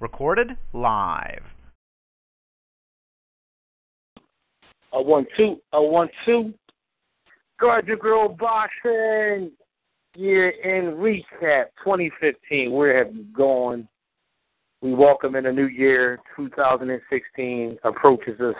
[0.00, 1.42] Recorded live.
[4.92, 6.54] A one two, a one two.
[7.60, 9.50] Guard girl boxing.
[10.14, 12.72] Year in recap 2015.
[12.72, 13.88] Where have you gone?
[14.80, 16.20] We welcome in a new year.
[16.36, 18.54] 2016 approaches us,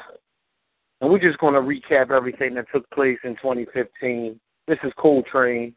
[1.01, 4.39] and we're just going to recap everything that took place in 2015.
[4.67, 5.75] This is Coltrane.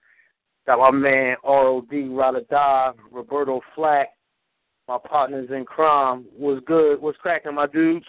[0.65, 4.09] Got my man ROD Radada, Roberto Flack,
[4.87, 6.25] my partners in crime.
[6.37, 7.01] Was good?
[7.01, 8.05] was cracking, my dudes?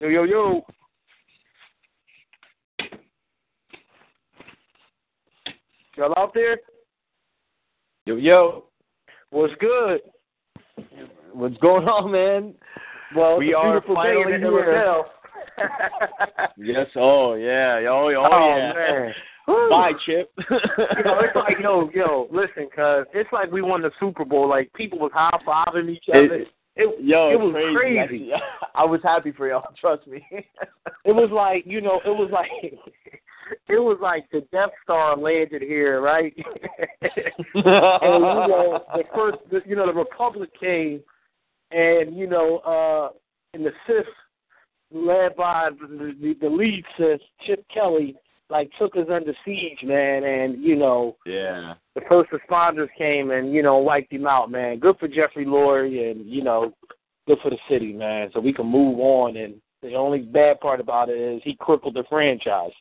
[0.00, 0.66] Yo, yo, yo.
[5.96, 6.58] Y'all out there?
[8.06, 8.64] Yo, yo.
[9.30, 10.00] What's good?
[11.32, 12.54] What's going on, man?
[13.14, 15.02] Well, we are finally here.
[16.56, 16.86] Yes.
[16.96, 17.80] Oh, yeah.
[17.90, 18.72] Oh, oh, oh yeah.
[18.72, 19.14] man.
[19.50, 19.70] Woo.
[19.70, 20.30] Bye, Chip.
[20.50, 24.48] you know, it's like yo, yo, listen, cause it's like we won the Super Bowl.
[24.48, 26.34] Like people was high fiving each other.
[26.34, 28.06] It- It, Yo, it was crazy.
[28.08, 28.30] crazy.
[28.76, 29.74] I, was happy for y'all.
[29.80, 30.24] Trust me.
[31.04, 32.48] it was like you know, it was like
[33.68, 36.32] it was like the Death Star landed here, right?
[37.02, 37.12] and
[37.54, 41.00] you know, the first, the, you know, the Republic came,
[41.72, 43.10] and you know, uh,
[43.52, 44.06] and the Sith,
[44.92, 48.14] led by the, the, the lead Sith, Chip Kelly,
[48.50, 51.74] like took us under siege, man, and you know, yeah.
[51.94, 54.78] the first responders came and you know wiped him out, man.
[54.78, 56.72] Good for Jeffrey Lurie, and you know,
[57.26, 58.30] good for the city, man.
[58.32, 59.36] So we can move on.
[59.36, 62.72] And the only bad part about it is he crippled the franchise,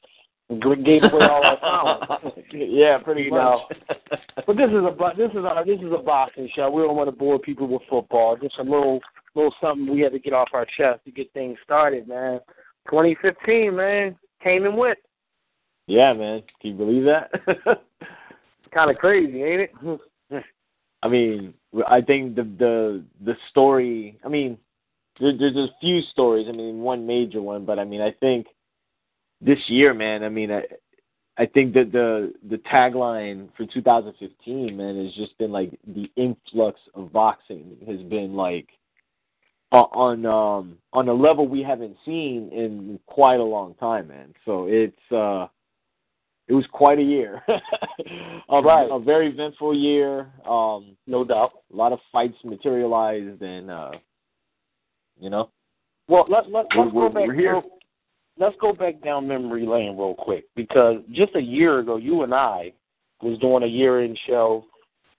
[0.50, 2.36] and gave away all our talent.
[2.52, 3.40] yeah, pretty You much.
[3.40, 3.96] know.
[4.48, 6.72] But this is a this is a this is a boxing show.
[6.72, 8.36] We don't want to bore people with football.
[8.36, 9.00] Just a little
[9.36, 12.40] little something we had to get off our chest to get things started, man.
[12.90, 14.98] 2015, man, came and went.
[15.90, 16.44] Yeah, man.
[16.62, 17.32] Can you believe that?
[18.72, 20.44] Kind of crazy, ain't it?
[21.04, 21.56] I mean,
[21.88, 24.20] I think the the the story.
[24.24, 24.58] I mean,
[25.20, 26.48] there, there's a few stories.
[26.48, 28.48] I mean, one major one, but I mean, I think
[29.42, 30.24] this year, man.
[30.24, 30.62] I mean, I
[31.40, 36.80] I think that the the tagline for 2015, man, has just been like the influx
[36.94, 38.68] of boxing has been like
[39.72, 44.36] on um on a level we haven't seen in quite a long time, man.
[44.46, 45.48] So it's uh
[46.50, 47.42] it was quite a year.
[47.48, 48.90] a, Right.
[48.92, 50.28] a very eventful year.
[50.46, 51.52] Um No doubt.
[51.72, 53.92] a lot of fights materialized and uh
[55.20, 55.50] you know
[56.08, 57.30] Well, let let let's We're- go back.
[57.30, 57.64] real-
[58.38, 62.34] let's go back down memory lane real quick because just a year ago, you and
[62.34, 62.72] I
[63.22, 64.64] was doing a year-end show,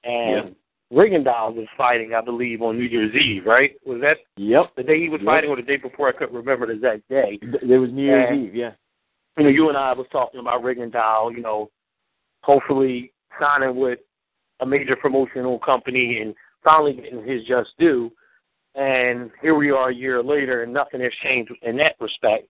[0.05, 0.57] and
[0.91, 3.45] Rigondeaux was fighting, I believe, on New Year's Eve.
[3.45, 3.73] Right?
[3.85, 5.27] Was that yep the day he was Yep.
[5.27, 6.09] fighting, or the day before?
[6.09, 7.39] I couldn't remember the exact day.
[7.43, 8.37] It was new year's Yeah.
[8.43, 8.73] eve yeah
[9.41, 11.35] You know, you and I was talking about Rigondeaux.
[11.35, 11.71] You know,
[12.43, 13.99] hopefully signing with
[14.61, 18.13] a major promotional company and finally getting his just due.
[18.75, 22.49] And here we are a year later, and nothing has changed in that respect.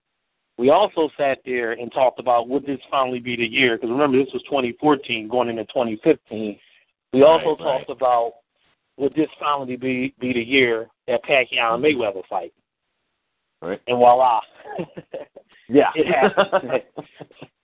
[0.57, 3.77] We also sat there and talked about would this finally be the year?
[3.77, 6.59] Because remember, this was 2014 going into 2015.
[7.13, 7.77] We also Right, right.
[7.79, 8.33] talked about
[8.97, 12.53] would this finally be be the year that Pacquiao and Mayweather fight?
[13.61, 13.79] Right.
[13.87, 14.41] And voila,
[15.71, 16.81] yeah It happened.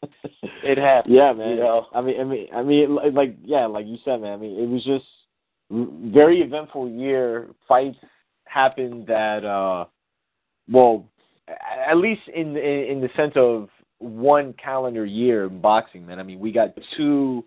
[0.64, 1.14] it happened.
[1.14, 1.88] yeah man You know?
[1.94, 4.58] i mean i mean i mean li- like yeah like you said man i mean
[4.60, 5.06] it was just
[6.14, 7.98] very eventful year fights
[8.46, 9.86] happened that uh
[10.72, 11.06] well
[11.88, 13.70] at least in in, in the sense of
[14.00, 17.44] one calendar year in boxing man i mean we got two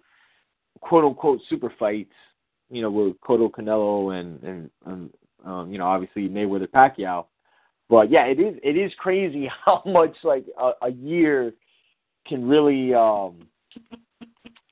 [0.81, 2.13] quote unquote super fights
[2.71, 5.11] you know with Cotto Canelo and and um,
[5.45, 7.27] um you know obviously Mayweather Pacquiao
[7.91, 11.53] but yeah it is it is crazy how much like a, a year
[12.27, 13.47] can really um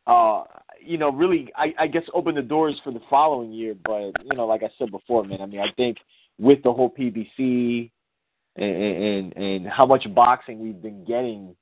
[0.07, 0.45] uh
[0.81, 3.75] you know really I, I guess open the doors for the following year.
[3.85, 5.99] But you know like I said before man I mean I think
[6.39, 7.91] with the whole PBC
[8.57, 11.55] and and and how much boxing we've been getting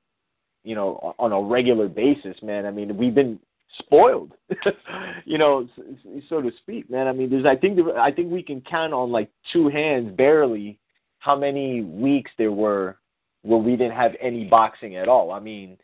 [0.63, 3.39] you know on a regular basis man I mean we've been
[3.79, 4.31] spoiled
[5.25, 7.07] you know s- s- so to speak man.
[7.07, 10.15] I mean there's I think there, I think we can count on like two hands
[10.15, 10.79] barely
[11.19, 12.97] how many weeks there were
[13.43, 15.31] where we didn't have any boxing at all.
[15.31, 15.77] I mean,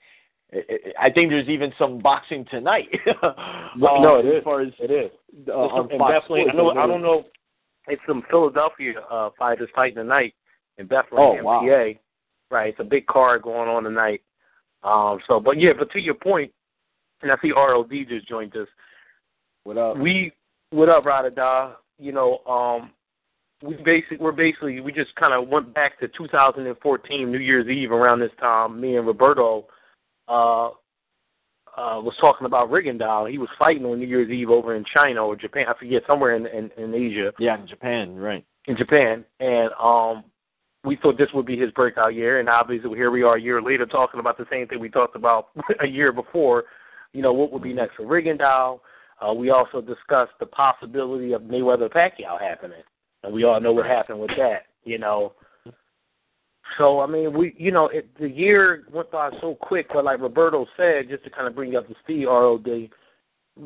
[0.99, 2.89] I- think there's even some boxing tonight.
[3.79, 4.43] Well, no, Uh, it as is.
[4.43, 5.11] far as It is.
[5.47, 6.69] uh, on and Fox definitely, I know.
[6.71, 7.25] I don't know.
[7.87, 10.33] It's some Philadelphia uh, fighters fighting tonight
[10.77, 11.59] in Bethlehem, Oh, wow.
[11.61, 11.99] PA.
[12.51, 14.21] Right, it's a big card going on tonight.
[14.83, 15.19] Um.
[15.27, 16.51] So, but yeah, but to your point,
[17.21, 18.67] and I see ROD just joined us.
[19.63, 19.97] What up?
[19.97, 20.33] We,
[20.71, 21.75] what up, Radada?
[21.97, 22.91] You know, um,
[23.63, 27.91] we basic, we're basically, we just kind of went back to 2014 New Year's Eve
[27.91, 28.79] around this time.
[28.79, 29.67] Me and Roberto,
[30.27, 30.69] uh,
[31.75, 33.31] uh, was talking about Rigondeaux.
[33.31, 35.65] He was fighting on New Year's Eve over in China or Japan.
[35.67, 37.31] I forget somewhere in in, in Asia.
[37.39, 38.45] Yeah, in Japan, right?
[38.67, 40.23] In Japan, and um,
[40.83, 43.61] we thought this would be his breakout year, and obviously here we are a year
[43.61, 45.47] later talking about the same thing we talked about
[45.81, 46.65] a year before.
[47.11, 48.79] You know what would be next for Rigondeaux.
[49.19, 52.83] Uh, we also discussed the possibility of Mayweather Pacquiao happening,
[53.23, 54.65] and we all know what happened with that.
[54.83, 55.33] You know,
[56.77, 60.19] so I mean, we you know it, the year went by so quick, but like
[60.19, 62.67] Roberto said, just to kind of bring up to speed, ROD,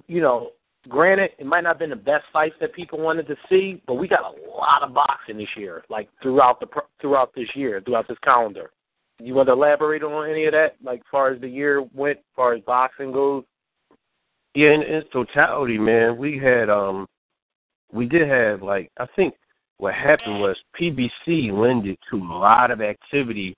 [0.07, 0.51] you know,
[0.89, 3.95] granted it might not have been the best fights that people wanted to see, but
[3.95, 6.67] we got a lot of boxing this year, like throughout the
[7.01, 8.71] throughout this year, throughout this calendar.
[9.19, 12.53] You want to elaborate on any of that, like far as the year went, far
[12.53, 13.43] as boxing goes?
[14.53, 17.07] Yeah, in, in totality, man, we had um,
[17.91, 19.33] we did have like I think
[19.77, 23.55] what happened was PBC lended to a lot of activity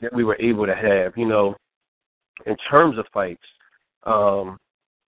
[0.00, 1.16] that we were able to have.
[1.16, 1.56] You know,
[2.46, 3.42] in terms of fights,
[4.04, 4.58] um,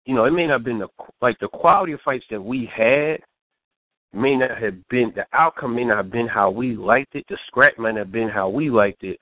[0.07, 0.89] you know, it may not have been the
[1.21, 3.19] like the quality of fights that we had
[4.13, 7.25] may not have been the outcome may not have been how we liked it.
[7.29, 9.19] The scrap might not have been how we liked it,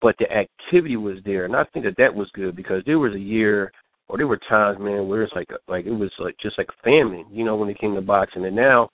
[0.00, 3.14] but the activity was there, and I think that that was good because there was
[3.14, 3.70] a year
[4.08, 7.26] or there were times, man, where it's like like it was like just like famine,
[7.30, 8.90] you know, when it came to boxing, and now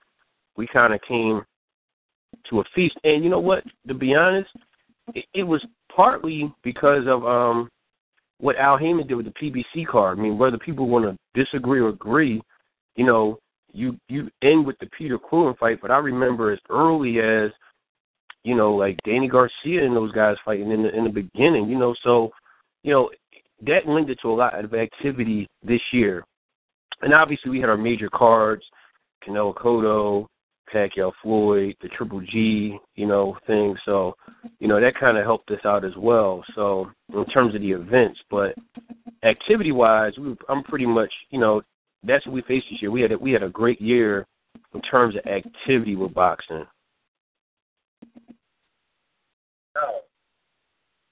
[0.56, 1.43] we kind of came
[2.50, 2.97] to a feast.
[3.05, 3.64] And you know what?
[3.88, 4.50] To be honest,
[5.14, 5.64] it, it was
[5.94, 7.69] partly because of um
[8.38, 10.19] what Al Haymon did with the PBC card.
[10.19, 12.43] I mean, whether people want to disagree or agree,
[12.97, 13.38] you know,
[13.73, 17.50] you you end with the Peter Quillin fight, but I remember as early as
[18.44, 21.79] you know, like Danny Garcia and those guys fighting in the in the beginning, you
[21.79, 22.31] know, so
[22.82, 23.11] you know
[23.67, 26.25] that lended to a lot of activity this year.
[27.03, 28.62] And obviously we had our major cards,
[29.26, 30.26] Canelo Cotto,
[30.72, 33.76] Pacquiao Floyd, the Triple G, you know, thing.
[33.84, 34.16] So,
[34.58, 36.44] you know, that kind of helped us out as well.
[36.54, 38.54] So, in terms of the events, but
[39.22, 41.62] activity wise, we, I'm pretty much, you know,
[42.02, 42.90] that's what we faced this year.
[42.90, 44.26] We had a, we had a great year
[44.74, 46.66] in terms of activity with boxing.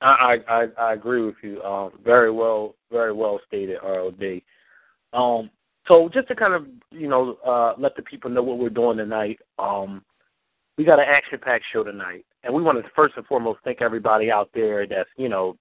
[0.05, 1.63] I I I agree with you.
[1.63, 4.43] Um, very well, very well stated, ROD.
[5.13, 5.51] Um,
[5.87, 8.97] so just to kind of you know uh, let the people know what we're doing
[8.97, 10.05] tonight, um,
[10.77, 14.31] we got an action-packed show tonight, and we want to first and foremost thank everybody
[14.31, 15.57] out there that's you know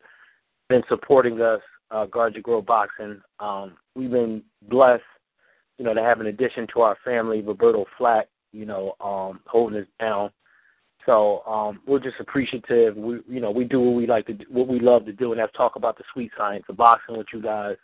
[0.70, 1.62] been supporting us,
[1.92, 3.22] uh, Guard Your Grow Boxing.
[3.40, 5.04] Um, we've been blessed,
[5.78, 9.80] you know, to have an addition to our family, Roberto Flack, you know, um, holding
[9.80, 10.32] us down.
[11.06, 12.96] So um, we're just appreciative.
[12.96, 15.32] We, you know, we do what we like to, do, what we love to do,
[15.32, 17.76] and that's talk about the sweet science of boxing with you guys.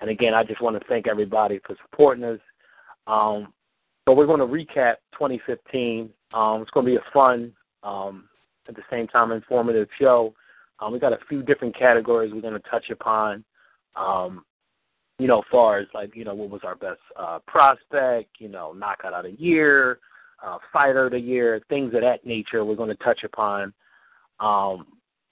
[0.00, 2.40] And again, I just want to thank everybody for supporting us.
[3.06, 3.52] Um,
[4.06, 6.10] so we're going to recap 2015.
[6.34, 7.52] Um, it's going to be a fun,
[7.82, 8.28] um,
[8.68, 10.34] at the same time, informative show.
[10.80, 13.44] Um, we got a few different categories we're going to touch upon.
[13.94, 14.44] Um,
[15.18, 18.72] you know, far as like, you know, what was our best uh, prospect, you know,
[18.72, 19.98] knockout of the year,
[20.44, 23.72] uh, fighter of the year, things of that nature we're going to touch upon.
[24.40, 24.86] Um,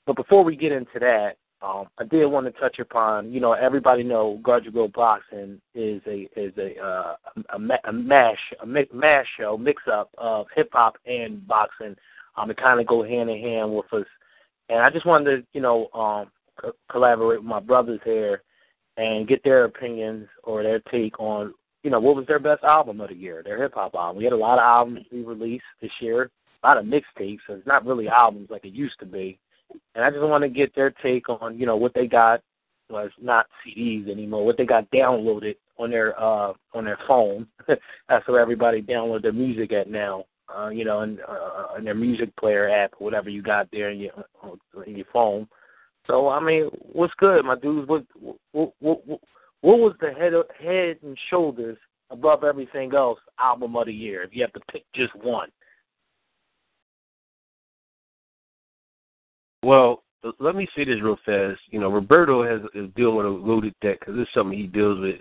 [0.07, 3.53] but before we get into that, um, I did want to touch upon, you know,
[3.53, 9.57] everybody know Grow Boxing is a is a uh, a, a mash a mash show
[9.57, 11.97] mix up of hip hop and boxing.
[12.37, 14.07] Um, it kind of go hand in hand with us,
[14.69, 16.31] and I just wanted to, you know, um,
[16.61, 18.43] co- collaborate with my brothers here
[18.97, 23.01] and get their opinions or their take on, you know, what was their best album
[23.01, 24.17] of the year, their hip hop album.
[24.17, 26.31] We had a lot of albums we released this year,
[26.63, 27.39] a lot of mixtapes.
[27.47, 29.39] So it's not really albums like it used to be
[29.95, 32.41] and I just want to get their take on you know what they got
[32.91, 37.47] was not CDs anymore, what they got downloaded on their uh on their phone.
[38.09, 40.25] That's where everybody download their music at now.
[40.55, 43.99] Uh, you know, and uh, in their music player app, whatever you got there in
[43.99, 44.13] your
[44.87, 45.49] in your phone.
[46.07, 47.89] So I mean, what's good, my dudes?
[47.89, 48.05] What
[48.53, 49.03] what what,
[49.63, 51.79] what was the head of, head and shoulders
[52.11, 54.23] above everything else album of the year?
[54.23, 55.49] If you have to pick just one.
[59.65, 60.03] Well,
[60.39, 61.61] let me say this real fast.
[61.71, 65.01] You know, Roberto has is dealing with a loaded deck because it's something he deals
[65.01, 65.21] with,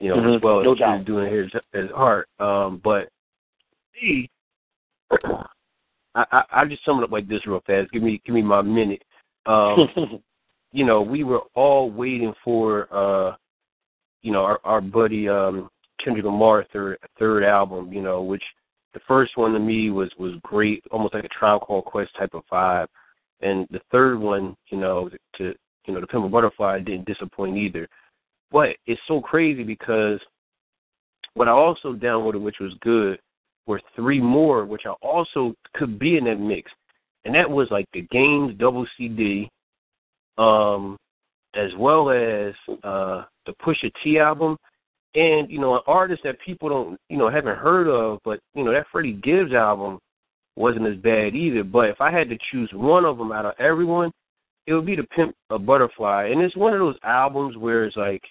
[0.00, 0.36] you know, mm-hmm.
[0.36, 1.04] as well no as doubt.
[1.04, 2.28] doing his his art.
[2.38, 3.08] Um, but
[4.00, 4.30] me,
[6.14, 7.90] I, I I just sum it up like this real fast.
[7.92, 9.02] Give me give me my minute.
[9.46, 9.88] Um,
[10.72, 13.36] you know, we were all waiting for uh,
[14.22, 15.68] you know, our our buddy um
[16.02, 17.92] Kendrick Lamar third third album.
[17.92, 18.42] You know, which
[18.94, 22.34] the first one to me was was great, almost like a Tribe Called Quest type
[22.34, 22.86] of vibe.
[23.42, 25.54] And the third one, you know, to
[25.86, 27.88] you know, the Pimp a Butterfly didn't disappoint either.
[28.50, 30.20] But it's so crazy because
[31.34, 33.18] what I also downloaded, which was good,
[33.66, 36.70] were three more, which I also could be in that mix.
[37.24, 39.48] And that was like the Games double CD,
[40.38, 40.96] um,
[41.54, 44.56] as well as uh the Pusha T album,
[45.14, 48.64] and you know an artist that people don't you know haven't heard of, but you
[48.64, 49.98] know that Freddie Gibbs album
[50.56, 51.64] wasn't as bad either.
[51.64, 54.12] But if I had to choose one of them out of everyone,
[54.66, 57.96] it would be the Pimp a Butterfly, and it's one of those albums where it's
[57.96, 58.22] like,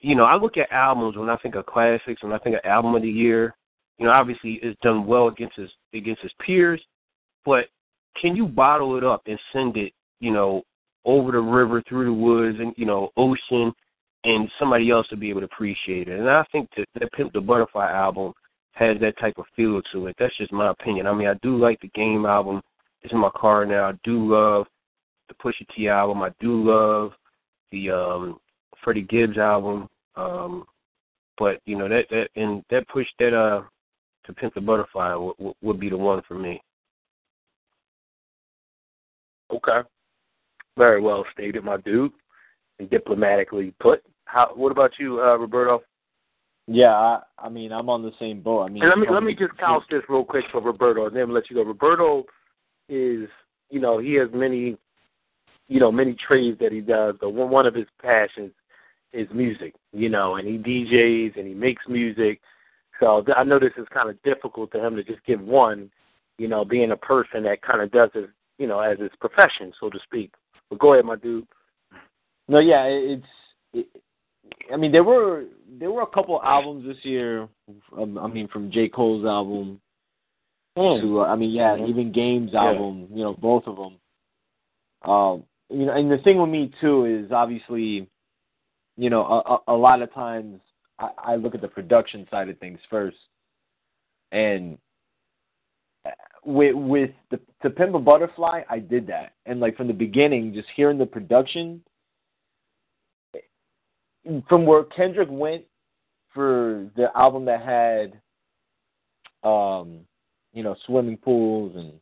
[0.00, 2.64] you know, I look at albums when I think of classics, when I think of
[2.64, 3.54] album of the year.
[3.98, 6.82] You know, obviously it's done well against his against his peers,
[7.44, 7.66] but
[8.20, 10.62] can you bottle it up and send it, you know,
[11.04, 13.72] over the river, through the woods, and you know, ocean,
[14.24, 16.18] and somebody else to be able to appreciate it?
[16.18, 18.32] And I think that that Pimp the Butterfly album
[18.72, 20.16] has that type of feel to it.
[20.18, 21.06] That's just my opinion.
[21.06, 22.62] I mean, I do like the Game album.
[23.02, 23.90] It's in my car now.
[23.90, 24.66] I do love
[25.28, 26.22] the Pusha T album.
[26.22, 27.12] I do love
[27.70, 28.38] the um
[28.82, 29.88] Freddie Gibbs album.
[30.16, 30.64] Um
[31.38, 33.62] but you know that that and that push that uh
[34.26, 36.62] to Pimp the Butterfly w- w- would be the one for me.
[39.52, 39.80] Okay.
[40.78, 42.12] Very well stated, my dude,
[42.78, 44.02] and diplomatically put.
[44.24, 44.52] How?
[44.54, 45.82] What about you, uh, Roberto?
[46.72, 48.62] Yeah, I, I mean, I'm on the same boat.
[48.62, 51.16] I mean, And let me let me just couch this real quick for Roberto, and
[51.16, 51.62] then let you go.
[51.62, 52.24] Roberto
[52.88, 53.28] is,
[53.70, 54.76] you know, he has many,
[55.68, 57.16] you know, many trades that he does.
[57.20, 58.52] But one one of his passions
[59.12, 62.40] is music, you know, and he DJs and he makes music.
[63.00, 65.90] So th- I know this is kind of difficult to him to just give one,
[66.38, 69.72] you know, being a person that kind of does it, you know, as his profession,
[69.78, 70.32] so to speak.
[70.70, 71.46] But go ahead, my dude.
[72.48, 73.26] No, yeah, it's.
[73.74, 73.86] It,
[74.72, 75.44] I mean, there were
[75.78, 77.48] there were a couple albums this year.
[77.96, 79.80] Um, I mean, from J Cole's album
[80.76, 81.88] to uh, I mean, yeah, Mhm.
[81.88, 82.64] even Games Yeah.
[82.64, 83.08] album.
[83.12, 83.98] You know, both of them.
[85.02, 88.08] Um, you know, and the thing with me too is obviously,
[88.96, 90.60] you know, a, a, a lot of times
[90.98, 93.16] I, I look at the production side of things first,
[94.30, 94.78] and
[96.06, 96.10] uh,
[96.44, 100.52] with with the to Pimp a Butterfly, I did that, and like from the beginning,
[100.54, 101.82] just hearing the production
[104.48, 105.64] from where Kendrick went
[106.32, 108.20] for the album that had
[109.46, 110.00] um
[110.52, 111.92] you know swimming pools and,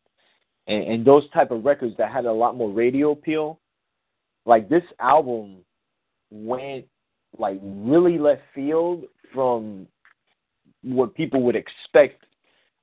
[0.67, 3.59] and and those type of records that had a lot more radio appeal
[4.45, 5.57] like this album
[6.31, 6.85] went
[7.39, 9.87] like really left field from
[10.83, 12.25] what people would expect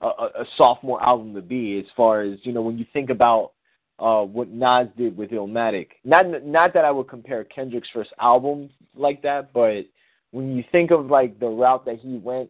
[0.02, 3.10] a, a, a sophomore album to be as far as you know when you think
[3.10, 3.52] about
[4.00, 5.88] uh, what Nas did with Illmatic.
[6.04, 9.86] Not not that I would compare Kendrick's first album like that, but
[10.32, 12.50] when you think of like the route that he went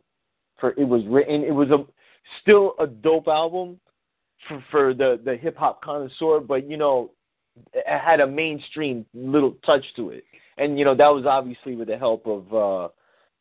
[0.59, 1.43] for, it was written.
[1.43, 1.85] It was a
[2.41, 3.79] still a dope album
[4.47, 7.11] for for the the hip hop connoisseur, but you know,
[7.73, 10.25] it had a mainstream little touch to it,
[10.57, 12.89] and you know that was obviously with the help of uh,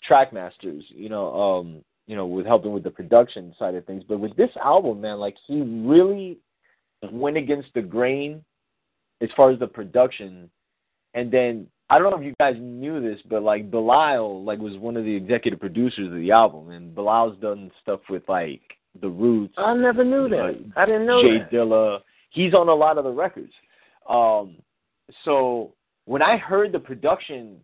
[0.08, 0.82] Trackmasters.
[0.88, 4.04] You know, um, you know, with helping with the production side of things.
[4.08, 6.38] But with this album, man, like he really
[7.12, 8.44] went against the grain
[9.20, 10.50] as far as the production.
[11.14, 14.76] And then I don't know if you guys knew this, but like Bilal like was
[14.78, 18.62] one of the executive producers of the album, and Bilal's done stuff with like
[19.00, 19.54] the Roots.
[19.56, 20.72] I never knew that.
[20.76, 21.50] I didn't know Jay that.
[21.50, 22.00] Dilla.
[22.30, 23.52] He's on a lot of the records.
[24.08, 24.56] Um,
[25.24, 25.74] so
[26.06, 27.56] when I heard the production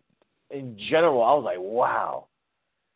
[0.49, 2.27] in general, I was like, wow.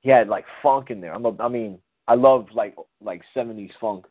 [0.01, 1.13] He had like funk in there.
[1.13, 4.05] I'm a, I mean, I love like like 70s funk,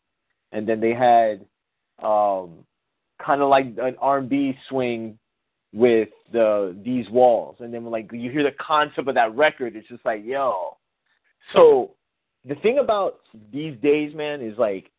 [0.51, 1.43] and then they had
[2.03, 2.65] um,
[3.23, 5.17] kind of like an R&B swing
[5.73, 9.87] with the these walls, and then like you hear the concept of that record, it's
[9.87, 10.77] just like yo.
[11.53, 11.91] So
[12.47, 13.19] the thing about
[13.51, 14.91] these days, man, is like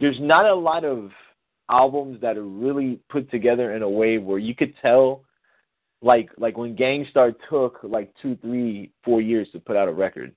[0.00, 1.10] there's not a lot of
[1.70, 5.22] albums that are really put together in a way where you could tell
[6.02, 9.92] like like when Gang Starr took like two, three, four years to put out a
[9.92, 10.34] record.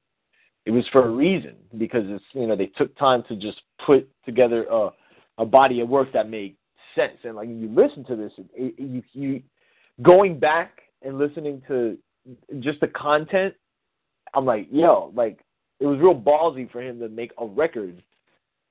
[0.66, 4.10] It was for a reason because it's you know they took time to just put
[4.26, 4.90] together a
[5.38, 6.56] a body of work that made
[6.96, 7.18] sense.
[7.24, 9.42] And like you listen to this, you you
[10.02, 11.98] going back and listening to
[12.60, 13.54] just the content,
[14.34, 15.40] I'm like, yo, like
[15.80, 18.02] it was real ballsy for him to make a record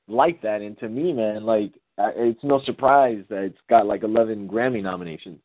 [0.08, 0.60] like that.
[0.60, 5.38] And to me, man, like it's no surprise that it's got like 11 Grammy nominations.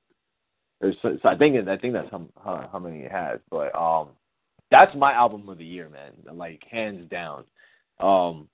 [0.81, 3.39] Or so, so I think I think that's how, how how many it has.
[3.49, 4.09] But um,
[4.69, 6.11] that's my album of the year, man.
[6.37, 7.45] Like hands down.
[7.99, 8.47] Um,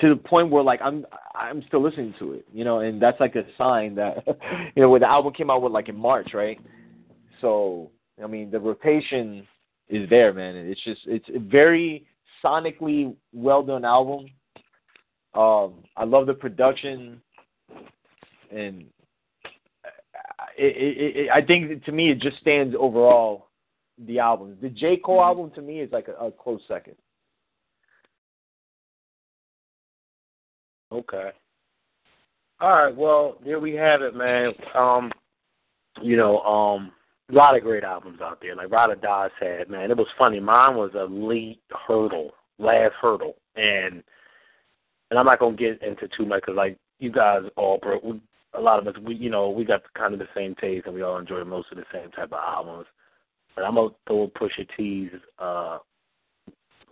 [0.00, 1.04] to the point where like I'm
[1.34, 4.24] I'm still listening to it, you know, and that's like a sign that
[4.74, 6.58] you know when the album came out with like in March, right?
[7.40, 7.90] So
[8.22, 9.46] I mean the rotation
[9.88, 10.56] is there, man.
[10.56, 12.06] It's just it's a very
[12.44, 14.26] sonically well done album.
[15.34, 17.20] Um, I love the production,
[18.50, 18.84] and
[20.56, 23.48] it, it, it, I think to me it just stands overall
[24.06, 24.56] the album.
[24.60, 26.96] The J Cole album to me is like a, a close second.
[30.92, 31.30] Okay.
[32.60, 32.94] All right.
[32.94, 34.52] Well, there we have it, man.
[34.74, 35.10] Um,
[36.02, 36.92] you know, um,
[37.30, 38.54] a lot of great albums out there.
[38.56, 40.40] Like or Die said, man, it was funny.
[40.40, 44.02] Mine was a late hurdle, last hurdle, and
[45.10, 48.02] and I'm not gonna get into too much because like you guys all broke.
[48.54, 50.94] A lot of us, we you know, we got kind of the same taste and
[50.94, 52.86] we all enjoy most of the same type of albums.
[53.54, 55.78] But I'm gonna throw Pusha T's uh,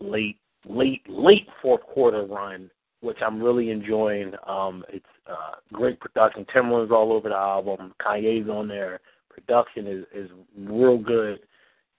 [0.00, 0.38] late,
[0.69, 4.33] late, late fourth quarter run, which I'm really enjoying.
[4.47, 6.47] Um, it's uh, great production.
[6.55, 7.95] Timbaland's all over the album.
[8.00, 9.00] Kanye's on there.
[9.28, 11.38] Production is is real good,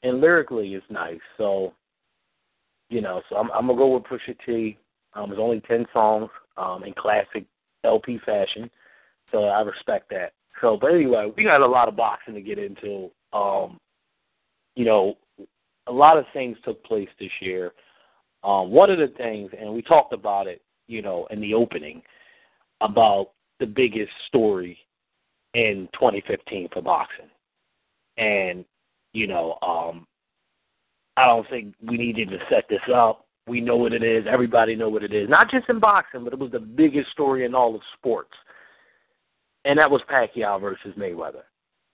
[0.03, 1.19] and lyrically it's nice.
[1.37, 1.73] So,
[2.89, 4.77] you know, so I'm I'm gonna go with Pusha T.
[5.13, 7.45] Um, it's only ten songs um, in classic
[7.83, 8.69] LP fashion,
[9.31, 10.33] so I respect that.
[10.61, 13.09] So, but anyway, we got a lot of boxing to get into.
[13.31, 13.79] Um,
[14.75, 15.15] you know,
[15.87, 17.71] a lot of things took place this year.
[18.43, 22.01] Um, one of the things, and we talked about it, you know, in the opening,
[22.81, 24.77] about the biggest story
[25.53, 27.29] in 2015 for boxing,
[28.17, 28.65] and
[29.13, 30.05] you know, um,
[31.15, 33.25] I don't think we needed to set this up.
[33.47, 34.25] We know what it is.
[34.29, 35.29] Everybody know what it is.
[35.29, 38.33] Not just in boxing, but it was the biggest story in all of sports,
[39.65, 41.43] and that was Pacquiao versus Mayweather.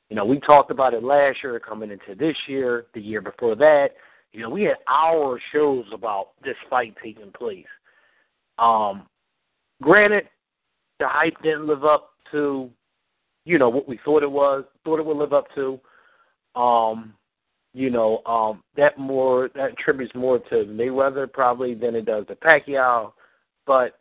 [0.09, 3.55] You know, we talked about it last year, coming into this year, the year before
[3.55, 3.89] that.
[4.31, 7.65] You know, we had hour shows about this fight taking place.
[8.57, 9.07] Um,
[9.81, 10.25] granted,
[10.99, 12.69] the hype didn't live up to,
[13.45, 15.79] you know, what we thought it was, thought it would live up to.
[16.59, 17.13] Um,
[17.73, 22.35] you know, um, that more that attributes more to Mayweather probably than it does to
[22.35, 23.11] Pacquiao.
[23.67, 23.99] But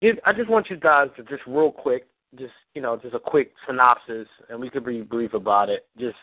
[0.00, 2.06] it, I just want you guys to just real quick
[2.36, 5.86] just you know just a quick synopsis, and we could be brief about it.
[5.98, 6.16] Just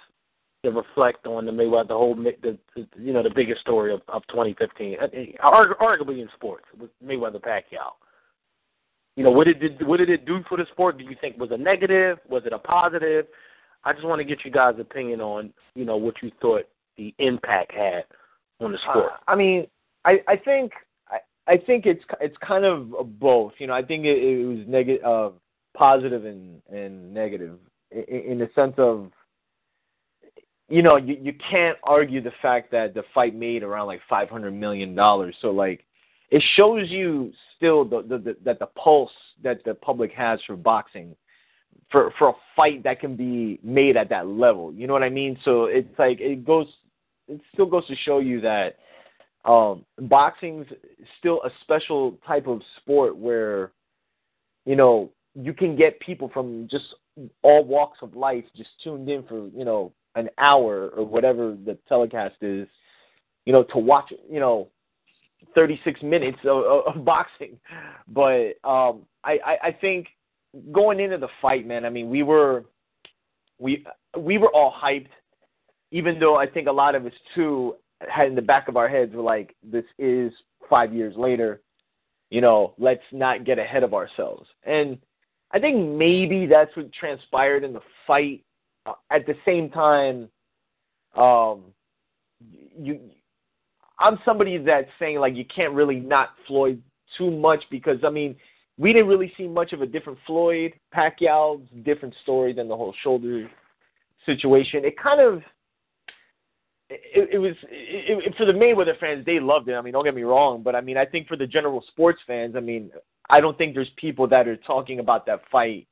[0.64, 4.02] to reflect on the Mayweather, the whole the, the you know the biggest story of,
[4.08, 5.08] of 2015, uh,
[5.44, 7.94] arguably in sports, with Mayweather Pacquiao.
[9.16, 10.98] You know what did it what did it do for the sport?
[10.98, 12.20] Do you think was a negative?
[12.30, 13.26] Was it a positive?
[13.84, 17.14] I just want to get you guys' opinion on you know what you thought the
[17.18, 18.04] impact had
[18.60, 19.12] on the sport.
[19.14, 19.66] Uh, I mean,
[20.06, 20.74] I I think
[21.10, 23.54] I, I think it's it's kind of both.
[23.58, 25.04] You know, I think it, it was negative.
[25.04, 25.30] Uh,
[25.74, 27.58] positive and and negative
[27.92, 29.12] in, in the sense of
[30.72, 34.30] you know you you can't argue the fact that the fight made around like five
[34.30, 35.36] hundred million dollars.
[35.42, 35.86] So like
[36.30, 39.12] it shows you still the, the, the that the pulse
[39.44, 41.16] that the public has for boxing
[41.92, 44.74] for for a fight that can be made at that level.
[44.74, 45.38] You know what i mean?
[45.44, 46.68] So it's like it goes
[47.28, 48.78] it still goes to show you that
[49.44, 50.68] um boxing's
[51.20, 53.72] still a special type of sport where
[54.66, 56.86] you know you can get people from just
[57.42, 61.78] all walks of life just tuned in for you know an hour or whatever the
[61.88, 62.68] telecast is,
[63.46, 64.70] you know, to watch you know
[65.56, 67.58] 36 minutes of, of boxing.
[68.08, 70.08] But um, I, I I think
[70.72, 71.86] going into the fight, man.
[71.86, 72.66] I mean, we were
[73.60, 73.86] we
[74.18, 75.10] we were all hyped,
[75.92, 77.76] even though I think a lot of us too
[78.10, 80.34] had in the back of our heads were like, this is
[80.70, 81.62] five years later.
[82.30, 84.48] You know, let's not get ahead of ourselves.
[84.64, 84.98] And
[85.52, 88.44] I think maybe that's what transpired in the fight.
[88.86, 90.30] Uh, at the same time,
[91.16, 91.66] um,
[92.80, 93.00] you,
[94.00, 96.82] I'm somebody that's saying like you can't really not Floyd
[97.18, 98.36] too much because I mean
[98.78, 102.94] we didn't really see much of a different Floyd Pacquiao different story than the whole
[103.04, 103.50] shoulder
[104.26, 104.86] situation.
[104.86, 105.44] It kind of
[106.90, 109.26] it, it was it, it, for the Mayweather fans.
[109.26, 109.74] They loved it.
[109.74, 112.20] I mean, don't get me wrong, but I mean, I think for the general sports
[112.26, 112.92] fans, I mean,
[113.30, 115.88] I don't think there's people that are talking about that fight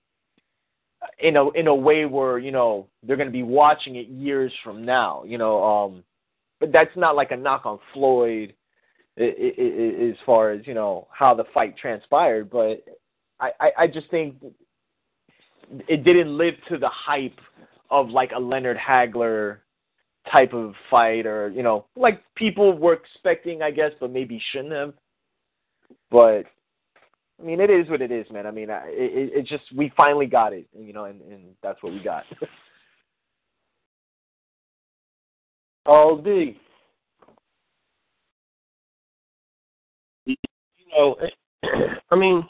[1.21, 4.51] in a in a way where you know they're going to be watching it years
[4.63, 5.23] from now.
[5.25, 6.03] You know, um,
[6.59, 8.53] but that's not like a knock on Floyd
[9.17, 12.49] as far as you know how the fight transpired.
[12.49, 12.83] But
[13.39, 14.35] I, I, I just think
[15.87, 17.39] it didn't live to the hype
[17.91, 19.57] of like a Leonard Hagler
[20.31, 24.73] type of fight, or you know, like people were expecting, I guess, but maybe shouldn't
[24.73, 24.93] have.
[26.11, 26.43] But
[27.39, 28.45] I mean, it is what it is, man.
[28.45, 31.81] I mean, it, it, it just we finally got it, you know, and, and that's
[31.81, 32.23] what we got.
[35.85, 36.59] All D.
[40.25, 40.35] You
[40.95, 41.15] know,
[42.11, 42.43] I mean,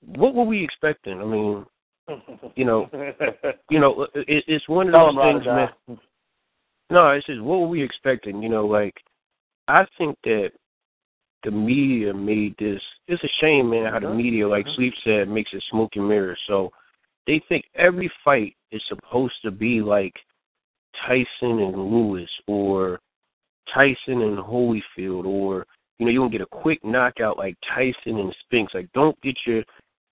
[0.00, 1.20] what were we expecting?
[1.20, 1.64] I mean,
[2.56, 2.88] you know,
[3.70, 5.68] you know, it, it's one of those things, man.
[6.90, 8.42] No, it's just what were we expecting?
[8.42, 8.94] You know, like
[9.68, 10.50] I think that
[11.44, 12.80] the media made this.
[13.06, 14.14] It's a shame, man, how the uh-huh.
[14.14, 14.76] media, like uh-huh.
[14.76, 16.40] Sleep said, makes it smoke and mirrors.
[16.46, 16.70] So
[17.26, 20.14] they think every fight is supposed to be like
[21.06, 23.00] Tyson and Lewis or
[23.72, 25.66] Tyson and Holyfield or
[25.98, 28.74] you know, you to get a quick knockout like Tyson and Spinks.
[28.74, 29.62] Like don't get your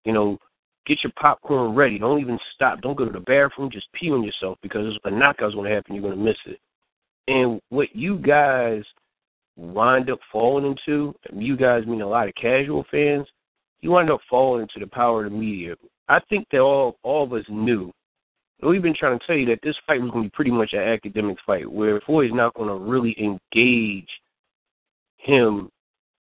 [0.05, 0.39] you know,
[0.87, 1.99] Get your popcorn ready.
[1.99, 2.81] Don't even stop.
[2.81, 3.69] Don't go to the bathroom.
[3.71, 5.93] Just pee on yourself because a knockout's going to happen.
[5.93, 6.59] You're going to miss it.
[7.27, 8.83] And what you guys
[9.61, 13.27] wind up falling into, you guys mean a lot of casual fans,
[13.81, 15.75] you wind up falling into the power of the media.
[16.09, 17.91] I think that all all of us knew.
[18.63, 20.73] We've been trying to tell you that this fight was going to be pretty much
[20.73, 24.09] an academic fight, where Floyd's not going to really engage
[25.17, 25.69] him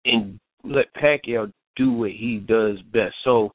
[0.05, 3.15] and let Pacquiao do what he does best.
[3.23, 3.53] So,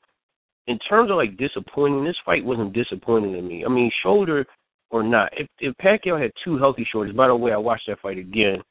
[0.66, 3.64] in terms of like disappointing, this fight wasn't disappointing to me.
[3.64, 4.46] I mean, shoulder
[4.90, 8.00] or not, if if Pacquiao had two healthy shoulders, by the way, I watched that
[8.00, 8.62] fight again,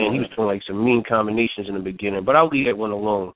[0.00, 2.76] and he was doing like some mean combinations in the beginning, but I'll leave that
[2.76, 3.32] one alone.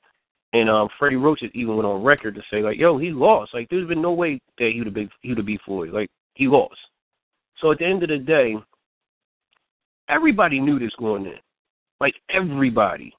[0.53, 3.53] And um, Freddie Roach even went on record to say like, "Yo, he lost.
[3.53, 5.91] Like, there's been no way that he would have been he would have beat Floyd.
[5.91, 6.79] Like, he lost."
[7.61, 8.57] So at the end of the day,
[10.09, 11.39] everybody knew this going in,
[12.01, 13.15] like everybody.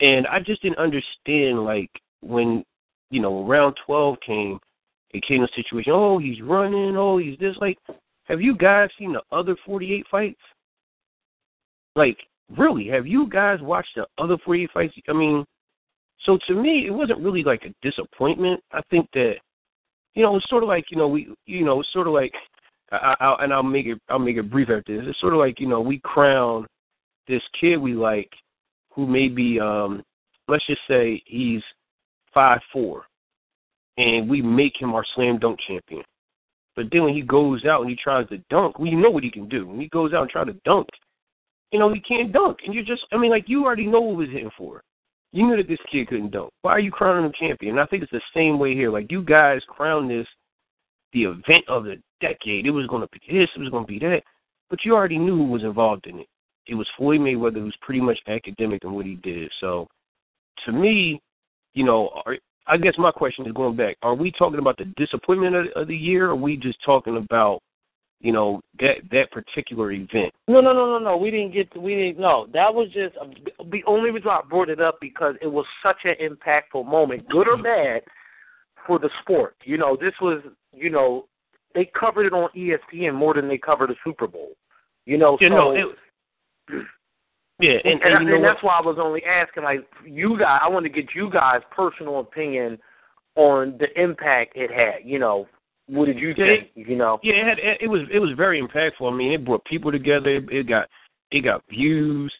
[0.00, 1.90] And I just didn't understand like
[2.22, 2.64] when
[3.10, 4.58] you know round twelve came,
[5.10, 5.92] it came a situation.
[5.94, 6.96] Oh, he's running.
[6.96, 7.56] Oh, he's this.
[7.60, 7.78] Like,
[8.24, 10.40] have you guys seen the other forty eight fights?
[11.94, 12.18] Like,
[12.56, 14.94] really, have you guys watched the other forty eight fights?
[15.08, 15.44] I mean,
[16.24, 18.62] so to me, it wasn't really like a disappointment.
[18.72, 19.36] I think that
[20.14, 22.32] you know it's sort of like you know we you know it's sort of like
[22.92, 25.06] I, I, and I'll make it I'll make it brief after this.
[25.08, 26.66] It's sort of like you know we crown
[27.26, 28.30] this kid we like
[28.92, 30.02] who may be um
[30.48, 31.62] let's just say he's
[32.32, 33.04] five four
[33.98, 36.04] and we make him our slam dunk champion.
[36.76, 39.30] But then when he goes out and he tries to dunk, we know what he
[39.30, 39.66] can do.
[39.66, 40.86] When he goes out and tries to dunk,
[41.72, 42.58] you know, he can't dunk.
[42.64, 44.82] And you just I mean like you already know what was hitting for.
[45.32, 46.50] You knew that this kid couldn't dunk.
[46.62, 47.72] Why are you crowning him champion?
[47.72, 48.90] And I think it's the same way here.
[48.90, 50.26] Like you guys crown this
[51.12, 52.66] the event of the decade.
[52.66, 53.48] It was going to be this.
[53.56, 54.22] It was going to be that.
[54.70, 56.26] But you already knew who was involved in it.
[56.66, 59.50] It was Floyd Mayweather, who was pretty much academic in what he did.
[59.60, 59.88] So,
[60.66, 61.20] to me,
[61.72, 64.84] you know, are, I guess my question is going back: Are we talking about the
[64.96, 67.62] disappointment of, of the year, or are we just talking about,
[68.20, 70.32] you know, that that particular event?
[70.48, 71.16] No, no, no, no, no.
[71.16, 71.72] We didn't get.
[71.72, 72.18] To, we didn't.
[72.20, 73.32] No, that was just um,
[73.70, 77.48] the only reason I brought it up because it was such an impactful moment, good
[77.48, 78.02] or bad,
[78.86, 79.56] for the sport.
[79.64, 80.42] You know, this was.
[80.74, 81.26] You know,
[81.74, 84.50] they covered it on ESPN more than they covered the Super Bowl.
[85.06, 85.86] You know, You so know, it,
[87.60, 90.60] yeah, and, and, and, and that's why I was only asking, like, you guys.
[90.62, 92.78] I want to get you guys' personal opinion
[93.36, 95.08] on the impact it had.
[95.08, 95.46] You know,
[95.88, 96.70] what did you Yeah, think?
[96.74, 99.10] You know, Yeah, it had it was it was very impactful.
[99.10, 100.30] I mean, it brought people together.
[100.30, 100.88] It, it got
[101.30, 102.32] it got views.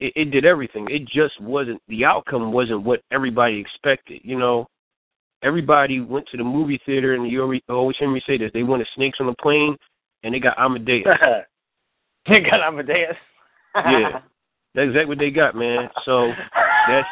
[0.00, 0.86] It, it did everything.
[0.90, 4.20] It just wasn't the outcome wasn't what everybody expected.
[4.24, 4.66] You know,
[5.42, 8.62] everybody went to the movie theater, and you always, always hear me say this: they
[8.62, 9.76] wanted snakes on the plane,
[10.22, 11.06] and they got Amadeus.
[12.28, 13.16] They got Amadeus.
[13.76, 14.20] Yeah.
[14.74, 15.88] That's exactly what they got, man.
[16.04, 16.32] So
[16.88, 17.06] that's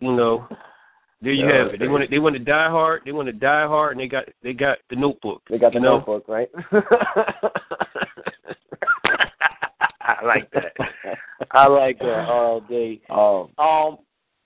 [0.00, 0.48] you know,
[1.22, 1.80] there you Yeah, have it.
[1.80, 3.02] They want to they want to die hard.
[3.04, 5.42] They want to die hard, and they got they got the Notebook.
[5.48, 5.98] They got the know?
[5.98, 6.50] notebook, right?
[10.00, 10.72] I like that.
[11.50, 13.00] I like that all day.
[13.10, 13.98] um, Um,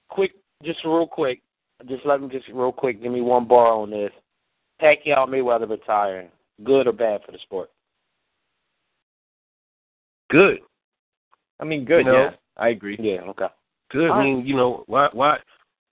[0.09, 1.43] quick, just real quick,
[1.89, 4.13] just let me just real quick give me one bar on this.
[4.81, 6.29] Pacquiao Mayweather retiring,
[6.65, 7.71] good or bad for the sport?
[10.31, 10.61] Good.
[11.59, 11.99] I mean, good.
[11.99, 12.25] You know?
[12.25, 12.97] yeah, I agree.
[12.99, 13.49] Yeah, okay.
[13.91, 14.11] Good.
[14.11, 15.39] I mean, you know, why why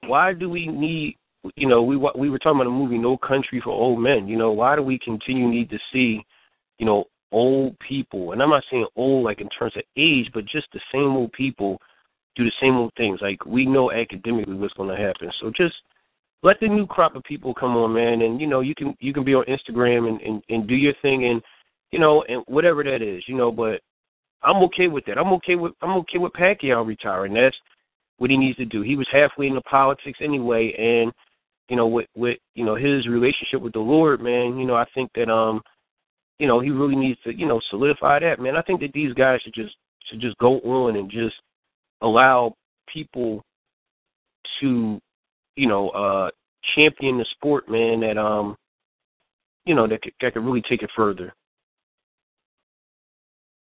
[0.08, 1.18] why do we need
[1.56, 4.38] you know, we we were talking about a movie No Country for Old Men, you
[4.38, 6.26] know, why do we continue need to see,
[6.80, 10.46] you know, old people, and I'm not saying old like in terms of age, but
[10.46, 11.80] just the same old people
[12.36, 13.20] do the same old things.
[13.22, 15.32] Like we know academically what's going to happen.
[15.40, 15.76] So just
[16.44, 19.14] let the new crop of people come on, man, and you know you can you
[19.14, 21.42] can be on Instagram and and, and do your thing, and
[21.92, 23.52] you know and whatever that is, you know.
[23.52, 23.82] But
[24.44, 25.18] I'm okay with that.
[25.18, 27.34] I'm okay with I'm okay with Pacquiao retiring.
[27.34, 27.58] That's
[28.18, 28.82] what he needs to do.
[28.82, 31.12] He was halfway into politics anyway, and
[31.70, 34.58] you know with with you know his relationship with the Lord, man.
[34.58, 35.62] You know I think that um
[36.40, 38.56] you know he really needs to you know solidify that, man.
[38.56, 39.76] I think that these guys should just
[40.10, 41.36] should just go on and just
[42.02, 42.54] allow
[42.92, 43.44] people
[44.62, 45.00] to
[45.56, 46.30] you know uh
[46.76, 48.00] champion the sport, man.
[48.02, 48.56] That um
[49.66, 51.34] you know that could, that could really take it further.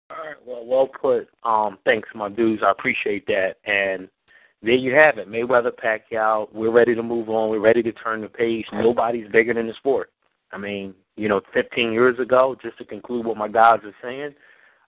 [0.09, 1.27] All right, well, well put.
[1.43, 2.61] Um, thanks, my dudes.
[2.63, 3.55] I appreciate that.
[3.65, 4.07] And
[4.63, 6.47] there you have it, Mayweather, Pacquiao.
[6.53, 7.49] We're ready to move on.
[7.49, 8.65] We're ready to turn the page.
[8.67, 8.83] Mm-hmm.
[8.83, 10.09] Nobody's bigger than the sport.
[10.53, 14.33] I mean, you know, 15 years ago, just to conclude what my guys are saying,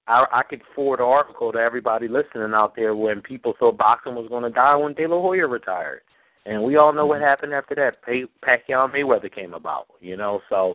[0.07, 4.15] I, I could forward an article to everybody listening out there when people thought boxing
[4.15, 6.01] was going to die when De La Hoya retired.
[6.45, 7.25] And we all know what mm-hmm.
[7.25, 8.01] happened after that.
[8.01, 10.73] Pa- Pacquiao and Mayweather came about, you know, so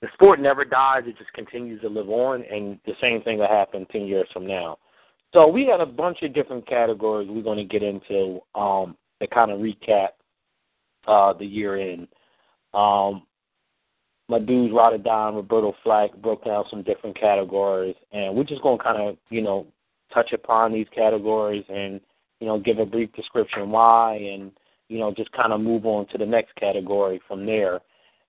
[0.00, 1.02] the sport never dies.
[1.06, 4.46] It just continues to live on, and the same thing will happen 10 years from
[4.46, 4.78] now.
[5.34, 9.26] So we got a bunch of different categories we're going to get into um, to
[9.26, 10.10] kind of recap
[11.08, 12.06] uh, the year in.
[12.72, 13.24] Um,
[14.28, 18.84] my dudes Rotterdam, Roberto Flack broke down some different categories, and we're just going to
[18.84, 19.66] kind of, you know,
[20.14, 22.00] touch upon these categories and,
[22.38, 24.52] you know, give a brief description why, and
[24.88, 27.80] you know, just kind of move on to the next category from there.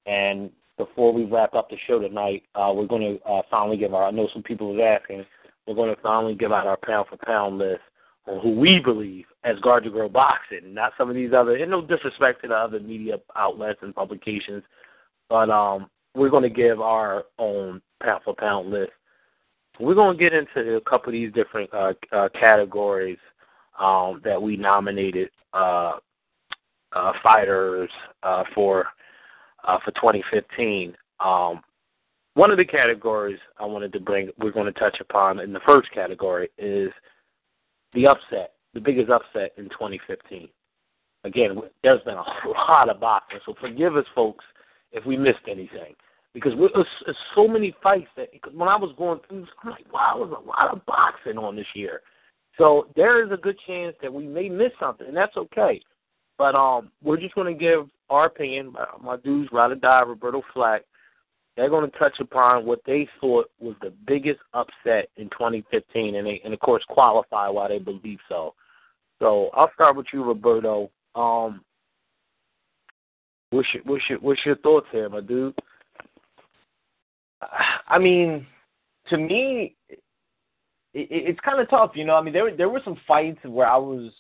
[0.08, 3.94] And before we wrap up the show tonight, uh, we're going to uh, finally give
[3.94, 4.06] our.
[4.08, 5.26] I know some people are asking.
[5.68, 7.82] We're going to finally give out our pound for pound list
[8.28, 11.56] on who we believe as Guard Your Girl Boxing, not some of these other.
[11.56, 14.64] And no disrespect to the other media outlets and publications,
[15.30, 18.92] but um, we're going to give our own pound for pound list.
[19.80, 23.18] We're going to get into a couple of these different uh, uh, categories
[23.80, 25.98] um, that we nominated uh,
[26.94, 27.90] uh, fighters
[28.24, 28.86] uh, for
[29.66, 30.96] uh, for 2015.
[31.20, 31.62] Um,
[32.36, 35.62] one of the categories I wanted to bring, we're going to touch upon in the
[35.66, 36.92] first category is
[37.94, 40.50] the upset, the biggest upset in 2015.
[41.24, 44.46] Again, there's been a lot of boxing, so forgive us, folks,
[44.92, 45.96] if we missed anything.
[46.34, 46.52] Because
[47.08, 50.44] it's so many fights that when I was going through, this, I'm like, wow, there's
[50.44, 52.02] a lot of boxing on this year.
[52.58, 55.82] So there is a good chance that we may miss something, and that's okay.
[56.38, 58.76] But um, we're just going to give our opinion.
[59.02, 60.82] My dudes, ride or Die, Roberto Flack,
[61.56, 66.28] they're going to touch upon what they thought was the biggest upset in 2015, and
[66.28, 68.54] they, and of course qualify why they believe so.
[69.20, 70.92] So I'll start with you, Roberto.
[71.16, 71.62] Um,
[73.52, 75.56] what's your what's your what's your thoughts here, my dude?
[77.88, 78.46] I mean,
[79.10, 80.00] to me, it,
[80.94, 81.92] it's kind of tough.
[81.96, 84.12] You know, I mean, there there were some fights where I was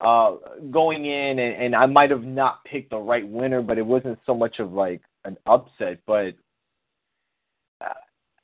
[0.00, 0.36] uh,
[0.70, 4.18] going in, and, and I might have not picked the right winner, but it wasn't
[4.24, 6.00] so much of like an upset.
[6.06, 6.34] But
[7.80, 7.94] uh,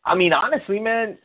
[0.04, 1.18] I mean, honestly, man,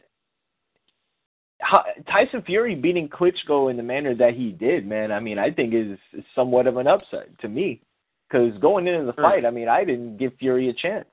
[1.62, 5.52] how, Tyson Fury beating Klitschko in the manner that he did, man, I mean, I
[5.52, 7.82] think is, is somewhat of an upset to me.
[8.30, 11.08] Because going into the fight, I mean, I didn't give Fury a chance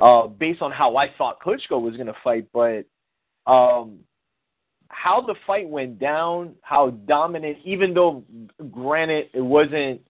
[0.00, 2.46] uh, based on how I thought Klitschko was going to fight.
[2.52, 2.84] But
[3.50, 3.98] um,
[4.88, 8.22] how the fight went down, how dominant, even though,
[8.70, 10.00] granted, it wasn't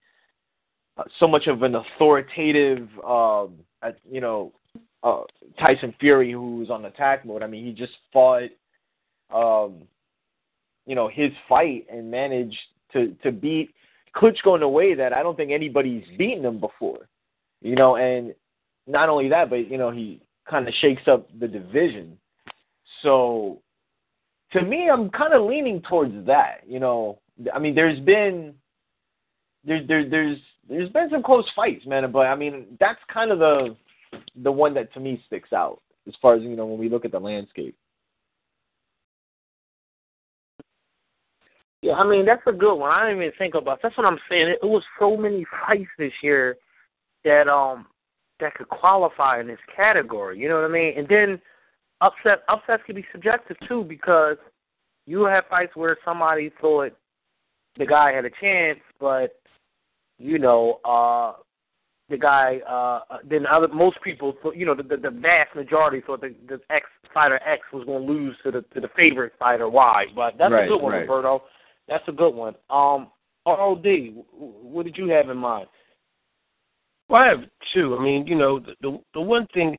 [0.97, 3.55] uh, so much of an authoritative, um,
[4.11, 4.53] you know,
[5.03, 5.23] uh,
[5.59, 7.43] Tyson Fury who was on attack mode.
[7.43, 8.51] I mean, he just fought,
[9.35, 9.83] um,
[10.87, 12.59] you know, his fight and managed
[12.93, 13.71] to to beat
[14.15, 17.09] Klitschko in a way that I don't think anybody's beaten him before.
[17.63, 18.35] You know, and
[18.87, 22.19] not only that, but you know, he kind of shakes up the division.
[23.03, 23.61] So
[24.53, 26.61] to me, I'm kind of leaning towards that.
[26.67, 27.21] You know,
[27.55, 28.55] I mean, there's been
[29.65, 32.11] there's there, there's there's been some close fights, man.
[32.13, 33.77] But I mean, that's kind of the
[34.43, 37.05] the one that to me sticks out as far as you know when we look
[37.05, 37.77] at the landscape.
[41.83, 42.91] Yeah, I mean that's a good one.
[42.91, 43.81] I didn't even think about.
[43.83, 44.49] That's what I'm saying.
[44.49, 46.57] It, it was so many fights this year
[47.25, 47.87] that um
[48.41, 50.39] that could qualify in this category.
[50.39, 50.95] You know what I mean?
[50.97, 51.41] And then
[52.01, 54.37] upset upsets can be subjective too because
[55.07, 56.93] you have fights where somebody thought
[57.79, 59.40] the guy had a chance, but
[60.21, 61.33] you know, uh
[62.09, 66.03] the guy uh then other most people thought you know, the the, the vast majority
[66.07, 69.69] thought the, the X fighter X was gonna lose to the to the favorite fighter
[69.69, 70.07] Y.
[70.15, 71.09] But that's right, a good one, right.
[71.09, 71.43] Roberto.
[71.89, 72.55] That's a good one.
[72.69, 73.09] Um
[73.47, 73.87] ROD,
[74.33, 75.67] what did you have in mind?
[77.09, 77.41] Well, I have
[77.75, 77.97] two.
[77.99, 79.77] I mean, you know, the the, the one thing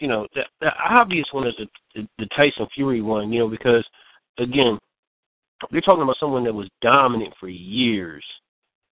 [0.00, 3.48] you know, the, the obvious one is the, the the Tyson Fury one, you know,
[3.48, 3.86] because
[4.38, 4.78] again,
[5.70, 8.24] you're talking about someone that was dominant for years,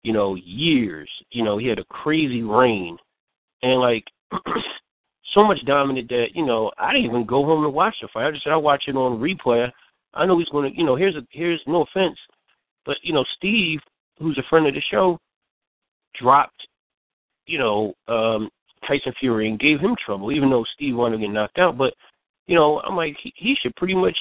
[0.04, 1.10] you know, years.
[1.32, 2.98] You know, he had a crazy reign,
[3.62, 4.04] and like
[5.34, 8.28] so much dominant that you know I didn't even go home and watch the fight.
[8.28, 9.72] I just said I watch it on replay.
[10.14, 12.18] I know he's to, you know, here's a here's no offense,
[12.86, 13.80] but you know, Steve,
[14.20, 15.20] who's a friend of the show,
[16.20, 16.68] dropped,
[17.48, 18.50] you know, um,
[18.88, 21.78] Tyson Fury and gave him trouble, even though Steve wanted to get knocked out.
[21.78, 21.94] But
[22.48, 24.18] you know, I'm like, he, he should pretty much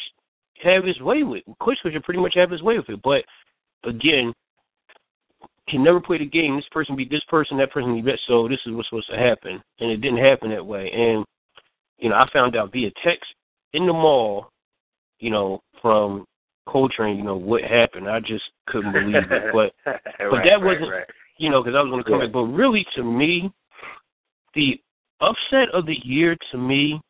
[0.63, 1.43] have his way with.
[1.47, 1.59] It.
[1.61, 3.03] Klitschko should pretty much have his way with it.
[3.03, 3.25] But
[3.85, 4.33] again,
[5.69, 6.57] can never play the game.
[6.57, 8.19] This person beat this person, that person beat that.
[8.27, 10.91] So this is what's supposed to happen, and it didn't happen that way.
[10.91, 11.25] And
[11.99, 13.27] you know, I found out via text
[13.73, 14.51] in the mall,
[15.21, 16.27] you know, from
[16.67, 18.09] Coltrane, you know, what happened.
[18.09, 19.53] I just couldn't believe it.
[19.53, 21.07] But but that right, wasn't, right.
[21.39, 22.27] you know, because I was going to come Yeah.
[22.27, 22.33] back.
[22.33, 23.53] But really, to me,
[24.55, 24.81] the
[25.21, 27.01] upset of the year to me,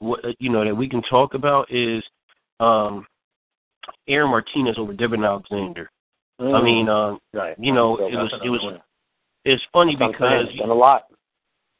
[0.00, 2.02] what you know that we can talk about is
[2.58, 3.06] um
[4.08, 5.88] Aron Martinez over Devon Alexander.
[6.40, 7.56] I mean, um, right.
[7.58, 8.80] you know, So it was it was
[9.44, 10.46] it's funny That's what I'm saying.
[10.46, 11.02] because done a lot.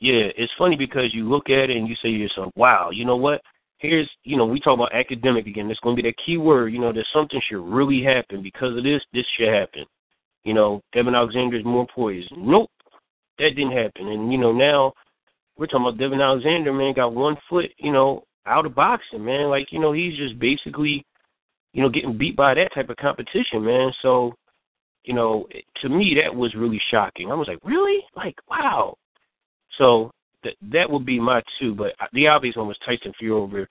[0.00, 3.04] yeah, it's funny because you look at it and you say to yourself, wow, you
[3.04, 3.40] know what?
[3.78, 5.68] Here's, you know, we talk about academic again.
[5.70, 8.76] It's going to be that key word, you know, that something should really happen because
[8.76, 9.84] of this, this should happen.
[10.44, 12.32] You know, Devon Alexander is more poised.
[12.36, 12.70] Nope,
[13.38, 14.08] that didn't happen.
[14.08, 14.92] And you know now
[15.56, 19.48] we're talking about Devon Alexander, man, got one foot, you know, out of boxing, man.
[19.48, 21.04] Like you know he's just basically,
[21.72, 23.92] you know, getting beat by that type of competition, man.
[24.02, 24.34] So,
[25.04, 25.46] you know,
[25.80, 27.30] to me that was really shocking.
[27.30, 28.02] I was like, really?
[28.16, 28.96] Like, wow.
[29.78, 30.10] So
[30.44, 33.68] that that would be my two, but the obvious one was Tyson Fury over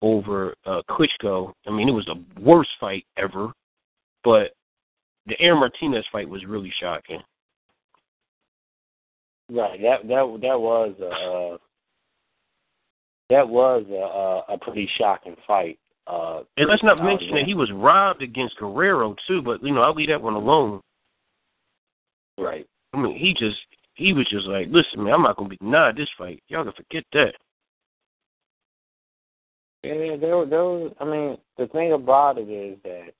[0.00, 1.52] over uh, Klitschko.
[1.66, 3.52] I mean, it was the worst fight ever,
[4.24, 4.52] but
[5.26, 7.20] the Aron Martinez fight was really shocking.
[9.50, 9.80] Right.
[9.82, 11.58] That that that was uh
[13.30, 15.78] that was a, a pretty shocking fight.
[16.06, 19.40] Uh, and let's not mention that he was robbed against Guerrero too.
[19.42, 20.80] But you know, I'll leave that one alone.
[22.38, 22.66] Right.
[22.92, 23.58] I mean, he just
[23.94, 26.42] he was just like, listen, man, I'm not gonna be denied this fight.
[26.48, 27.32] Y'all can forget that.
[29.84, 30.92] Yeah, there, there was.
[31.00, 33.10] I mean, the thing about it is that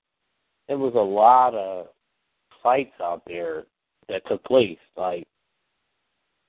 [0.68, 1.86] there was a lot of
[2.62, 3.64] fights out there
[4.08, 4.78] that took place.
[4.96, 5.26] Like,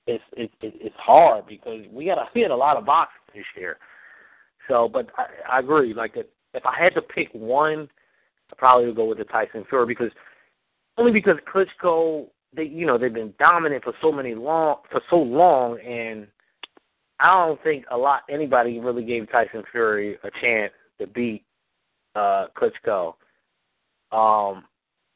[0.06, 3.44] it's it's it's hard because we got a, we had a lot of boxing this
[3.56, 3.78] year.
[4.68, 5.94] So, but I, I agree.
[5.94, 7.88] Like, if, if I had to pick one,
[8.50, 10.10] I probably would go with the Tyson Fury because
[10.96, 15.16] only because Klitschko, they you know they've been dominant for so many long for so
[15.16, 16.26] long, and
[17.20, 21.44] I don't think a lot anybody really gave Tyson Fury a chance to beat
[22.14, 23.14] uh Klitschko.
[24.12, 24.64] Um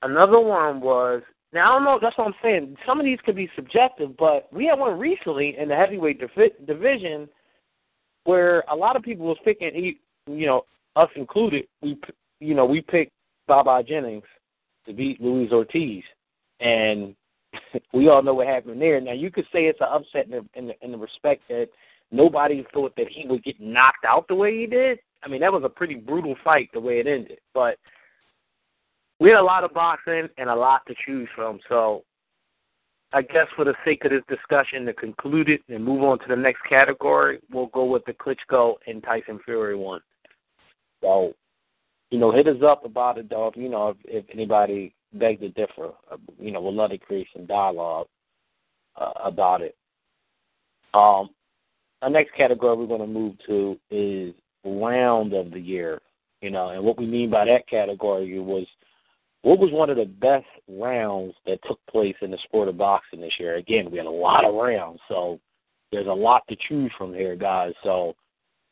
[0.02, 2.76] another one was now I don't know that's what I'm saying.
[2.86, 6.54] Some of these could be subjective, but we had one recently in the heavyweight divi-
[6.66, 7.28] division
[8.24, 10.64] where a lot of people was picking you know
[10.96, 11.98] us included we
[12.40, 13.12] you know we picked
[13.46, 14.24] Baba Jennings
[14.86, 16.02] to beat Luis Ortiz
[16.60, 17.14] and
[17.92, 19.00] we all know what happened there.
[19.00, 21.68] Now you could say it's an upset in the, in the, in the respect that
[22.10, 24.98] nobody thought that he would get knocked out the way he did.
[25.22, 27.38] I mean, that was a pretty brutal fight the way it ended.
[27.54, 27.78] But
[29.18, 31.58] we had a lot of boxing and a lot to choose from.
[31.68, 32.04] So
[33.12, 36.24] I guess for the sake of this discussion, to conclude it and move on to
[36.28, 40.02] the next category, we'll go with the Klitschko and Tyson Fury one.
[41.00, 41.32] So,
[42.10, 43.26] you know, hit us up about it.
[43.30, 46.98] If, you know, if, if anybody begs to differ, uh, you know, we'd love to
[46.98, 48.08] create some dialogue
[48.96, 49.74] uh, about it.
[50.92, 51.30] Um,
[52.02, 56.00] our next category we're going to move to is round of the year.
[56.42, 58.66] You know, and what we mean by that category was
[59.42, 63.20] what was one of the best rounds that took place in the sport of boxing
[63.20, 63.56] this year.
[63.56, 65.38] Again, we had a lot of rounds, so
[65.92, 67.72] there's a lot to choose from here, guys.
[67.82, 68.14] So,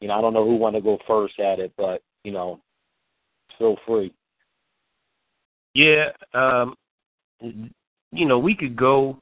[0.00, 2.60] you know, I don't know who want to go first at it, but you know,
[3.58, 4.12] feel free.
[5.74, 6.74] Yeah, um,
[7.40, 9.18] you know, we could go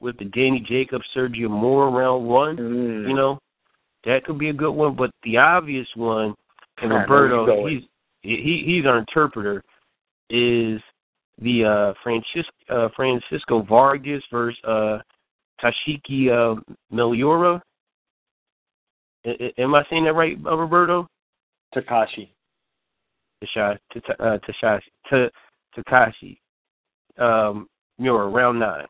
[0.00, 2.56] with the Danny Jacobs, Sergio Mora round one.
[2.56, 3.08] Mm.
[3.08, 3.38] You know,
[4.04, 4.94] that could be a good one.
[4.94, 6.34] But the obvious one,
[6.80, 7.82] and Roberto, he's
[8.22, 9.62] he he's our interpreter,
[10.30, 10.80] is
[11.40, 14.98] the uh, Francisco uh, Francisco Vargas versus uh,
[15.62, 16.60] Tashiki uh,
[16.92, 17.60] Meliora.
[19.24, 21.08] I, am I saying that right, uh, Roberto?
[21.74, 22.30] Takashi.
[23.42, 23.78] Tashashi.
[24.18, 25.30] Uh, Tashashi.
[25.76, 26.38] Takashi.
[27.18, 28.86] Um, Miura, round nine.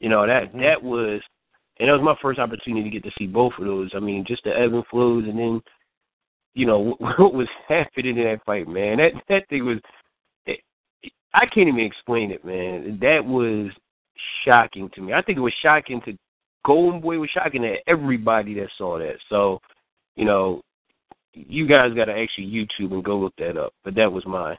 [0.00, 0.60] You know that mm-hmm.
[0.60, 1.20] that was
[1.78, 3.90] and that was my first opportunity to get to see both of those.
[3.94, 5.60] I mean, just the ebb and flows, and then
[6.54, 8.98] you know what what was happening in that fight, man.
[8.98, 9.78] That that thing was,
[11.36, 12.98] I can't even explain it, man.
[13.02, 13.70] That was
[14.44, 15.12] shocking to me.
[15.12, 16.16] I think it was shocking to
[16.64, 17.18] Golden Boy.
[17.18, 19.16] Was shocking to everybody that saw that.
[19.28, 19.60] So,
[20.16, 20.62] you know,
[21.34, 23.74] you guys got to actually YouTube and go look that up.
[23.84, 24.56] But that was mine.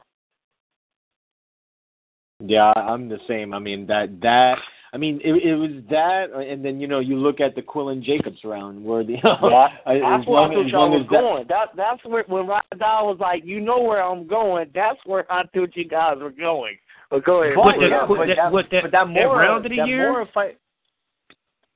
[2.40, 3.52] Yeah, I'm the same.
[3.52, 4.58] I mean that that
[4.92, 8.02] I mean, it, it was that, and then you know you look at the Quillin
[8.02, 11.46] Jacobs round where the yeah, as that's where I thought y'all was that, going.
[11.48, 14.70] That that's where when Rydal was like, you know where I'm going.
[14.74, 16.76] That's where I thought you guys were going.
[17.10, 17.54] But go ahead.
[17.56, 20.26] But, go yeah, but, that, what, that, but that more round of the year.
[20.32, 20.58] Fight.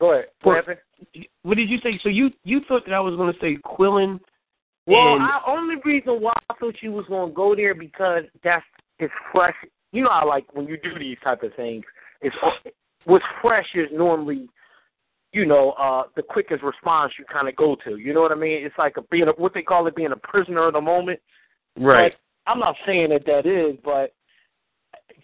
[0.01, 0.27] Go ahead.
[0.42, 0.64] What?
[1.42, 2.01] What did you say?
[2.03, 4.20] So you you thought that I was going to say Quillin?
[4.87, 8.25] Well, and, I, only reason why I thought you was going to go there because
[8.42, 8.64] that's
[8.98, 9.55] it's fresh.
[9.92, 11.84] You know, I like when you do these type of things.
[12.20, 12.34] It's
[13.05, 14.48] what's fresh is normally,
[15.32, 17.96] you know, uh the quickest response you kind of go to.
[17.96, 18.64] You know what I mean?
[18.64, 21.20] It's like a, being a, what they call it being a prisoner of the moment.
[21.78, 22.12] right.
[22.12, 24.14] But I'm not saying that that is, but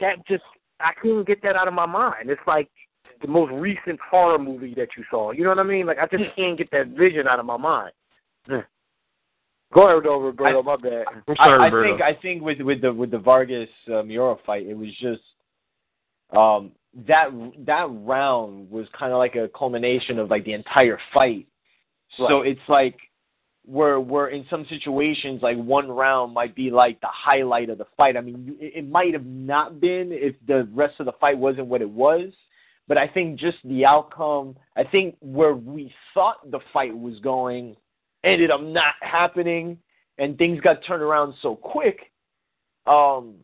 [0.00, 0.44] that just
[0.80, 2.30] I couldn't get that out of my mind.
[2.30, 2.68] It's like
[3.20, 5.32] the most recent horror movie that you saw.
[5.32, 5.86] You know what I mean?
[5.86, 7.92] Like I just can't get that vision out of my mind.
[9.74, 10.62] Go ahead, over, Roberto.
[10.62, 11.04] My bad.
[11.28, 11.98] I'm sorry, I, I Roberto.
[11.98, 15.20] think I think with with the with the Vargas uh, Miura fight, it was just
[16.34, 16.72] um
[17.06, 17.28] that
[17.66, 21.46] that round was kind of like a culmination of like the entire fight.
[22.16, 22.96] So it's like
[23.64, 27.86] where where in some situations like one round might be like the highlight of the
[27.96, 28.16] fight.
[28.16, 31.66] I mean, it, it might have not been if the rest of the fight wasn't
[31.66, 32.32] what it was,
[32.88, 34.56] but I think just the outcome.
[34.76, 37.76] I think where we thought the fight was going
[38.24, 39.78] ended up not happening,
[40.16, 42.10] and things got turned around so quick.
[42.86, 43.34] Um,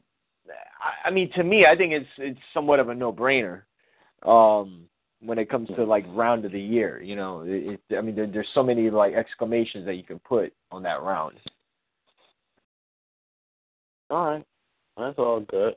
[0.84, 3.62] I, I mean, to me, I think it's it's somewhat of a no brainer.
[4.22, 4.88] Um,
[5.24, 7.02] when it comes to like round of the year.
[7.02, 10.18] You know, it, it, I mean, there, there's so many like exclamations that you can
[10.20, 11.38] put on that round.
[14.10, 14.44] All right,
[14.96, 15.74] that's all good.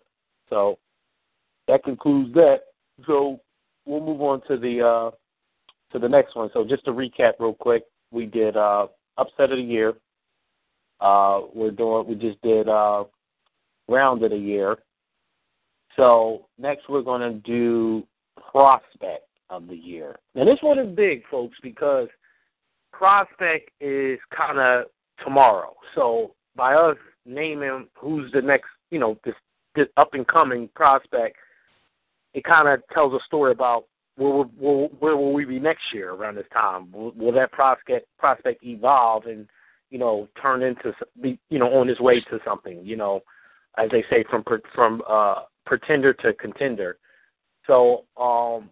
[0.50, 0.78] So
[1.68, 2.62] that concludes that.
[3.06, 3.40] So
[3.86, 5.12] we'll move on to the uh,
[5.94, 6.50] to the next one.
[6.54, 8.88] So just to recap real quick, we did uh,
[9.18, 9.94] upset of the year.
[11.00, 12.08] Uh, we're doing.
[12.08, 13.06] We just did uh,
[13.88, 14.78] round of the year.
[15.98, 18.04] So next we're going to do
[18.52, 20.16] prospect of the year.
[20.36, 22.08] And this one is big, folks, because
[22.94, 24.86] prospect is kind of
[25.24, 25.74] tomorrow.
[25.96, 29.36] So by us naming who's the next, you know, this,
[29.76, 31.38] this up and coming prospect,
[32.34, 33.86] it kind of tells a story about
[34.18, 36.92] where will, where, where will we be next year around this time?
[36.92, 39.48] Will, will that prospect prospect evolve and
[39.90, 42.84] you know turn into you know on his way to something?
[42.84, 43.22] You know,
[43.78, 44.44] as they say from
[44.74, 46.98] from uh, pretender to contender.
[47.68, 48.70] So um,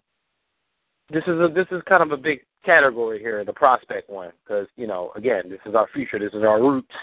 [1.12, 4.68] this is a this is kind of a big category here, the prospect one, because
[4.76, 6.96] you know, again, this is our future, this is our roots,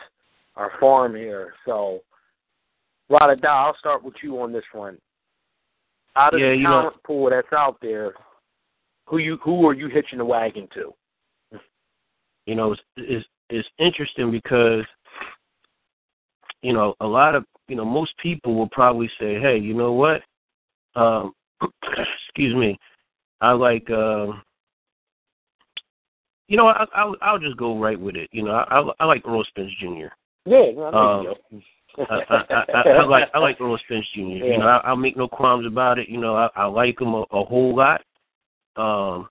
[0.57, 1.55] our farm here.
[1.65, 2.01] So,
[3.09, 4.99] Rada Da, I'll start with you on this one.
[6.17, 8.13] Out of yeah, the talent know, pool that's out there,
[9.07, 10.93] who you who are you hitching the wagon to?
[12.47, 14.85] You know, it's it's, it's interesting because
[16.63, 19.93] you know a lot of you know most people will probably say, hey, you know
[19.95, 20.21] what?
[20.95, 21.33] Um,
[22.29, 22.79] excuse me
[23.41, 23.89] I like.
[23.89, 24.27] Uh,
[26.49, 28.29] you know, I, I'll I'll just go right with it.
[28.31, 30.13] You know, I I, I like Errol Spence Jr.
[30.45, 31.63] Yeah, no, um,
[32.11, 34.21] I, I, I, I like I like Errol Spence Jr.
[34.21, 34.45] Yeah.
[34.45, 36.11] You know, I, I'll make no qualms about it.
[36.11, 38.03] You know, I, I like him a, a whole lot.
[38.77, 39.31] Um,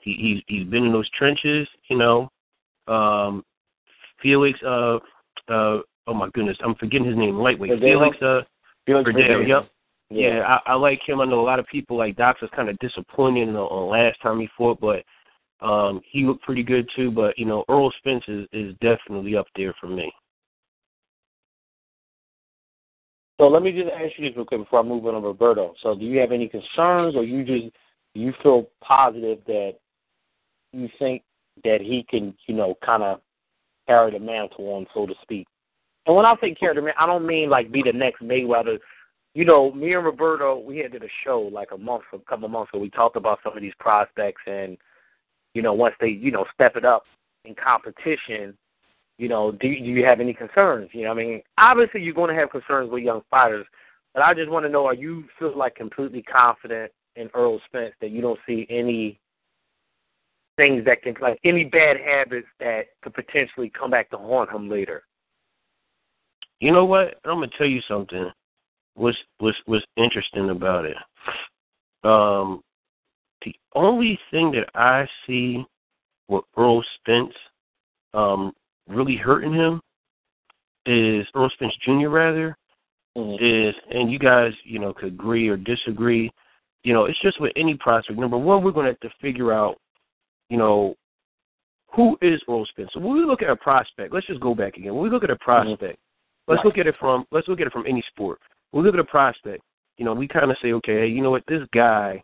[0.00, 1.66] he he's he's been in those trenches.
[1.88, 2.28] You know,
[2.86, 3.42] um,
[4.20, 4.62] Felix.
[4.62, 4.98] Uh,
[5.48, 7.38] uh, oh my goodness, I'm forgetting his name.
[7.38, 7.70] Lightweight.
[7.80, 8.16] Felix.
[8.22, 8.40] Uh,
[8.86, 9.10] Felix.
[9.48, 9.68] Yep.
[10.10, 11.20] Yeah, yeah I, I like him.
[11.20, 13.90] I know a lot of people like Doc was kind of disappointed in the, on
[13.90, 15.02] last time he fought, but
[15.64, 17.10] um he looked pretty good too.
[17.10, 20.12] But you know, Errol Spence is, is definitely up there for me.
[23.40, 25.74] So let me just ask you this real quick before I move on to Roberto.
[25.82, 27.74] So do you have any concerns, or you just
[28.14, 29.72] you feel positive that
[30.72, 31.22] you think
[31.64, 33.20] that he can, you know, kind of
[33.88, 35.46] carry the mantle on, so to speak?
[36.06, 38.78] And when I say the mantle, I don't mean like be the next Mayweather
[39.34, 42.48] you know, me and Roberto, we had did a show like a month, a couple
[42.48, 42.80] months ago.
[42.80, 44.76] We talked about some of these prospects, and
[45.54, 47.04] you know, once they, you know, step it up
[47.44, 48.56] in competition,
[49.18, 50.90] you know, do, do you have any concerns?
[50.92, 53.66] You know, I mean, obviously you're going to have concerns with young fighters,
[54.12, 57.94] but I just want to know: Are you feel like completely confident in Errol Spence
[58.00, 59.18] that you don't see any
[60.58, 64.68] things that can, like, any bad habits that could potentially come back to haunt him
[64.68, 65.04] later?
[66.62, 67.18] You know what?
[67.24, 68.30] I'm gonna tell you something
[68.94, 70.96] was was was interesting about it.
[72.04, 72.62] Um,
[73.44, 75.64] the only thing that I see
[76.28, 77.34] with Errol Spence
[78.14, 78.52] um,
[78.88, 79.80] really hurting him
[80.86, 82.06] is Errol Spence Jr.
[82.06, 82.56] rather
[83.18, 83.44] mm-hmm.
[83.44, 86.30] is, and you guys, you know, could agree or disagree.
[86.84, 88.20] You know, it's just with any prospect.
[88.20, 89.78] Number one, we're going to have to figure out,
[90.48, 90.94] you know,
[91.92, 92.90] who is Errol Spence.
[92.94, 94.94] So when we look at a prospect, let's just go back again.
[94.94, 95.42] When we look at a mm-hmm.
[95.42, 95.98] prospect.
[96.48, 96.66] Let's right.
[96.66, 98.38] look at it from let's look at it from any sport
[98.72, 99.62] we look at a prospect,
[99.98, 102.22] you know, we kind of say, okay, you know what, this guy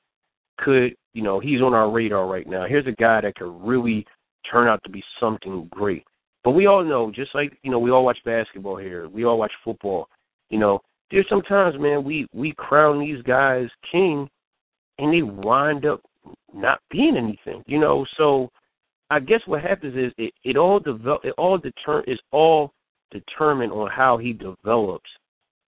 [0.59, 2.67] could, you know, he's on our radar right now.
[2.67, 4.07] Here's a guy that could really
[4.51, 6.05] turn out to be something great.
[6.45, 9.39] But we all know, just like you know, we all watch basketball here, we all
[9.39, 10.09] watch football.
[10.49, 14.31] You know, there's sometimes, man, we we crown these guys king,
[14.99, 16.01] and they wind up
[16.55, 17.63] not being anything.
[17.67, 18.51] You know, so
[19.11, 22.73] I guess what happens is it, it all develop, it all deter, is all
[23.11, 25.11] determined on how he develops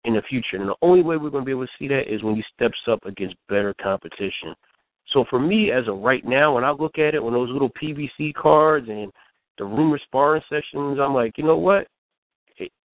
[0.04, 0.56] in the future.
[0.56, 2.44] And the only way we're going to be able to see that is when he
[2.54, 4.54] steps up against better competition.
[5.12, 7.70] So for me, as of right now, when I look at it, when those little
[7.70, 9.12] PBC cards and
[9.58, 11.86] the rumor sparring sessions, I'm like, you know what?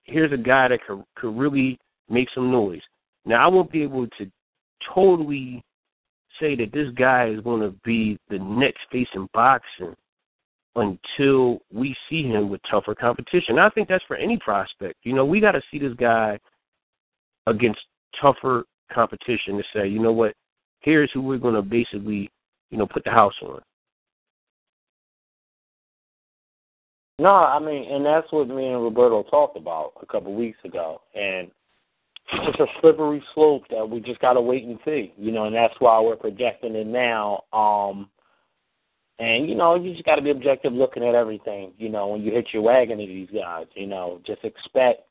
[0.04, 1.78] Here's a guy that could could really
[2.08, 2.80] make some noise.
[3.26, 4.30] Now I won't be able to
[4.94, 5.62] totally
[6.40, 9.94] say that this guy is going to be the next face in boxing
[10.80, 13.58] until we see him with tougher competition.
[13.58, 14.96] I think that's for any prospect.
[15.02, 16.38] You know, we got to see this guy
[17.46, 17.80] against
[18.20, 20.34] tougher competition to say, you know what,
[20.80, 22.30] here's who we're going to basically,
[22.70, 23.60] you know, put the house on.
[27.20, 30.58] No, I mean, and that's what me and Roberto talked about a couple of weeks
[30.64, 31.50] ago, and
[32.32, 35.54] it's a slippery slope that we just got to wait and see, you know, and
[35.54, 37.42] that's why we're projecting it now.
[37.52, 38.08] Um,
[39.18, 41.72] and you know, you just got to be objective looking at everything.
[41.78, 45.02] You know, when you hit your wagon to these guys, you know, just expect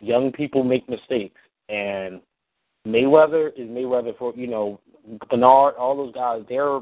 [0.00, 2.20] young people make mistakes, and
[2.86, 4.80] Mayweather is Mayweather for you know
[5.28, 6.42] Bernard, all those guys.
[6.48, 6.80] They're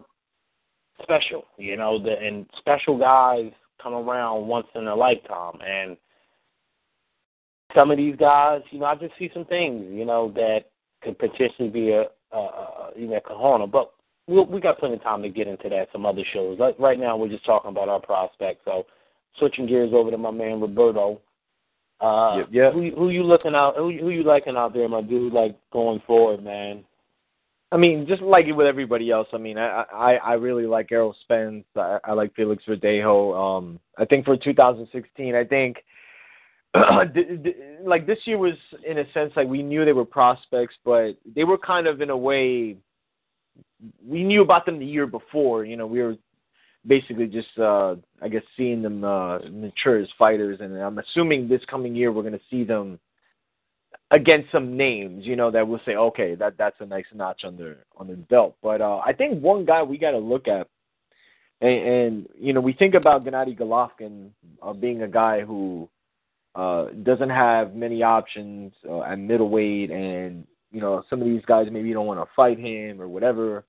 [1.03, 3.53] special, you know, the, and special guys
[3.83, 5.59] come around once in a lifetime.
[5.65, 5.97] And
[7.75, 10.71] some of these guys, you know, I just see some things, you know, that
[11.03, 13.71] could potentially be a, a, a you know, a Kahana.
[13.71, 13.93] But
[14.29, 15.89] we'll, we got plenty of time to get into that.
[15.93, 16.59] Some other shows.
[16.59, 18.61] Like right now, we're just talking about our prospects.
[18.65, 18.87] So
[19.39, 21.21] switching gears over to my man Roberto.
[22.01, 22.73] Uh, yep, yep.
[22.75, 23.77] Who, who you looking out?
[23.77, 25.33] Who, who you liking out there, my dude?
[25.33, 26.85] Like going forward, man.
[27.71, 29.29] I mean, just like it with everybody else.
[29.33, 31.65] I mean, I I, I really like Errol Spence.
[31.77, 33.59] I, I like Felix Verdejo.
[33.59, 35.79] Um, I think for 2016, I think
[37.85, 38.55] like this year was
[38.87, 42.11] in a sense like we knew they were prospects, but they were kind of in
[42.11, 42.77] a way
[44.07, 45.65] we knew about them the year before.
[45.65, 46.17] You know, we were
[46.87, 51.63] basically just uh I guess seeing them uh mature as fighters, and I'm assuming this
[51.71, 52.99] coming year we're going to see them
[54.11, 57.57] against some names, you know, that will say, okay, that that's a nice notch on
[57.57, 58.57] their on their belt.
[58.63, 60.69] But uh, I think one guy we got to look at,
[61.61, 64.31] and, and you know, we think about Gennady Golovkin
[64.63, 65.89] uh, being a guy who
[66.55, 71.67] uh, doesn't have many options uh, at middleweight, and you know, some of these guys
[71.71, 73.65] maybe don't want to fight him or whatever.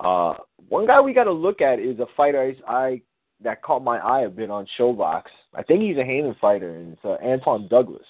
[0.00, 0.34] Uh,
[0.68, 3.02] one guy we got to look at is a fighter I, I
[3.42, 5.24] that caught my eye a bit on ShoBox.
[5.54, 8.06] I think he's a Haymon fighter, and it's uh, Antoine Douglas.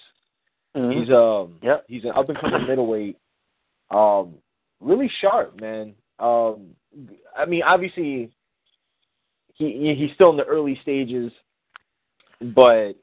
[0.75, 0.99] Mm-hmm.
[0.99, 1.85] He's um yep.
[1.87, 3.17] he's an up and coming middleweight.
[3.89, 4.35] Um
[4.79, 5.93] really sharp, man.
[6.19, 6.75] Um
[7.35, 8.31] I mean obviously
[9.53, 11.31] he he's still in the early stages
[12.41, 12.93] but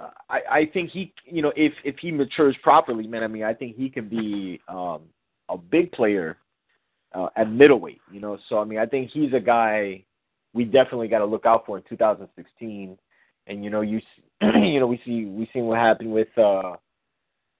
[0.00, 3.44] uh, I I think he you know if if he matures properly, man, I mean
[3.44, 5.02] I think he can be um
[5.48, 6.38] a big player
[7.14, 8.38] uh, at middleweight, you know.
[8.48, 10.04] So I mean I think he's a guy
[10.52, 12.98] we definitely got to look out for in 2016
[13.46, 14.00] and you know you
[14.42, 16.76] you know we see we seen what happened with uh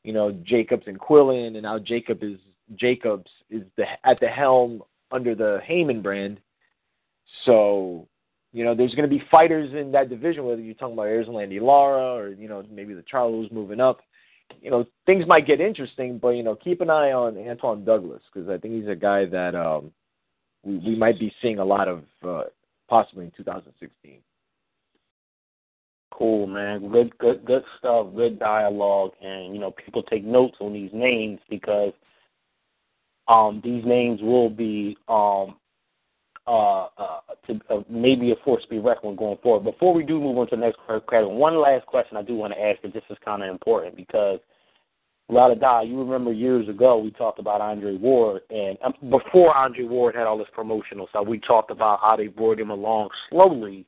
[0.02, 2.38] you know Jacobs and Quillin, and now Jacob is
[2.76, 6.40] Jacobs is the at the helm under the Haymon brand.
[7.44, 8.08] So
[8.52, 11.60] you know there's going to be fighters in that division, whether you're talking about Erislandy
[11.60, 14.00] Lara or you know maybe the Charlos moving up.
[14.60, 18.22] You know things might get interesting, but you know keep an eye on Antoine Douglas
[18.32, 19.92] because I think he's a guy that um,
[20.64, 22.44] we, we might be seeing a lot of uh,
[22.88, 24.18] possibly in 2016.
[26.12, 26.90] Cool, man.
[26.90, 28.08] Good, good, good stuff.
[28.14, 31.92] Good dialogue, and you know, people take notes on these names because
[33.28, 35.54] um, these names will be um,
[36.46, 39.64] uh, uh, to, uh, maybe a force to be reckoned with going forward.
[39.70, 42.52] Before we do move on to the next question, one last question I do want
[42.52, 44.40] to ask, and this is kind of important because
[45.28, 45.82] a lot of die.
[45.82, 50.26] You remember years ago we talked about Andre Ward, and um, before Andre Ward had
[50.26, 53.86] all this promotional stuff, we talked about how they brought him along slowly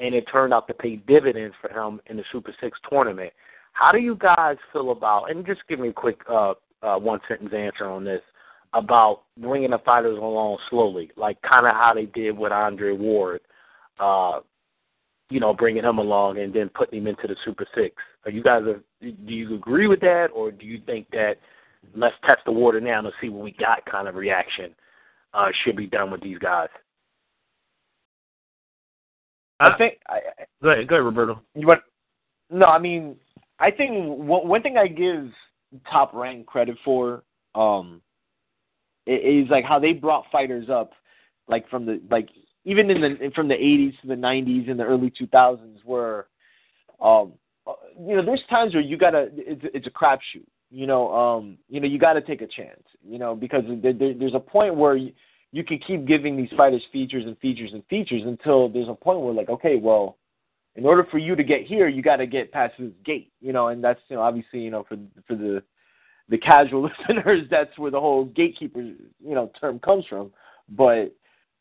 [0.00, 3.32] and it turned out to pay dividends for him in the Super Six tournament.
[3.72, 5.30] How do you guys feel about?
[5.30, 8.22] And just give me a quick uh, uh, one sentence answer on this
[8.72, 13.40] about bringing the fighters along slowly, like kind of how they did with Andre Ward.
[13.98, 14.40] Uh,
[15.30, 17.94] you know, bringing him along and then putting him into the Super Six.
[18.24, 18.62] Are you guys?
[18.64, 21.34] A, do you agree with that, or do you think that
[21.94, 24.74] let's test the water now to see what we got kind of reaction
[25.32, 26.68] uh, should be done with these guys?
[29.60, 29.98] I think.
[30.08, 30.20] I,
[30.62, 31.40] go ahead, go ahead, Roberto.
[31.54, 31.82] You want?
[32.50, 33.16] No, I mean,
[33.60, 35.30] I think one, one thing I give
[35.88, 37.22] Top Rank credit for
[37.54, 38.00] um,
[39.06, 40.92] is like how they brought fighters up,
[41.48, 42.28] like from the like
[42.64, 46.26] even in the from the 80s to the 90s and the early 2000s, where
[47.00, 47.32] um,
[47.98, 50.46] you know there's times where you gotta it's it's a crapshoot.
[50.70, 52.82] You know, um, you know you got to take a chance.
[53.02, 54.96] You know, because there, there, there's a point where.
[54.96, 55.12] You,
[55.52, 59.20] you can keep giving these fighters features and features and features until there's a point
[59.20, 60.16] where like, okay, well,
[60.76, 63.52] in order for you to get here, you got to get past this gate, you
[63.52, 64.96] know, and that's you know obviously you know for
[65.26, 65.62] for the
[66.30, 70.30] the casual listeners, that's where the whole gatekeeper you know term comes from.
[70.68, 71.14] But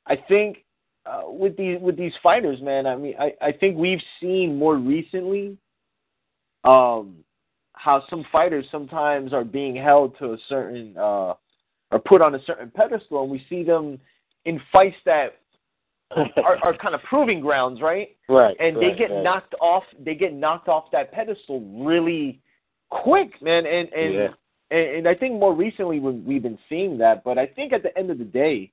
[0.08, 0.64] I think
[1.06, 4.78] uh, with these with these fighters, man, I mean, I I think we've seen more
[4.78, 5.58] recently,
[6.64, 7.18] um,
[7.74, 11.34] how some fighters sometimes are being held to a certain uh
[11.92, 14.00] are put on a certain pedestal, and we see them
[14.46, 15.40] in fights that
[16.16, 18.16] are, are kind of proving grounds, right?
[18.28, 18.56] Right.
[18.60, 19.24] And right, they get right.
[19.24, 19.84] knocked off.
[20.04, 22.40] They get knocked off that pedestal really
[22.90, 23.66] quick, man.
[23.66, 24.28] And and Yeah.
[24.72, 27.24] And, and I think more recently we- we've been seeing that.
[27.24, 28.72] But I think at the end of the day,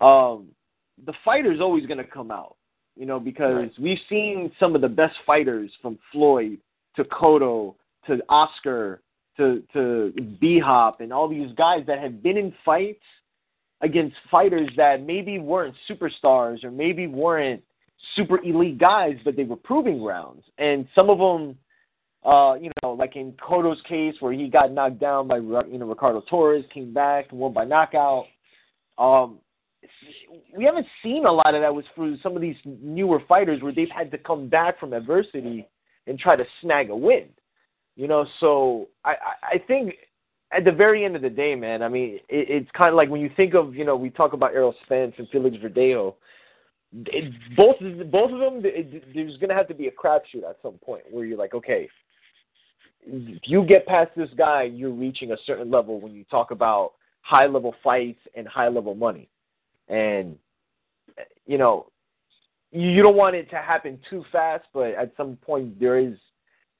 [0.00, 0.48] um,
[1.04, 2.56] the fighter's always going to come out.
[2.96, 6.58] you know, because we've seen some of the best fighters from Floyd
[6.96, 9.00] to Cotto to Oscar
[9.36, 13.04] to to B Hop and all these guys that have been in fights
[13.82, 17.62] against fighters that maybe weren't superstars or maybe weren't
[18.16, 20.42] super elite guys, but they were proving grounds.
[20.58, 21.56] And some of them,
[22.28, 25.86] uh, you know, like in Cotto's case where he got knocked down by you know
[25.86, 28.26] Ricardo Torres, came back and won by knockout.
[28.98, 29.38] Um,
[30.56, 33.72] we haven't seen a lot of that with for some of these newer fighters where
[33.72, 35.66] they've had to come back from adversity
[36.06, 37.28] and try to snag a win.
[37.96, 39.94] You know, so I I think
[40.52, 43.08] at the very end of the day, man, I mean, it, it's kind of like
[43.08, 46.14] when you think of, you know, we talk about Errol Spence and Felix Verdejo.
[46.92, 47.76] It, both
[48.10, 51.02] both of them, it, there's going to have to be a crapshoot at some point
[51.10, 51.88] where you're like, okay,
[53.06, 56.92] if you get past this guy, you're reaching a certain level when you talk about
[57.22, 59.28] high level fights and high level money,
[59.88, 60.36] and
[61.46, 61.86] you know,
[62.70, 66.14] you, don't want it to happen too fast, but at some point there is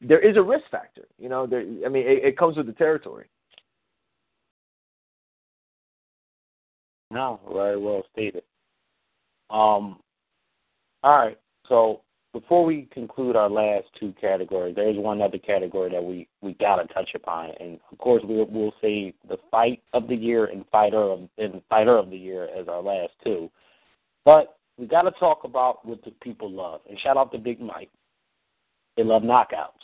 [0.00, 1.08] there is a risk factor.
[1.18, 3.26] You know, there, I mean, it, it comes with the territory.
[7.10, 8.42] No, very well stated.
[9.50, 9.98] Um,
[11.02, 11.38] all right.
[11.68, 12.02] So
[12.40, 16.54] before we conclude our last two categories, there is one other category that we we
[16.54, 20.64] gotta touch upon, and of course we'll we'll say the fight of the year and
[20.70, 23.50] fighter of and fighter of the year as our last two.
[24.24, 27.90] But we gotta talk about what the people love, and shout out to Big Mike.
[28.96, 29.82] They love knockouts.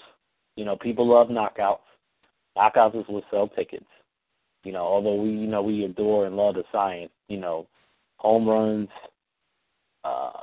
[0.56, 1.78] You know, people love knockouts.
[2.56, 3.84] Knockouts is what sell tickets.
[4.62, 7.66] You know, although we you know we adore and love the science, you know,
[8.18, 8.88] home runs,
[10.04, 10.42] uh,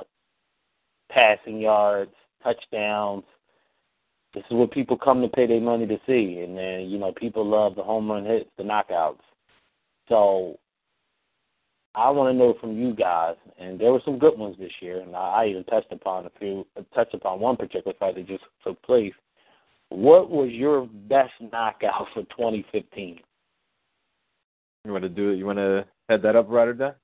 [1.12, 3.24] passing yards, touchdowns.
[4.34, 7.12] This is what people come to pay their money to see, and then you know
[7.12, 9.20] people love the home run hits, the knockouts.
[10.08, 10.58] So
[11.94, 15.00] I want to know from you guys, and there were some good ones this year,
[15.00, 18.80] and I, even touched upon a few, touched upon one particular fight that just took
[18.82, 19.12] place.
[19.90, 23.20] What was your best knockout for 2015?
[24.84, 25.36] You want to do it?
[25.36, 26.96] You want to head that up, Ryder?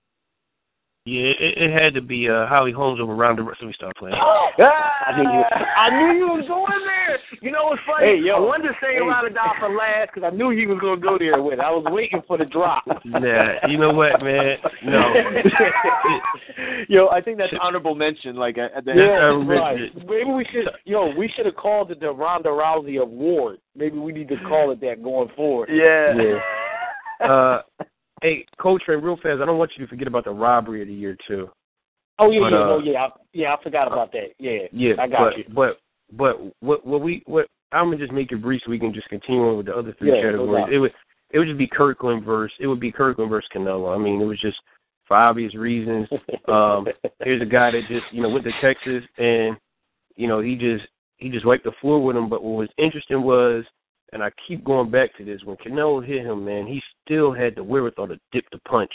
[1.08, 1.14] Down?
[1.18, 3.66] Yeah, it, it had to be uh, Holly Holmes over Ronda Rousey.
[3.66, 4.14] We start playing.
[4.18, 5.44] I knew you.
[5.76, 7.18] I knew you was going there.
[7.40, 8.06] You know what's funny?
[8.06, 8.36] Hey, yo.
[8.36, 8.98] I wanted to say Hey.
[9.00, 9.24] a lot
[9.58, 11.54] for last because I knew he was going to go there with.
[11.54, 11.60] it.
[11.60, 12.84] I was waiting for the drop.
[13.04, 14.56] Nah, you know what, man?
[14.84, 15.14] No.
[16.88, 18.36] Yo, I think that's honorable mention.
[18.36, 19.78] Like at at the Yeah, Uh, right.
[20.06, 20.68] Maybe we should.
[20.84, 23.58] Yo, we should have called it the Ronda Rousey Award.
[23.76, 25.68] Maybe we need to call it that going forward.
[25.72, 26.38] yeah.
[27.26, 27.62] Uh,
[28.22, 30.88] hey, Coach, and real fast, I don't want you to forget about the robbery of
[30.88, 31.48] the year too.
[32.18, 33.54] Oh yeah, But, yeah, uh, no, yeah, I, yeah.
[33.54, 34.28] I forgot about that.
[34.38, 35.44] Yeah, Yeah, I got but, you.
[35.54, 35.78] But
[36.12, 39.08] but what what we what I'm gonna just make it brief so we can just
[39.08, 40.64] continue on with the other three Yeah, categories.
[40.64, 40.72] doubt.
[40.72, 40.92] it would
[41.30, 43.94] it would just be Kirkland versus it would be Kirkland versus Canelo.
[43.94, 44.56] I mean, it was just
[45.06, 46.08] for obvious reasons.
[46.48, 46.86] Um,
[47.24, 49.56] here's a guy that just you know went to Texas and
[50.16, 50.86] you know he just
[51.18, 52.28] he just wiped the floor with him.
[52.28, 53.64] But what was interesting was,
[54.12, 57.54] and I keep going back to this, when Canelo hit him, man, he still had
[57.56, 58.92] the wherewithal to dip the punch.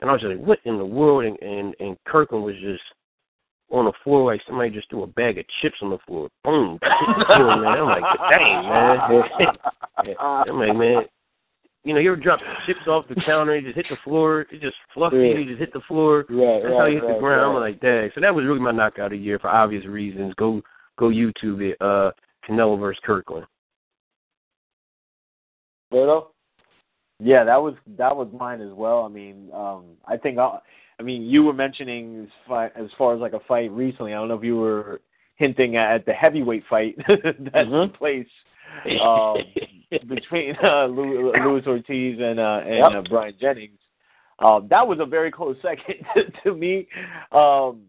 [0.00, 1.24] And I was like, what in the world?
[1.24, 2.82] And and, and Kirkland was just
[3.70, 6.28] on the floor like somebody just threw a bag of chips on the floor.
[6.44, 6.78] Boom.
[6.82, 7.40] man.
[7.40, 10.16] I'm like, dang, man.
[10.20, 11.02] I'm like, man.
[11.82, 14.60] You know, you ever drop chips off the counter, you just hit the floor, it
[14.60, 15.38] just fluffy, Yeah.
[15.38, 16.24] you just hit the floor.
[16.28, 17.56] Right, That's how you hit the ground.
[17.56, 18.10] I'm like, dang.
[18.14, 20.34] So that was really my knockout of the year for obvious reasons.
[20.36, 20.62] Go
[20.98, 21.76] go YouTube it.
[21.80, 22.10] Uh
[22.48, 23.46] Canelo versus Kirkland.
[25.92, 26.26] Berto?
[27.18, 29.04] Yeah, that was that was mine as well.
[29.04, 30.58] I mean, um, I think I,
[31.00, 34.12] I mean you were mentioning as far, as far as like a fight recently.
[34.12, 35.00] I don't know if you were
[35.36, 37.86] hinting at the heavyweight fight that Mhm.
[37.86, 38.26] took place
[39.00, 39.38] um,
[40.08, 42.92] between uh, Luis Ortiz and uh, and Yep.
[42.94, 43.78] uh, Bryant Jennings.
[44.38, 46.86] Um, that was a very close second to, to me.
[47.32, 47.82] Um,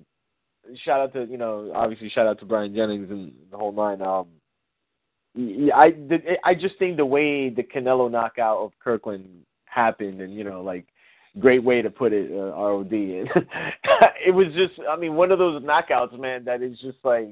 [0.85, 4.01] shout out to you know obviously shout out to Bryant Jennings and the whole nine.
[4.01, 4.27] Um,
[5.73, 5.93] I
[6.43, 9.27] I just think the way the Canelo knockout of Kirkland
[9.65, 10.85] happened, and you know, like
[11.39, 12.91] great way to put it, uh, ROD.
[14.25, 17.29] it was just, I mean, one of those knockouts, man, that is just like,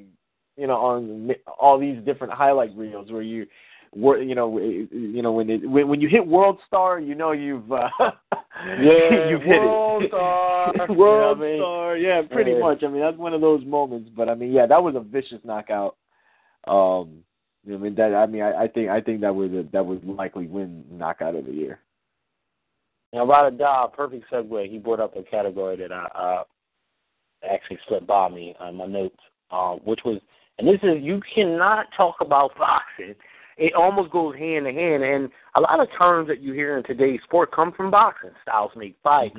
[0.58, 3.48] you know, on all these different highlight reels where you,
[3.96, 7.32] were, you know, you know when it when, when you hit World Star, you know
[7.32, 7.90] you've uh,
[8.80, 10.08] Yeah, you've hit World it.
[10.10, 10.74] Star.
[10.76, 11.58] You know World I mean?
[11.60, 12.60] Star, yeah, pretty Yeah.
[12.60, 12.84] much.
[12.84, 14.10] I mean, that's one of those moments.
[14.16, 15.96] But I mean, yeah, that was a vicious knockout.
[16.68, 17.24] Um,
[17.68, 18.14] I mean that.
[18.14, 21.46] I mean, I, I think I think that would that would likely win knockout of
[21.46, 21.80] the year.
[23.14, 24.70] Now, Ryder Dodd, perfect segue.
[24.70, 26.44] He brought up a category that I uh,
[27.50, 29.16] actually slipped by me on my notes,
[29.52, 30.20] uh, which was,
[30.60, 33.16] and this is, you cannot talk about boxing.
[33.58, 36.84] It almost goes hand in hand, and a lot of terms that you hear in
[36.84, 38.32] today's sport come from boxing.
[38.42, 39.32] Styles make fight.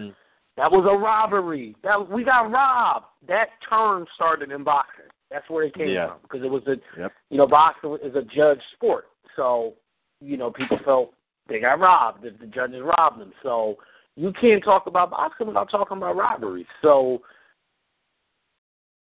[0.57, 1.77] That was a robbery.
[1.83, 3.05] That we got robbed.
[3.29, 5.05] That term started in boxing.
[5.31, 6.09] That's where it came Yeah.
[6.09, 7.13] from because it was a, Yep.
[7.31, 9.09] you know, boxing is a judge sport.
[9.35, 9.75] So,
[10.21, 11.15] you know, people felt
[11.49, 13.33] they got robbed if the judges robbed them.
[13.43, 13.77] So
[14.17, 16.67] you can't talk about boxing without talking about robberies.
[16.83, 17.23] So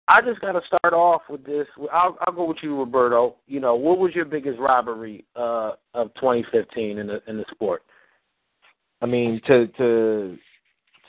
[0.08, 1.68] I just got to start off with this.
[1.92, 3.36] I'll, I'll go with you, Roberto.
[3.48, 7.84] You know, what was your biggest robbery uh, of 2015 in the in the sport?
[9.02, 10.38] I mean, to to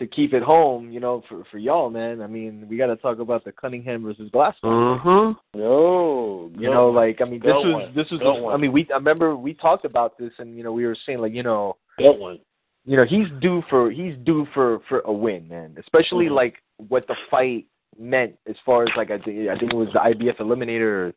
[0.00, 2.20] to keep it home, you know, for for y'all, man.
[2.20, 4.64] I mean, we got to talk about the Cunningham versus Glazkov.
[4.64, 5.58] Mm-hmm.
[5.58, 8.18] No, You know, like I mean, this Good was this was.
[8.20, 8.48] The.
[8.52, 11.18] I mean, we I remember we talked about this, and you know, we were saying
[11.20, 12.40] like, you know, that one.
[12.84, 15.76] you know, he's due for he's due for for a win, man.
[15.78, 16.32] Especially Mhm.
[16.34, 16.54] like
[16.88, 17.66] what the fight
[17.98, 21.14] meant as far as like I think I think it was the IBF eliminator or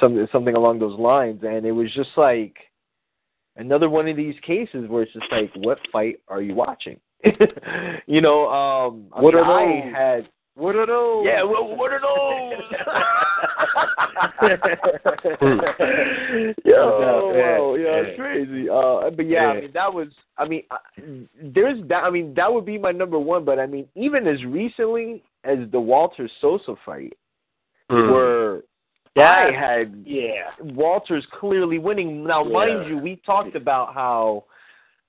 [0.00, 2.56] some something along those lines, and it was just like
[3.56, 6.98] another one of these cases where it's just like, what fight are you watching?
[8.06, 9.94] you know, um, I What mean, are I those?
[9.94, 11.26] had What are those?
[11.26, 12.52] yeah, well, what are those?
[16.64, 18.02] Yo, Oh, wow, yeah, yeah.
[18.06, 18.68] it's crazy.
[18.68, 20.08] Uh, but yeah, I mean, that was.
[20.38, 20.76] I mean, uh,
[21.54, 22.04] there's that.
[22.04, 23.44] I mean, that would be my number one.
[23.44, 27.12] But I mean, even as recently as the Walter Sosa fight,
[27.90, 28.12] Mm.
[28.12, 28.60] where
[29.16, 30.50] I had Yeah.
[30.60, 32.22] Walter's clearly winning.
[32.24, 32.52] Now, Yeah.
[32.52, 34.44] mind you, we talked about how,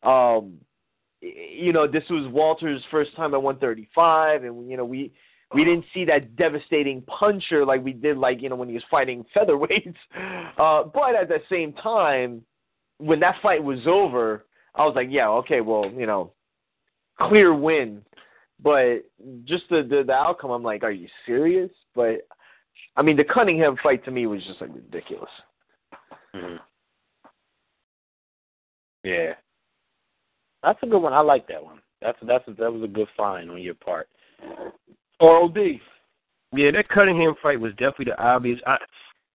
[0.02, 0.58] um,
[1.22, 5.12] you know, this was Walter's first time at 135, and you know, we
[5.54, 8.84] we didn't see that devastating puncher like we did, like you know, when he was
[8.90, 9.96] fighting featherweights.
[10.58, 12.42] Uh, but at the same time,
[12.98, 14.46] when that fight was over,
[14.76, 16.34] I was like, yeah, okay, well, you know,
[17.20, 18.02] clear win.
[18.64, 19.06] But
[19.46, 21.72] just the the, the outcome, I'm like, are you serious?
[21.96, 22.28] But
[22.96, 25.30] I mean, the Cunningham fight to me was just like ridiculous.
[26.36, 26.60] Mhm.
[29.04, 29.34] Yeah.
[30.64, 31.14] That's a good one.
[31.14, 31.80] I like that one.
[32.02, 34.08] That's that's that was a good find on your part.
[35.20, 35.80] Oral D.
[36.54, 38.60] Yeah, that Cunningham fight was definitely the obvious.
[38.66, 38.78] I,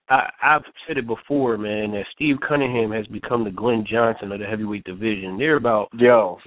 [0.09, 1.91] I I've said it before, man.
[1.91, 5.37] That Steve Cunningham has become the Glenn Johnson of the heavyweight division.
[5.37, 6.39] They're about Yo,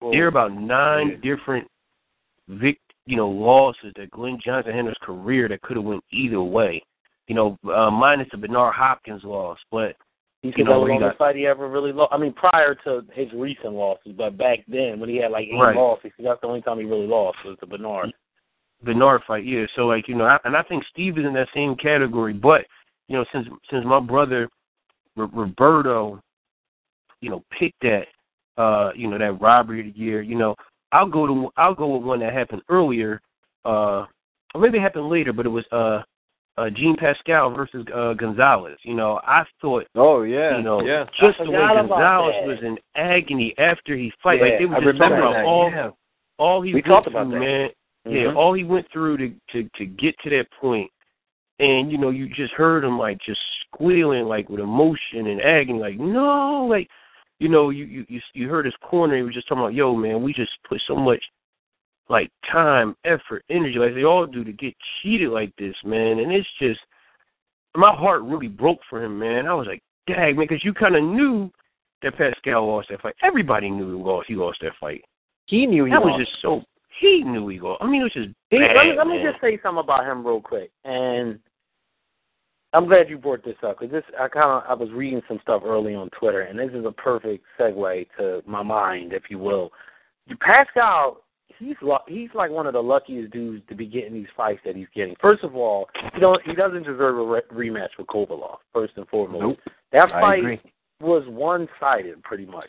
[0.00, 1.68] there are about nine different
[2.48, 6.04] vic, you know, losses that Glenn Johnson had in his career that could have went
[6.12, 6.82] either way.
[7.26, 9.96] You know, uh, minus the Bernard Hopkins loss, but
[10.42, 12.12] He You said know, that was the he only got- fight he ever really lost.
[12.12, 15.58] I mean, prior to his recent losses, but back then when he had like eight
[15.58, 15.74] Right.
[15.76, 18.12] losses, that's the only time he really lost was to Bernard.
[18.84, 19.66] Bernard fight, yeah.
[19.74, 22.32] So like you know, I, and I think Steve is in that same category.
[22.32, 22.66] But
[23.08, 24.48] you know, since since my brother
[25.16, 26.22] R- Roberto,
[27.20, 28.06] you know, picked that,
[28.56, 30.22] uh, you know, that robbery of the year.
[30.22, 30.54] You know,
[30.92, 33.20] I'll go to I'll go with one that happened earlier,
[33.64, 34.06] uh,
[34.54, 36.02] or maybe it happened later, but it was uh,
[36.58, 38.78] uh, Jean Pascal versus uh, Gonzalez.
[38.82, 41.04] You know, I thought oh yeah, you know, yeah.
[41.20, 44.38] just the way forgot Gonzalez was in agony after he fight.
[44.40, 45.44] Yeah, like they were I just talking remember about that.
[45.44, 45.90] all yeah.
[46.38, 47.38] all he We went talked through, about that.
[47.38, 47.70] man.
[48.04, 48.36] Yeah, Mhm.
[48.36, 50.90] all he went through to to to get to that point,
[51.58, 55.78] and you know, you just heard him like just squealing like with emotion and agony,
[55.78, 56.88] like no, like
[57.38, 59.16] you know, you you you, you heard his corner.
[59.16, 61.22] He was just talking about, yo, man, we just put so much
[62.08, 66.18] like time, effort, energy, like they all do, to get cheated like this, man.
[66.20, 66.80] And it's just
[67.76, 69.46] my heart really broke for him, man.
[69.46, 71.50] I was like, dang, man, because you kind of knew
[72.02, 73.14] that Pascal lost that fight.
[73.22, 74.28] Everybody knew he lost.
[74.28, 75.04] He lost that fight.
[75.46, 76.18] He knew he That lost.
[76.18, 76.62] was just so.
[77.00, 77.82] He knew he lost.
[77.82, 78.76] I mean, it was just He- bad.
[78.76, 81.38] let me let me just say something about him real quick, and
[82.72, 85.38] I'm glad you brought this up because this I kind of I was reading some
[85.42, 89.38] stuff early on Twitter, and this is a perfect segue to my mind, if you
[89.38, 89.72] will.
[90.40, 91.22] Pascal,
[91.58, 94.86] he's he's like one of the luckiest dudes to be getting these fights that he's
[94.94, 95.14] getting.
[95.20, 98.58] First of all, he don't he doesn't deserve a re- rematch with Kovalev.
[98.72, 99.58] First and foremost, Nope.
[99.92, 100.60] that I fight agree.
[101.00, 102.68] was one sided pretty much.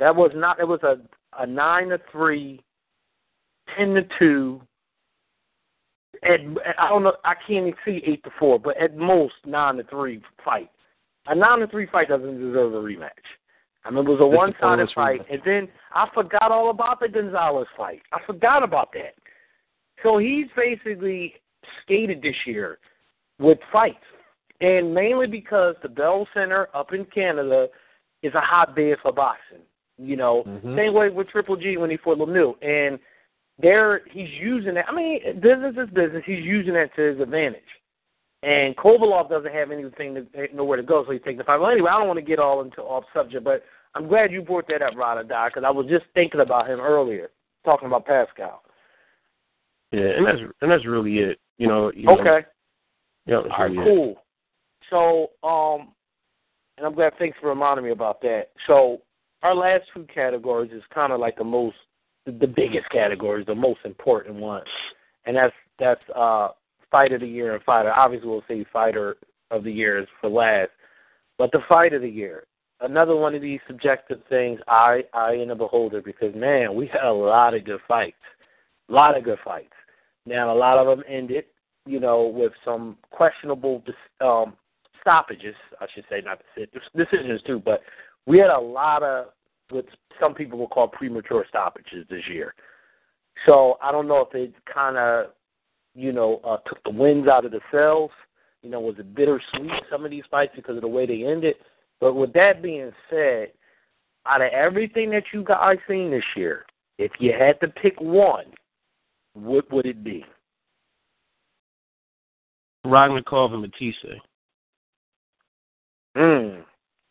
[0.00, 0.98] That was not it was a
[1.38, 2.62] a nine to three,
[3.76, 4.60] ten to two.
[6.22, 6.40] At
[6.78, 9.84] I don't know I can't even see eight to four, but at most nine to
[9.84, 10.70] three fight.
[11.26, 13.10] A nine to three fight doesn't deserve a rematch.
[13.84, 17.08] I mean it was a one sided fight and then I forgot all about the
[17.08, 18.02] Gonzalez fight.
[18.12, 19.14] I forgot about that.
[20.02, 21.34] So he's basically
[21.82, 22.78] skated this year
[23.38, 23.96] with fights.
[24.60, 27.68] And mainly because the Bell Center up in Canada
[28.22, 29.62] is a hotbed for boxing.
[29.98, 30.76] You know, Mhm.
[30.76, 32.56] same way with Triple G when he fought Lemieux.
[32.62, 32.98] And
[33.58, 34.88] there he's using that.
[34.88, 36.24] I mean, business is business.
[36.24, 37.80] He's using that to his advantage.
[38.42, 41.58] And Kovalev doesn't have anything to nowhere to go, so he's taking the fight.
[41.58, 43.62] Well, anyway, I don't want to get all into off subject, but
[43.94, 46.80] I'm glad you brought that up, Rada Dye, because I was just thinking about him
[46.80, 47.30] earlier,
[47.64, 48.62] talking about Pascal.
[49.92, 51.38] Yeah, and that's and that's really it.
[51.58, 51.92] You know.
[51.94, 52.46] You know Okay.
[53.26, 53.94] yeah, that's All right, really it.
[53.94, 54.16] cool.
[54.90, 55.88] So, um,
[56.78, 57.12] and I'm glad.
[57.18, 58.48] Thanks for reminding me about that.
[58.66, 59.02] So,
[59.42, 61.76] our last two categories is kind of like the most
[62.26, 64.66] the, the biggest categories, the most important ones,
[65.26, 66.48] and that's that's uh,
[66.92, 67.92] fight of the year and fighter.
[67.92, 69.16] Obviously, we'll say fighter
[69.50, 70.70] of the year is for last,
[71.38, 72.44] but the fight of the year,
[72.80, 74.60] another one of these subjective things.
[74.68, 78.16] I I am a beholder because man, we had a lot of good fights,
[78.88, 79.74] a lot of good fights.
[80.26, 81.46] Now a lot of them ended,
[81.86, 83.82] you know, with some questionable
[84.20, 84.54] um,
[85.00, 85.56] stoppages.
[85.80, 86.40] I should say not
[86.94, 87.80] decisions too, but
[88.26, 89.26] we had a lot of
[89.70, 89.86] what
[90.20, 92.54] some people will call premature stoppages this year.
[93.46, 95.26] So I don't know if it kind of,
[95.94, 98.10] you know, uh, took the winds out of the sails.
[98.62, 101.56] You know, was it bittersweet some of these fights because of the way they ended?
[102.00, 103.48] But with that being said,
[104.26, 106.64] out of everything that you guys seen this year,
[106.98, 108.46] if you had to pick one,
[109.34, 110.24] what would it be?
[112.86, 114.20] Ragnakov and Matthysse.
[116.16, 116.60] Hmm.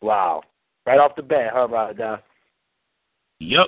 [0.00, 0.42] Wow.
[0.86, 2.24] Right off the bat, how about that?
[3.40, 3.66] Yep.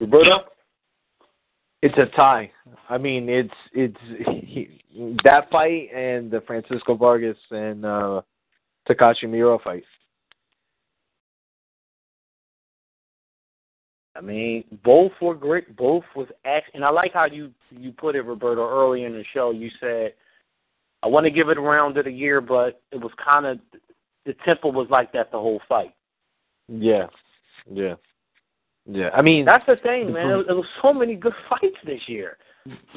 [0.00, 0.30] Roberto?
[0.30, 0.52] Yep.
[1.80, 2.50] It's a tie.
[2.88, 3.96] I mean, it's it's
[4.42, 4.80] he,
[5.24, 8.22] that fight and the Francisco Vargas and uh
[8.88, 9.84] Takashi Miura fight.
[14.16, 15.76] I mean, both were great.
[15.76, 16.72] Both was action.
[16.74, 18.68] And I like how you you put it, Roberto.
[18.68, 20.14] Early in the show, you said,
[21.04, 23.58] "I want to give it a round of the year, but it was kind of
[24.26, 25.94] the tempo was like that the whole fight."
[26.66, 27.06] Yeah,
[27.70, 27.94] yeah,
[28.90, 29.10] yeah.
[29.14, 30.44] I mean, that's the thing, man.
[30.46, 32.36] There was so many good fights this year.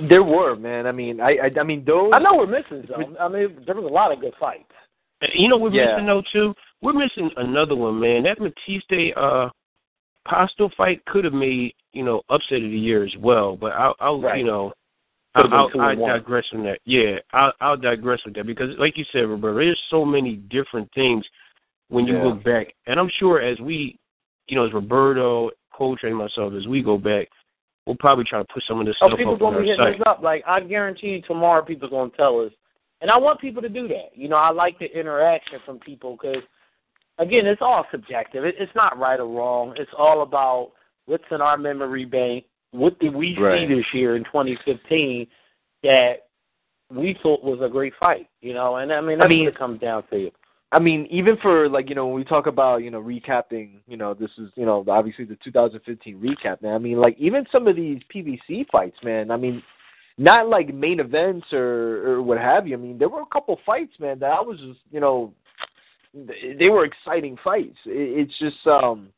[0.10, 0.88] There were, man.
[0.88, 2.12] I mean, I, I, I mean, those.
[2.14, 3.16] I know we're missing some.
[3.20, 4.66] I mean, there was a lot of good fights.
[5.36, 5.92] You know we're Yeah.
[5.94, 6.54] missing though too.
[6.82, 8.24] We're missing another one, man.
[8.24, 9.50] That Matthysse uh
[10.28, 13.96] Postol fight could have made you know upset of the year as well, but I'll,
[14.00, 14.40] I'll Right.
[14.40, 14.74] you know
[15.36, 16.10] Could have I'll, I'll and one.
[16.12, 16.80] digress from that.
[16.86, 20.90] Yeah, I'll, I'll digress with that because, like you said, Roberto, there's so many different
[20.94, 21.24] things
[21.90, 22.24] when you Yeah.
[22.24, 23.98] look back, and I'm sure as we,
[24.48, 25.52] you know, as Roberto,
[25.82, 27.28] Coltrane, myself, as we go back,
[27.88, 29.84] we'll probably try to put some of this Oh, stuff people up gonna be hitting
[29.84, 29.96] site.
[30.00, 30.22] us up.
[30.22, 32.52] Like I guarantee you, tomorrow people gonna tell us,
[33.02, 34.12] and I want people to do that.
[34.14, 36.44] You know, I like the interaction from people because,
[37.18, 38.46] again, it's all subjective.
[38.46, 39.74] It, it's not right or wrong.
[39.78, 40.74] It's all about
[41.08, 42.46] what's in our memory bank.
[42.74, 43.68] What did we Right.
[43.68, 45.26] see this year in 2015
[45.82, 46.28] that
[46.92, 48.28] we thought was a great fight?
[48.42, 50.30] You know, and I mean that's mean- what it comes down to.
[50.74, 53.98] I mean, even for like you know when we talk about you know recapping, you
[53.98, 56.74] know this is you know obviously the 2015 recap, man.
[56.74, 59.32] I mean, like even some of these PBC fights, man.
[59.32, 59.62] I mean,
[60.18, 62.76] not like main events or or what have you.
[62.76, 65.34] I mean, there were a couple fights, man, that I was just you know
[66.14, 67.78] they were exciting fights.
[67.86, 69.10] It, it's just um.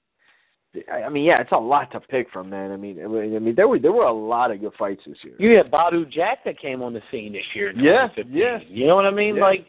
[0.92, 2.72] I I mean, yeah, it's a lot to pick from, man.
[2.72, 5.36] I mean, I mean, there were there were a lot of good fights this year.
[5.38, 7.72] You had Badou Jack that came on the scene this year.
[7.78, 8.58] Yeah, yeah.
[8.68, 9.36] You know what I mean?
[9.36, 9.44] Yeah.
[9.44, 9.68] Like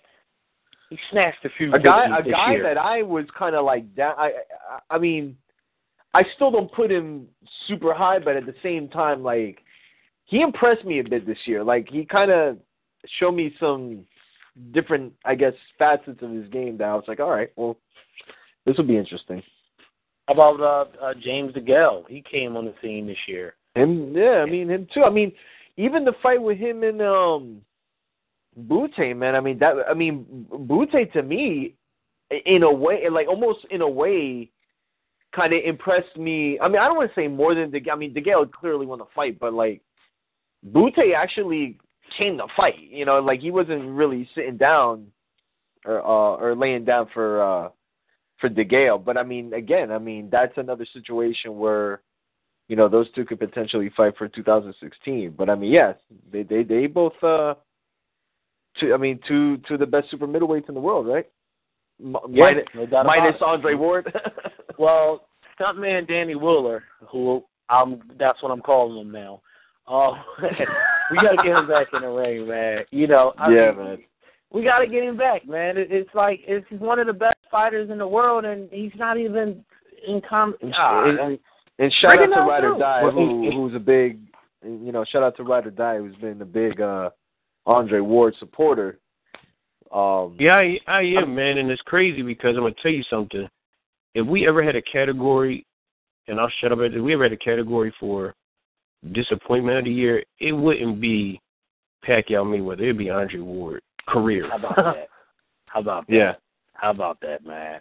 [0.91, 1.75] he snatched a few.
[1.75, 2.63] a guy a guy year.
[2.63, 4.15] that I was kind of like that.
[4.19, 5.37] I, I I mean,
[6.15, 7.27] I still don't put him
[7.67, 9.59] super high, but at the same time, like
[10.25, 11.65] he impressed me a bit this year.
[11.65, 12.59] Like he kind of
[13.19, 14.05] showed me some
[14.73, 17.77] different, I guess, facets of his game that I was like, all right, well,
[18.65, 19.43] this will be interesting.
[20.27, 22.05] How about uh, uh, James DeGale?
[22.09, 23.55] He came on the scene this year.
[23.75, 25.03] Him, yeah, I mean him too.
[25.03, 25.33] I mean,
[25.77, 27.61] even the fight with him and um,
[28.57, 29.35] Bute, man.
[29.35, 29.75] I mean that.
[29.89, 31.75] I mean Bute to me,
[32.47, 34.51] in a way, like almost in a way,
[35.35, 36.59] kind of impressed me.
[36.61, 37.81] I mean, I don't want to say more than the.
[37.91, 39.83] I mean, DeGale clearly won the fight, but like
[40.73, 41.79] Bute actually
[42.17, 42.79] came to fight.
[42.81, 45.09] You know, like he wasn't really sitting down
[45.85, 47.69] or uh, or laying down for uh,
[48.41, 49.05] for DeGale.
[49.05, 52.03] But I mean, again, I mean that's another situation where
[52.69, 55.35] you know those two could potentially fight for 2016.
[55.37, 55.97] But I mean, yes,
[56.33, 57.23] they they they both.
[57.23, 57.55] uh
[58.81, 61.27] Two, I mean, two two of the best super middleweights in the world, right?
[62.03, 63.37] M- Yeah, minus no doubt minus.
[63.41, 64.13] Andre Ward.
[64.77, 69.41] Well, stuntman Danny Wheeler, who I'm that's what I'm calling him now.
[69.87, 70.13] Uh,
[71.13, 72.79] we got to get him back in the ring, man.
[72.91, 73.99] You know, I yeah, mean, man.
[74.53, 75.77] we got to get him back, man.
[75.79, 78.91] It, it's like it's he's one of the best fighters in the world, and he's
[78.97, 79.65] not even
[80.09, 80.57] in com.
[80.61, 81.39] And- Ah, and-
[81.79, 82.77] And shout out to Ride or.
[82.79, 84.19] Die, who who's a big,
[84.65, 87.11] you know, shout out to Ride or Die, who's been a big uh
[87.67, 88.99] Andre Ward supporter.
[89.93, 93.49] Um, Yeah, I, I am, man, and it's crazy because I'm gonna tell you something.
[94.15, 95.67] If we ever had a category,
[96.29, 96.79] and I'll shut up.
[96.81, 98.35] If we ever had a category for
[99.13, 101.41] disappointment of the year, it wouldn't be
[102.07, 102.83] Pacquiao Mayweather.
[102.83, 104.49] It'd be Andre Ward career.
[104.51, 105.09] how about that?
[105.67, 106.15] How about that?
[106.15, 106.33] yeah,
[106.75, 107.81] How about that, man?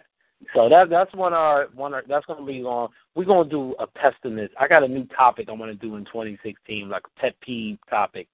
[0.54, 2.90] So that that's one of our one of, that's gonna be on.
[3.14, 4.52] We're gonna do a pessimist.
[4.60, 8.28] I got a new topic I'm gonna do in 2016, like a pet peeve topic,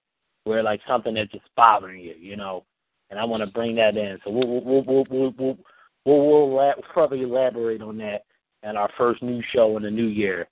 [0.51, 2.65] where like something that's just bothering you, you know.
[3.11, 4.19] And I want to bring that in.
[4.25, 5.59] So we'll we'll we'll we'll we'll
[6.05, 8.25] we'll, we'll, further elaborate on that
[8.63, 10.49] and our first new show in the new year.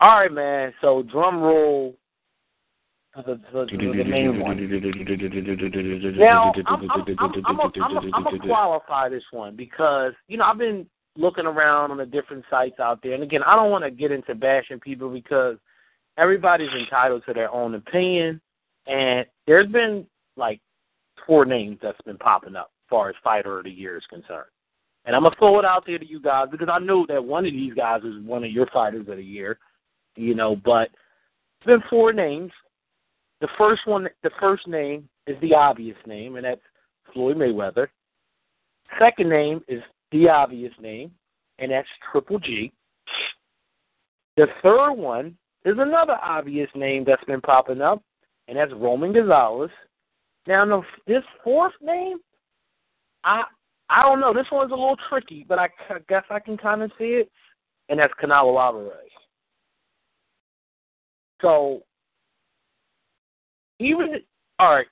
[0.00, 0.72] All right, man.
[0.80, 1.96] So drum roll
[3.16, 4.56] the, the main one.
[6.16, 6.90] Now, I'm,
[8.14, 10.86] I'm, qualify this one because you know I've been
[11.16, 14.12] looking around on the different sites out there, and again, I don't want to get
[14.12, 15.56] into bashing people because
[16.18, 18.40] everybody's entitled to their own opinion,
[18.90, 20.04] and there's been
[20.36, 20.60] like
[21.26, 24.50] four names that's been popping up as far as fighter of the year is concerned.
[25.04, 27.46] And I'm gonna throw it out there to you guys because I know that one
[27.46, 29.58] of these guys is one of your fighters of the year,
[30.16, 30.56] you know.
[30.56, 30.90] But
[31.58, 32.52] it's been four names.
[33.40, 36.60] The first one, the first name is the obvious name, and that's
[37.14, 37.88] Floyd Mayweather.
[38.98, 41.12] Second name is the obvious name,
[41.58, 42.72] and that's Triple G.
[44.36, 48.02] The third one is another obvious name that's been popping up,
[48.50, 49.70] and that's Roman Gonzalez.
[50.46, 52.18] Now, no, this fourth name,
[53.24, 53.44] I
[53.88, 54.34] I don't know.
[54.34, 57.30] This one's a little tricky, but I, I guess I can kind of see it,
[57.88, 58.92] and that's Canelo Alvarez.
[61.40, 61.82] So,
[63.78, 64.16] even
[64.58, 64.86] all right,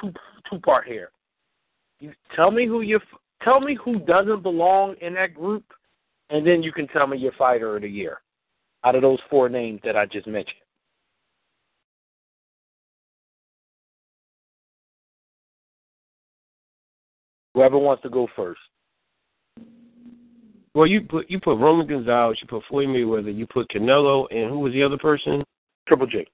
[0.00, 0.12] two
[0.50, 1.10] two part here.
[2.00, 2.98] You tell me who you
[3.42, 5.64] tell me who doesn't belong in that group,
[6.30, 8.22] and then you can tell me your fighter of the year
[8.84, 10.60] out of those four names that I just mentioned.
[17.56, 18.60] Whoever wants to go first.
[20.74, 24.50] Well, you put you put Roman Gonzalez, you put Floyd Mayweather, you put Canelo, and
[24.50, 25.42] who was the other person?
[25.88, 26.26] Triple G.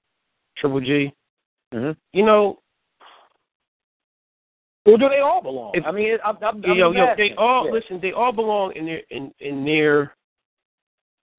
[0.57, 1.13] Triple G.
[1.73, 1.91] Mm-hmm.
[2.11, 2.59] You know.
[4.85, 5.71] Well, do they all belong?
[5.75, 7.71] If, I mean, I'm, I'm, I'm yo, yo, they all yeah.
[7.71, 7.99] listen.
[8.01, 10.13] They all belong in their in in their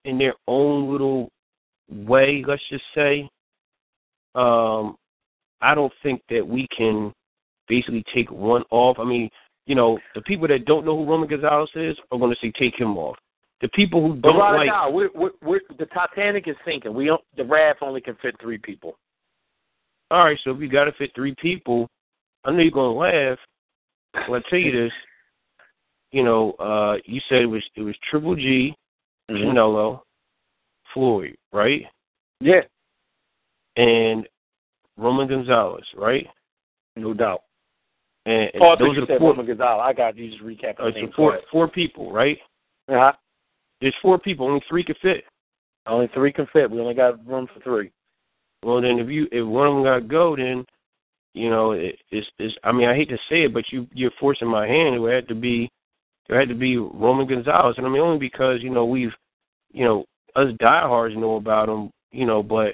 [0.07, 1.31] in their own little
[1.91, 2.43] way.
[2.49, 3.29] Let's just say.
[4.35, 4.97] Um,
[5.61, 7.13] I don't think that we can
[7.69, 8.99] basically take one off.
[8.99, 9.29] I mean,
[9.67, 12.53] you know, the people that don't know who Roman Gonzalez is are going to say
[12.59, 13.17] take him off.
[13.61, 16.93] The people who don't right like now, we're, we're, we're, the Titanic is sinking.
[16.93, 18.99] We don't, the raft only can fit three people.
[20.11, 21.89] all right, so if you got to fit three people,
[22.45, 23.39] I know you're going to laugh.
[24.29, 24.93] Well, I tell you this,
[26.13, 28.75] you know, uh, you said it was it was Triple G,
[29.31, 29.57] Mm-hmm.
[29.57, 30.01] Canelo,
[30.93, 31.87] Floyd, right,
[32.41, 32.61] Yeah,
[33.77, 34.29] and
[34.99, 36.27] Roman Gonzalez, right,
[36.97, 37.44] no doubt.
[38.27, 39.31] And, and Oh, those are said four.
[39.31, 39.83] Roman Gonzalez.
[39.85, 40.31] I got you.
[40.31, 42.39] Just recap Uh, so four four people, right?
[42.89, 43.13] Uh-huh.
[43.81, 45.25] There's four people, only three could fit.
[45.87, 46.71] Only three can fit.
[46.71, 47.91] We only got room for three.
[48.65, 50.65] Well, then if you if one of them got to go, then
[51.35, 52.55] you know it, it's it's.
[52.65, 54.95] I mean, I hate to say it, but you you're forcing my hand.
[54.95, 55.71] It would have to be
[56.29, 59.13] there had to be Roman Gonzalez, and I mean only because you know we've
[59.73, 60.05] you know
[60.37, 62.73] us diehards know about him, you know, but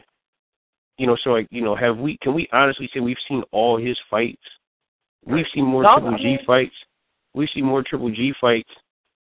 [0.98, 3.76] you know so like you know have we can we honestly say we've seen all
[3.76, 4.42] his fights?
[5.26, 6.74] We've seen more Triple I G fights.
[7.34, 8.70] We've seen more Triple G fights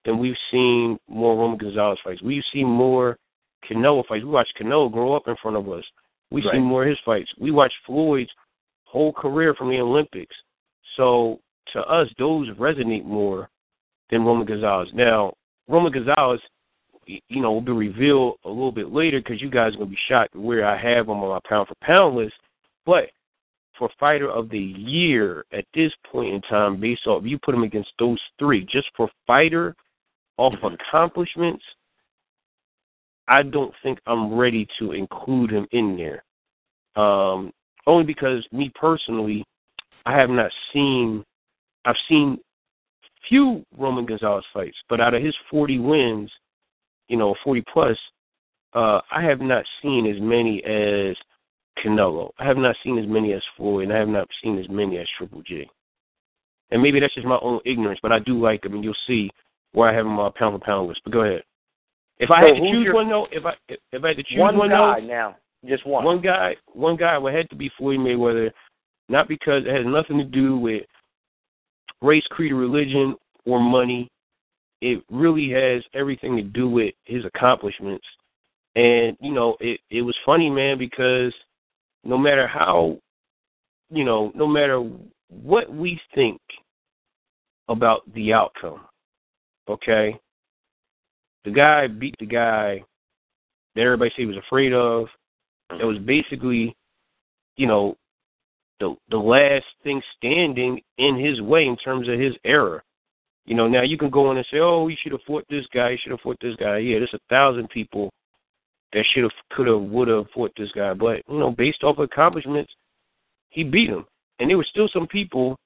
[0.04, 2.22] than we've seen more Roman Gonzalez fights.
[2.22, 3.18] We've seen more
[3.68, 4.24] Canelo fights.
[4.24, 5.84] We watched Canelo grow up in front of us.
[6.32, 6.56] We've Right.
[6.56, 7.32] seen more of his fights.
[7.39, 8.32] We watched Floyd's
[8.84, 10.36] whole career from the Olympics.
[10.96, 11.39] So
[11.74, 13.50] to us, those resonate more
[14.10, 14.93] than Roman Gonzalez.
[14.93, 15.34] Now,
[15.68, 16.41] Roman Gonzalez,
[17.08, 19.96] you know, will be revealed a little bit later because you guys are going to
[19.96, 22.36] be shocked where I have him on my pound for pound list.
[22.86, 23.10] But
[23.78, 27.63] for fighter of the year at this point in time, based off you put him
[27.63, 29.76] against those three, just for fighter
[30.38, 31.63] off accomplishments,
[33.28, 36.23] I don't think I'm ready to include him in there.
[37.01, 37.51] Um,
[37.88, 39.43] only because me personally,
[40.05, 41.23] I have not seen.
[41.86, 42.39] I've seen
[43.28, 46.32] few Roman Gonzalez fights, but out of his 40 wins,
[47.07, 47.97] you know, 40 plus,
[48.73, 51.15] uh, I have not seen as many as
[51.84, 52.32] Canelo.
[52.39, 54.97] I have not seen as many as Floyd, and I have not seen as many
[54.97, 55.69] as Triple G.
[56.71, 59.30] And maybe that's just my own ignorance, but I do like him, and you'll see
[59.73, 61.01] where I have him on my pound for pound list.
[61.03, 61.43] But go ahead.
[62.17, 63.55] If I So had to choose your- one though, if I
[63.91, 65.36] if I had to choose One, one, guy though, now.
[65.65, 66.05] Just one.
[66.05, 68.51] one guy, one guy would have to be Floyd Mayweather,
[69.09, 70.84] not because it has nothing to do with
[72.01, 73.15] race, creed, or religion,
[73.45, 74.09] or money.
[74.82, 78.05] It really has everything to do with his accomplishments.
[78.76, 81.34] And you know, it it was funny, man, because
[82.06, 82.97] no matter how,
[83.89, 84.88] you know, no matter
[85.30, 86.39] what we think
[87.68, 88.82] about the outcome,
[89.68, 90.18] okay,
[91.43, 92.84] the guy beat the guy
[93.76, 95.08] that everybody said he was afraid of.
[95.80, 96.76] It was basically,
[97.58, 97.97] you know,
[98.80, 102.82] the the last thing standing in his way in terms of his era.
[103.45, 105.66] You know, now you can go in and say, "Oh, he should have fought this
[105.74, 105.91] guy.
[105.91, 108.12] He should have fought this guy." Yeah, there's a thousand people
[108.93, 111.97] that should have, could have, would have fought this guy, but you know, based off
[111.97, 112.71] accomplishments,
[113.49, 114.05] he beat him.
[114.39, 115.57] And there were still some people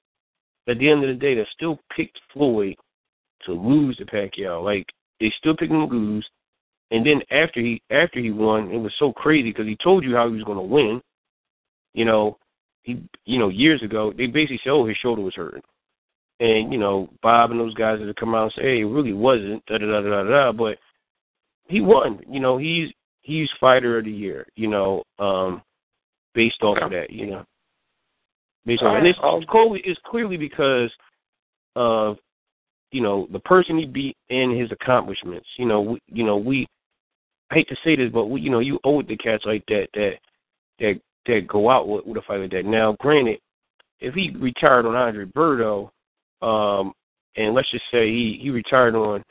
[0.68, 2.76] at the end of the day that still picked Floyd
[3.44, 4.62] to lose to Pacquiao.
[4.62, 4.86] Like
[5.18, 6.26] they still picked him to lose.
[6.90, 10.14] And then after he after he won, it was so crazy because he told you
[10.14, 11.00] how he was going to win.
[11.94, 12.38] You know,
[12.82, 15.62] he you know years ago they basically said, oh, his shoulder was hurting,
[16.40, 19.12] and you know Bob and those guys that come out and say, hey, it really
[19.12, 19.64] wasn't.
[19.66, 20.52] Da da da da da.
[20.52, 20.78] But
[21.68, 22.20] he won.
[22.28, 22.88] You know, he's
[23.30, 24.46] he's fighter of the year.
[24.56, 25.62] You know, um,
[26.34, 27.10] based off of that.
[27.10, 27.44] You know,
[28.66, 30.90] based on and it's, it's clearly it's clearly because
[31.76, 32.18] of
[32.92, 35.46] you know the person he beat and his accomplishments.
[35.56, 36.66] You know, we, you know we
[37.50, 39.64] I hate to say this, but we, you know, you owe it to cats like
[39.66, 40.14] that that
[40.78, 42.64] that that go out with, with a fight like that.
[42.64, 43.38] Now, granted,
[44.00, 45.90] if he retired on Andre Berto,
[46.42, 46.92] um,
[47.36, 49.22] and let's just say he he retired on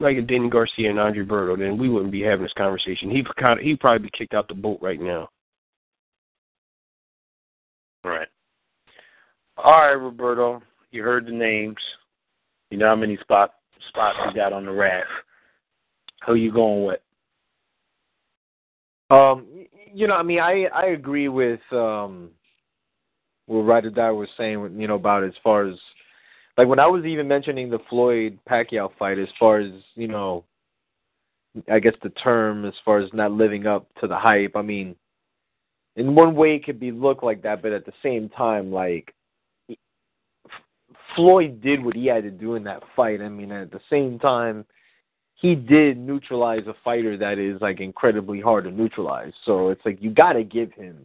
[0.00, 3.10] like a Danny Garcia and Andre Berto, then we wouldn't be having this conversation.
[3.10, 5.28] He kind of he'd probably be kicked out the boat right now.
[8.04, 8.28] Right.
[9.56, 10.62] All right, Roberto.
[10.90, 11.76] You heard the names.
[12.70, 13.54] You know how many spot
[13.88, 15.08] spots you got on the raft.
[16.26, 17.00] Who you going with?
[19.10, 19.46] Um,
[19.92, 22.30] you know, I mean, I I agree with um
[23.46, 25.76] what Ride or Die was saying, you know, about as far as
[26.56, 30.44] like when I was even mentioning the Floyd Pacquiao fight, as far as you know,
[31.70, 34.52] I guess the term as far as not living up to the hype.
[34.56, 34.94] I mean,
[35.96, 39.14] in one way it could be looked like that, but at the same time, like
[41.14, 43.20] Floyd did what he had to do in that fight.
[43.20, 44.64] I mean, at the same time,
[45.34, 49.32] he did neutralize a fighter that is like incredibly hard to neutralize.
[49.44, 50.98] So it's like you got to give him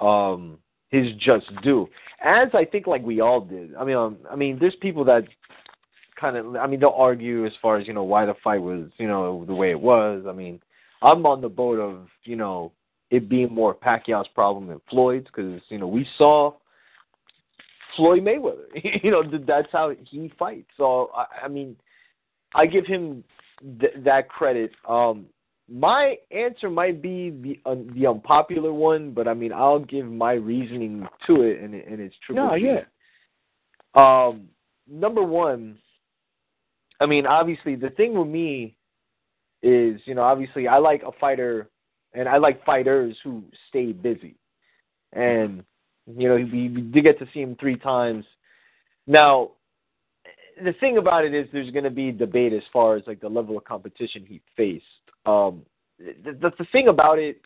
[0.00, 0.58] um
[0.94, 1.88] his just due.
[2.24, 3.74] As I think like we all did.
[3.74, 5.24] I mean, um, I mean, there's people that
[6.18, 6.56] kind of.
[6.56, 9.44] I mean, they'll argue as far as you know why the fight was you know
[9.46, 10.24] the way it was.
[10.28, 10.60] I mean,
[11.02, 12.72] I'm on the boat of you know
[13.10, 16.52] it being more Pacquiao's problem than Floyd's because you know we saw
[17.96, 18.66] Floyd Mayweather.
[19.02, 20.70] you know that's how he fights.
[20.76, 21.76] So I, I mean
[22.54, 23.24] I give him
[23.80, 24.70] th- that credit.
[24.88, 25.26] Um,
[25.68, 30.32] my answer might be the uh, the unpopular one, but I mean I'll give my
[30.32, 32.48] reasoning to it, and, and it's triple.
[32.48, 32.66] No, G.
[32.66, 32.80] yeah.
[33.94, 34.48] Um,
[34.88, 35.78] number one,
[37.00, 38.76] I mean obviously the thing with me
[39.62, 41.70] is you know obviously I like a fighter,
[42.12, 44.36] and I like fighters who stay busy,
[45.14, 45.64] and
[46.06, 48.26] you know we, we did get to see him three times.
[49.06, 49.52] Now
[50.62, 53.28] the thing about it is there's going to be debate as far as like the
[53.28, 54.84] level of competition he faced.
[55.26, 55.62] Um,
[55.98, 57.40] the, thing about it,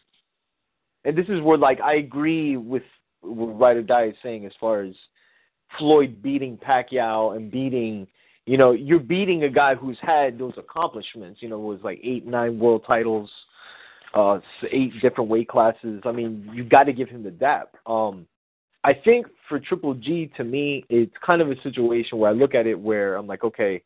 [1.04, 2.82] and this is where like I agree with
[3.20, 4.94] what Ride or Die is saying as far as
[5.78, 8.06] Floyd beating Pacquiao and beating,
[8.46, 11.42] you know, you're beating a guy who's had those accomplishments.
[11.42, 13.30] You know, was like eight, nine world titles,
[14.14, 14.38] uh,
[14.70, 16.02] eight different weight classes.
[16.04, 17.74] I mean, you got to give him the dap.
[17.86, 18.26] Um,
[18.84, 22.54] I think for Triple G, to me, it's kind of a situation where I look
[22.54, 23.82] at it where I'm like, okay,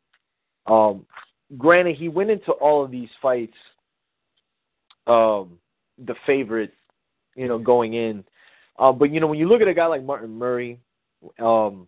[0.66, 1.07] um,
[1.59, 3.57] granted, he went into all of these fights,
[5.07, 5.59] um,
[5.98, 6.72] the favorite,
[7.34, 8.24] you know, going in.
[8.78, 10.78] Uh, but you know, when you look at a guy like Martin Murray,
[11.38, 11.86] um,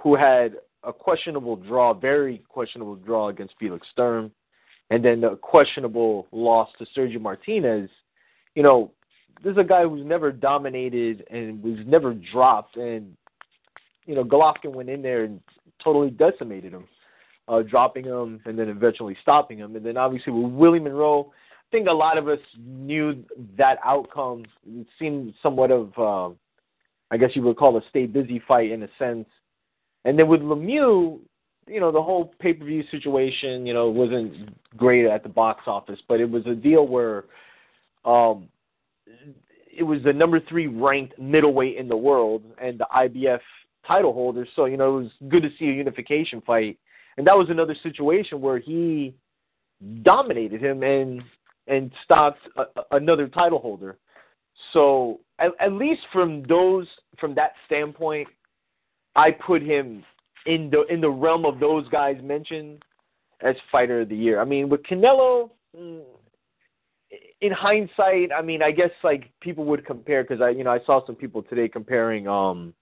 [0.00, 4.30] who had a questionable draw, very questionable draw against Felix Sturm,
[4.90, 7.88] and then a questionable loss to Sergio Martinez,
[8.54, 8.92] you know,
[9.42, 13.16] this is a guy who's never dominated and was never dropped, and
[14.06, 15.40] you know Golovkin went in there and
[15.82, 16.84] totally decimated him,
[17.48, 19.76] uh, dropping him and then eventually stopping him.
[19.76, 21.32] And then obviously with Willie Monroe,
[21.74, 23.24] think a lot of us knew
[23.58, 24.44] that outcome.
[24.64, 26.32] It seemed somewhat of, uh,
[27.10, 29.26] I guess you would call a stay busy fight in a sense.
[30.04, 31.18] And then with Lemieux,
[31.66, 35.62] you know, the whole pay per view situation, you know, wasn't great at the box
[35.66, 37.24] office, but it was a deal where
[38.04, 38.48] um,
[39.76, 43.40] it was the number three ranked middleweight in the world and the IBF
[43.84, 44.46] title holder.
[44.54, 46.78] So you know it was good to see a unification fight,
[47.16, 49.14] and that was another situation where he
[50.02, 51.22] dominated him and
[51.66, 53.98] and stopped a, another title holder.
[54.72, 56.86] So at, at least from those
[57.18, 58.28] from that standpoint,
[59.16, 60.04] I put him
[60.46, 62.84] in the in the realm of those guys mentioned
[63.40, 64.40] as fighter of the year.
[64.40, 66.02] I mean, with Canelo, mm,
[67.40, 70.80] in hindsight, I mean, I guess like people would compare because I, you know, I
[70.84, 72.74] saw some people today comparing um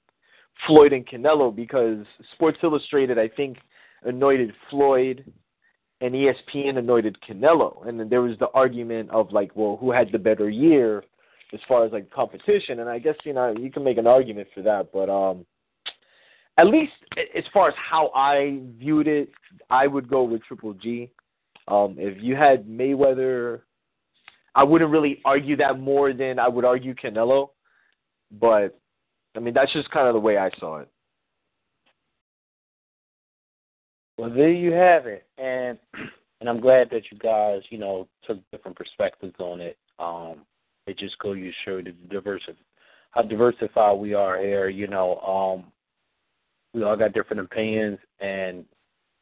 [0.67, 2.05] Floyd and Canelo because
[2.35, 3.59] Sports Illustrated, I think,
[4.05, 5.25] anointed Floyd,
[6.03, 10.11] and ESPN anointed Canelo, and then there was the argument of like, well, who had
[10.12, 11.05] the better year
[11.53, 14.49] as far as like competition, and I guess you know you can make an argument
[14.55, 15.47] for that, but um,
[16.59, 16.93] at least
[17.37, 19.31] as far as how I viewed it,
[19.70, 21.11] I would go with Triple G.
[21.69, 23.61] Um, if you had Mayweather
[24.55, 27.51] I wouldn't really argue that more than I would argue Canelo,
[28.33, 28.79] but
[29.35, 30.89] I mean that's just kind of the way I saw it.
[34.18, 35.78] Well, there you have it, and
[36.40, 39.78] and I'm glad that you guys, you know, took different perspectives on it.
[39.98, 40.44] Um,
[40.86, 42.59] it just goes to show the diversity,
[43.10, 44.68] how diversified we are here.
[44.68, 45.72] You know, um,
[46.74, 48.64] we all got different opinions, and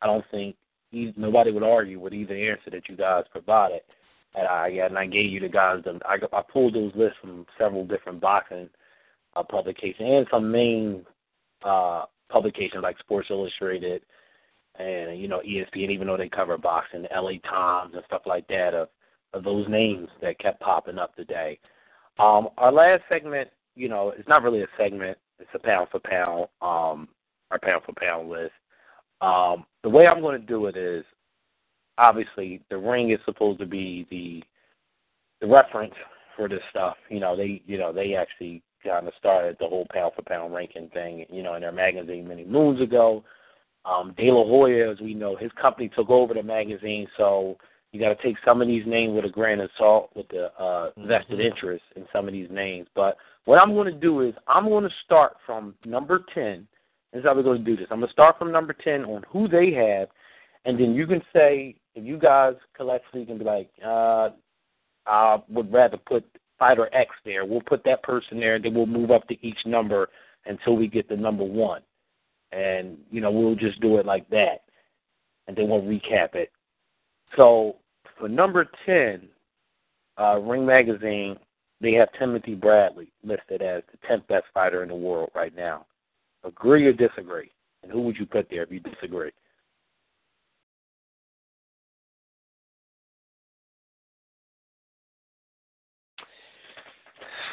[0.02, 0.56] I don't think
[0.92, 3.82] nobody would argue with either answer that you guys provided.
[4.34, 6.00] And I and I gave you the guys them.
[6.04, 8.68] I I pulled those lists from several different boxing
[9.34, 11.04] uh, publications and some main
[11.64, 14.02] uh, publications like Sports Illustrated
[14.78, 18.74] and you know ESPN, even though they cover boxing, LA Times and stuff like that
[18.74, 18.88] of,
[19.32, 21.58] of those names that kept popping up today.
[22.18, 26.00] Um, our last segment, you know, it's not really a segment; it's a pound for
[26.00, 27.08] pound, um,
[27.50, 28.52] our pound for pound list.
[29.20, 31.04] Um, the way I'm going to do it is,
[31.98, 34.42] obviously, the ring is supposed to be the
[35.40, 35.94] the reference
[36.36, 36.96] for this stuff.
[37.08, 40.54] You know, they you know they actually kind of started the whole pound for pound
[40.54, 43.22] ranking thing, you know, in their magazine many moons ago.
[43.84, 47.56] Um, De La Hoya, as we know, his company took over the magazine, so
[47.92, 50.52] you got to take some of these names with a grain of salt, with the
[50.58, 51.40] uh, vested mm-hmm.
[51.40, 52.86] interest in some of these names.
[52.94, 53.16] But
[53.46, 56.68] what I'm going to do is I'm going to start from number ten.
[57.12, 57.86] This is how we're going to do this.
[57.90, 60.08] I'm going to start from number ten on who they have,
[60.64, 64.28] and then you can say if you guys collectively can be like, uh,
[65.06, 66.24] I would rather put
[66.58, 67.44] fighter X there.
[67.46, 70.10] We'll put that person there, and then we'll move up to each number
[70.46, 71.80] until we get the number one.
[72.52, 74.62] And, you know, we'll just do it like that.
[75.46, 76.50] And then we'll recap it.
[77.36, 77.76] So
[78.18, 79.28] for number 10,
[80.18, 81.36] uh, Ring Magazine,
[81.80, 85.86] they have Timothy Bradley listed as the 10th best fighter in the world right now.
[86.44, 87.50] Agree or disagree?
[87.82, 89.30] And who would you put there if you disagree?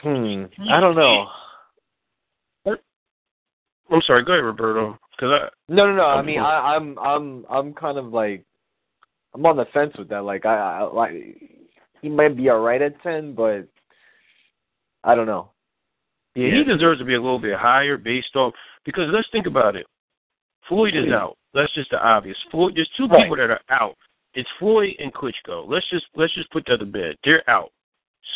[0.04, 0.46] Hmm.
[0.70, 1.28] I don't know.
[3.92, 4.24] I'm sorry.
[4.24, 4.98] Go ahead, Roberto.
[5.20, 6.06] Cause I no, no, no.
[6.06, 8.44] I mean, I, I'm, I'm, I'm kind of like,
[9.34, 10.24] I'm on the fence with that.
[10.24, 11.12] Like, I, I like,
[12.02, 13.68] he might be all right at ten, but
[15.04, 15.52] I don't know.
[16.36, 18.54] Yeah, he deserves to be a little bit higher based off
[18.86, 19.88] because let's think about it.
[20.68, 21.38] Floyd is out.
[21.54, 22.38] That's just the obvious.
[22.52, 22.74] Floyd.
[22.76, 23.24] There's two right.
[23.24, 23.96] people that are out.
[24.36, 25.68] It's Floyd and Klitschko.
[25.68, 27.16] Let's just let's just put that to bed.
[27.24, 27.72] They're out.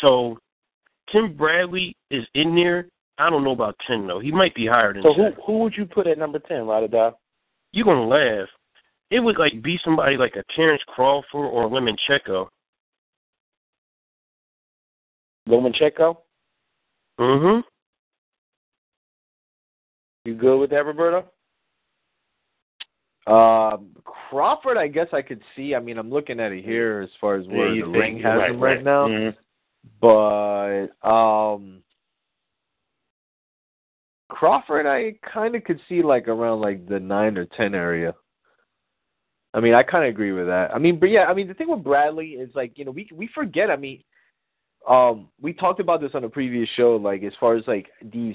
[0.00, 0.38] So
[1.12, 2.88] Tim Bradley is in there.
[3.18, 4.20] I don't know about ten though.
[4.20, 5.02] He might be higher than.
[5.02, 7.18] So who who would you put at number ten, right about?
[7.72, 8.48] You're gonna laugh.
[9.10, 12.48] It would like be somebody like a Terrence Crawford or Lomachenko.
[15.48, 16.16] Lomachenko.
[17.20, 17.62] Mhm.
[20.24, 21.28] You good with that, Roberto?
[23.26, 25.74] Um, Crawford, I guess I could see.
[25.74, 28.16] I mean, I'm looking at it here as far as where yeah, the think, ring
[28.22, 28.84] has right, him right, right.
[28.84, 29.08] now.
[29.08, 29.38] Mm-hmm.
[30.00, 31.82] But um
[34.32, 38.14] Crawford I kinda could see like around like the nine or ten area.
[39.54, 40.74] I mean, I kinda agree with that.
[40.74, 43.06] I mean, but yeah, I mean the thing with Bradley is like, you know, we
[43.12, 44.02] we forget, I mean
[44.88, 48.34] um we talked about this on a previous show, like as far as like these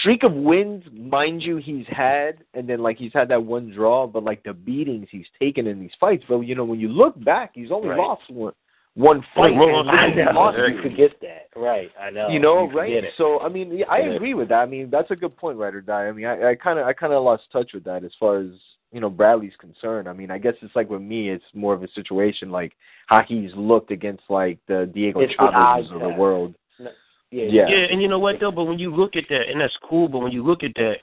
[0.00, 4.06] streak of wins, mind you, he's had, and then like he's had that one draw,
[4.06, 6.24] but like the beatings he's taken in these fights.
[6.28, 7.98] But you know, when you look back, he's only right.
[7.98, 8.52] lost one
[8.94, 9.54] one fight.
[9.54, 10.66] Well, I know.
[10.66, 11.90] You forget that, right?
[12.00, 12.28] I know.
[12.28, 13.04] You know, you right?
[13.16, 14.10] So I mean, yeah, I Yeah.
[14.14, 14.60] agree with that.
[14.60, 16.06] I mean, that's a good point, right or die.
[16.08, 18.48] I mean, I kind of, I kind of lost touch with that as far as
[18.92, 20.08] you know Bradley's concerned.
[20.08, 22.72] I mean, I guess it's like with me, it's more of a situation like
[23.06, 26.18] how he's looked against like the Diego It's Chavez of the test.
[26.18, 26.54] world.
[26.78, 26.88] Yeah.
[27.30, 27.66] Yeah.
[27.68, 28.52] Yeah, and you know what though?
[28.52, 30.06] But when you look at that, and that's cool.
[30.06, 30.96] But when you look at that,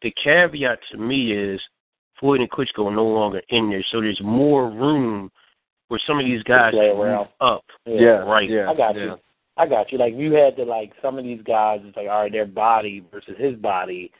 [0.00, 1.60] the caveat to me is
[2.18, 5.30] Floyd and Klitschko are no longer in there, so there's more room
[5.88, 7.64] where some of these guys play move up.
[7.86, 8.48] Yeah, right.
[8.48, 9.04] Yeah, I got yeah.
[9.04, 9.16] you.
[9.56, 9.98] I got you.
[9.98, 11.80] Like you had to like some of these guys.
[11.84, 14.10] It's like all right, their body versus his body.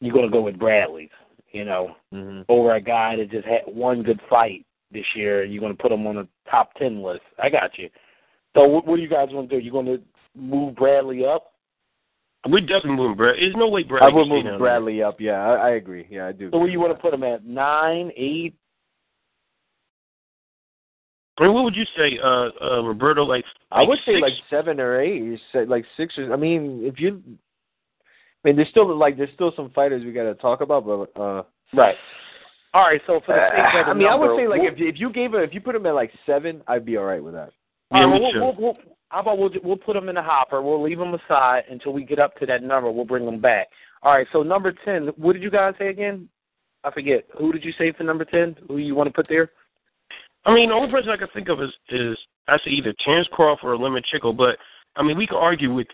[0.00, 1.10] You're gonna go with Bradley's.
[1.52, 5.44] You know, hmm over a guy that just had one good fight this year.
[5.44, 7.22] You're gonna put him on the top ten list.
[7.42, 7.88] I got you.
[8.56, 9.64] So what, what do you guys want to do?
[9.64, 10.00] You going to
[10.34, 11.52] move Bradley up?
[12.48, 13.36] We're definitely moving Brad.
[13.38, 14.12] There's no way I Bradley.
[14.14, 15.20] would can move Bradley up.
[15.20, 16.06] Yeah, I, I agree.
[16.08, 16.50] Yeah, I do.
[16.50, 17.44] So where agree you want to put him at?
[17.44, 18.54] Nine, eight?
[21.38, 23.22] I mean, what would you say, uh, uh, Roberto?
[23.22, 25.22] Like, I would say like seven or eight.
[25.22, 27.22] You said like six or I mean, if you,
[28.44, 31.20] I mean, there's still like there's still some fighters we got to talk about, but
[31.20, 31.42] uh,
[31.74, 31.96] Right.
[32.74, 33.00] All right.
[33.06, 34.94] So for the uh, sake of the I mean, I would say like we'll, if
[34.94, 37.22] if you gave him if you put him at like seven, I'd be all right
[37.22, 37.50] with that.
[37.94, 38.40] Yeah, all me right, we'll, too.
[38.40, 38.76] we'll, we'll,
[39.08, 40.62] how about we'll we'll put him in the hopper.
[40.62, 42.90] We'll leave him aside until we get up to that number.
[42.90, 43.68] We'll bring him back.
[44.02, 44.26] All right.
[44.32, 45.08] So number ten.
[45.16, 46.28] What did you guys say again?
[46.84, 47.24] I forget.
[47.38, 48.56] Who did you say for number ten?
[48.68, 49.50] Who you want to put there?
[50.46, 52.16] I mean, the only person I can think of is is
[52.48, 54.36] I say either Terrence Crawford or Lomachenko.
[54.36, 54.56] But
[54.96, 55.88] I mean, we can argue with.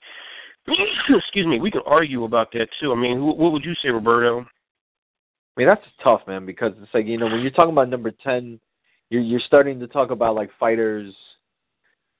[1.08, 1.58] excuse me.
[1.58, 2.92] We can argue about that too.
[2.92, 4.40] I mean, who, what would you say, Roberto?
[4.40, 4.44] I
[5.56, 8.60] mean, that's tough, man, because it's like you know when you're talking about number ten,
[9.10, 11.12] you're you're starting to talk about like fighters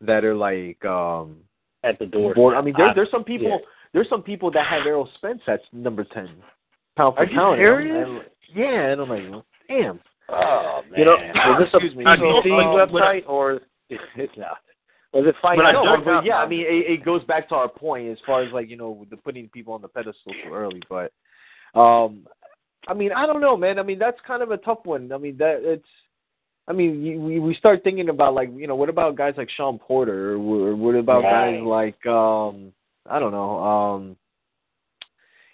[0.01, 1.37] that are like um
[1.85, 2.35] at the door.
[2.35, 2.57] board.
[2.57, 3.49] I mean, there, there's some people.
[3.49, 3.57] yeah.
[3.95, 6.31] There's some people that have Errol Spence at number ten,
[6.97, 7.61] pound for Are you pound.
[7.61, 8.09] and I'm- serious?
[8.09, 8.23] and-
[8.55, 10.01] yeah, and I'm like, damn.
[10.29, 10.99] Oh man.
[10.99, 14.59] You know, was this a excuse me, PBC so, uh, website or it's not?
[15.13, 15.59] Was it fight?
[15.59, 18.19] I no, don't- but yeah, I mean, it, it goes back to our point as
[18.25, 20.83] far as like you know, the putting people on the pedestal too early.
[20.89, 21.13] But,
[21.79, 22.27] um,
[22.89, 23.79] I mean, I don't know, man.
[23.79, 25.13] I mean, that's kind of a tough one.
[25.13, 25.85] I mean, that it's.
[26.69, 29.51] I mean, you, we we start thinking about like you know, what about guys like
[29.51, 31.59] Sean Porter, or, or what about Right.
[31.59, 32.73] guys like um,
[33.11, 34.17] I don't know, um,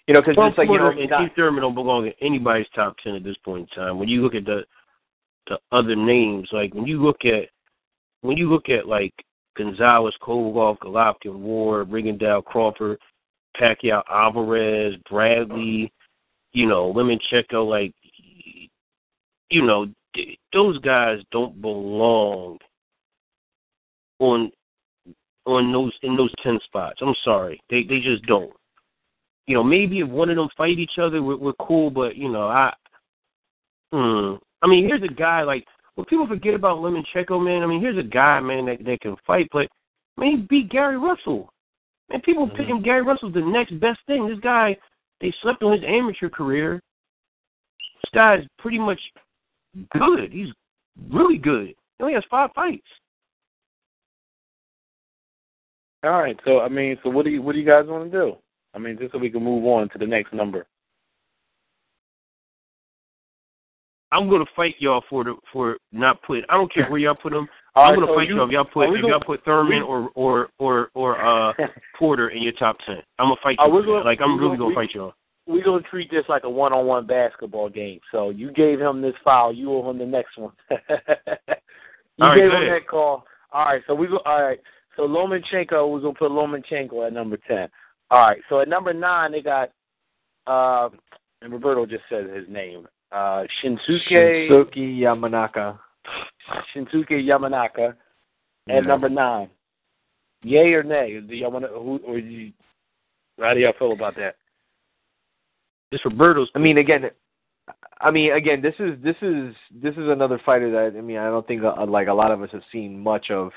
[0.09, 2.65] you know, because it's like you know, and not- Keith Thurman don't belong in anybody's
[2.73, 3.99] top ten at this point in time.
[3.99, 4.65] When you look at the
[5.45, 7.49] the other names, like when you look at
[8.21, 9.13] when you look at like
[9.55, 12.97] Gonzalez, Kovalev, Golovkin, Ward, Rigondeaux, Crawford,
[13.55, 15.93] Pacquiao, Alvarez, Bradley,
[16.53, 17.93] you know, Lomachenko, like
[19.51, 22.57] you know, th- those guys don't belong
[24.17, 24.51] on
[25.45, 26.97] on those in those ten spots.
[26.99, 28.53] I'm sorry, they they just don't.
[29.49, 31.89] You know, maybe if one of them fight each other, we're, we're cool.
[31.89, 32.71] But you know, I,
[33.91, 34.35] hmm.
[34.61, 35.65] I mean, here's a guy like
[35.95, 37.63] when people forget about Lomachenko, man.
[37.63, 39.47] I mean, here's a guy, man, that that can fight.
[39.51, 39.67] But
[40.17, 41.51] man, he beat Gary Russell.
[42.11, 42.57] Man, people Mhm.
[42.57, 44.27] picking Gary Russell's the next best thing.
[44.27, 44.77] This guy,
[45.19, 46.79] they slept on his amateur career.
[48.03, 49.01] This guy's pretty much
[49.97, 50.31] good.
[50.31, 50.53] He's
[51.09, 51.69] really good.
[51.69, 52.85] He only has five fights.
[56.03, 56.39] All right.
[56.45, 58.37] So I mean, so what do you what do you guys want to do?
[58.73, 60.65] I mean, just so we can move on to the next number.
[64.11, 66.43] I'm gonna fight y'all for the for not put.
[66.49, 67.47] I don't care where y'all put them.
[67.75, 69.45] All I'm right, gonna so fight you- y'all if y'all put if gonna- y'all put
[69.45, 71.53] Thurman or or or or uh
[71.99, 72.97] Porter in your top ten.
[73.19, 73.67] I'm gonna fight you.
[73.83, 75.13] Gonna, like I'm really gonna, gonna fight y'all.
[75.45, 77.99] We're gonna treat this like a one-on-one basketball game.
[78.11, 80.51] So you gave him this foul, you owe him the next one.
[80.69, 80.77] you
[82.21, 82.81] All right, gave go him ahead.
[82.81, 83.25] that call.
[83.51, 83.81] All right.
[83.87, 84.19] So we go.
[84.25, 84.59] All right.
[84.95, 87.67] So Lomachenko, we're gonna put Lomachenko at number ten.
[88.11, 88.39] All right.
[88.49, 89.71] So at number nine, they got.
[90.47, 90.89] Uh,
[91.41, 92.87] and Roberto just said his name.
[93.11, 95.77] Uh, Shinsuke Shinsuke Yamanaka.
[96.75, 97.95] Shinsuke Yamanaka
[98.67, 98.77] Yeah.
[98.77, 99.49] at number nine.
[100.43, 101.19] Yay or nay?
[101.19, 101.71] Do y'all want to?
[101.71, 102.51] Who or you?
[103.39, 104.35] How do y'all feel about that?
[105.91, 106.49] This Roberto's.
[106.55, 107.09] I mean, again,
[107.99, 111.25] I mean, again, this is this is this is another fighter that I mean, I
[111.25, 113.51] don't think uh, like a lot of us have seen much of.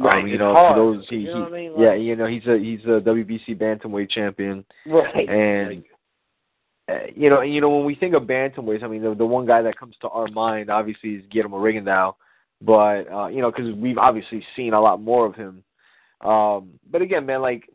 [0.00, 0.74] Right, Um, you it's know, hard.
[0.74, 1.72] for those he, You know he- I mean?
[1.78, 5.28] yeah, you know, he's a he's a WBC bantamweight champion, Right.
[5.28, 5.84] and
[6.88, 9.44] uh, you know, you know, when we think of bantamweights, I mean, the the one
[9.46, 12.14] guy that comes to our mind obviously is Guillermo Rigondeaux,
[12.62, 15.62] but uh, you know, because we've obviously seen a lot more of him.
[16.22, 17.68] Um, but again, man, like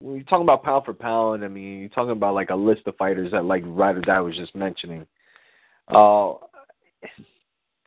[0.00, 2.82] when you're talking about pound for pound, I mean, you're talking about like a list
[2.86, 5.04] of fighters that like Ride or Die was just mentioning.
[5.88, 6.34] Uh,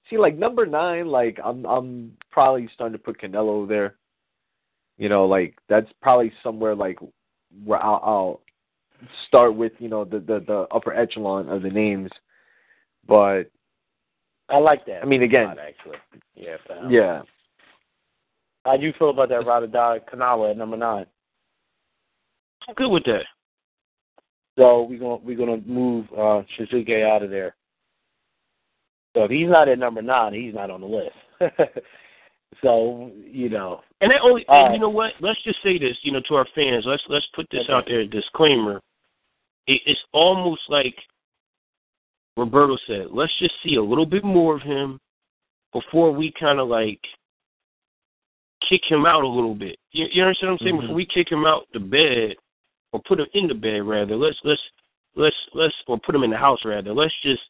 [0.10, 3.96] see, like number nine, like I'm I'm probably starting to put Canelo there.
[4.98, 7.00] You know, like that's probably somewhere like
[7.64, 8.42] where I'll, I'll
[9.28, 12.10] start with you know the, the the upper echelon of the names,
[13.08, 13.44] but
[14.50, 15.02] I like that.
[15.02, 15.98] I mean, again- lot, actually,
[16.36, 16.58] yeah.
[16.68, 16.90] Fam.
[16.90, 17.22] yeah,
[18.66, 21.06] How do you feel about that Rada Dog Canelo at number nine?
[22.68, 23.24] I'm good with that.
[24.58, 27.56] So we're gonna we're gonna move uh Shinsuke out of there.
[29.20, 31.12] So if he's not at number nine, he's not on the list.
[32.64, 34.74] so you know, And that only, and right.
[34.74, 35.12] you know what?
[35.20, 36.86] Let's just say this, you know, to our fans.
[36.88, 37.74] Let's let's put this Okay.
[37.74, 38.80] out there, disclaimer.
[39.68, 40.96] It, it's almost like
[42.38, 43.08] Roberto said.
[43.12, 44.98] Let's just see a little bit more of him
[45.74, 47.02] before we kind of like
[48.70, 49.78] kick him out a little bit.
[49.92, 50.76] You, you understand what I'm saying?
[50.78, 50.82] Mhm.
[50.82, 52.36] Before we kick him out the bed,
[52.94, 54.16] or put him in the bed rather.
[54.16, 54.62] Let's let's
[55.18, 56.94] let's let's or put him in the house rather.
[56.94, 57.42] Let's just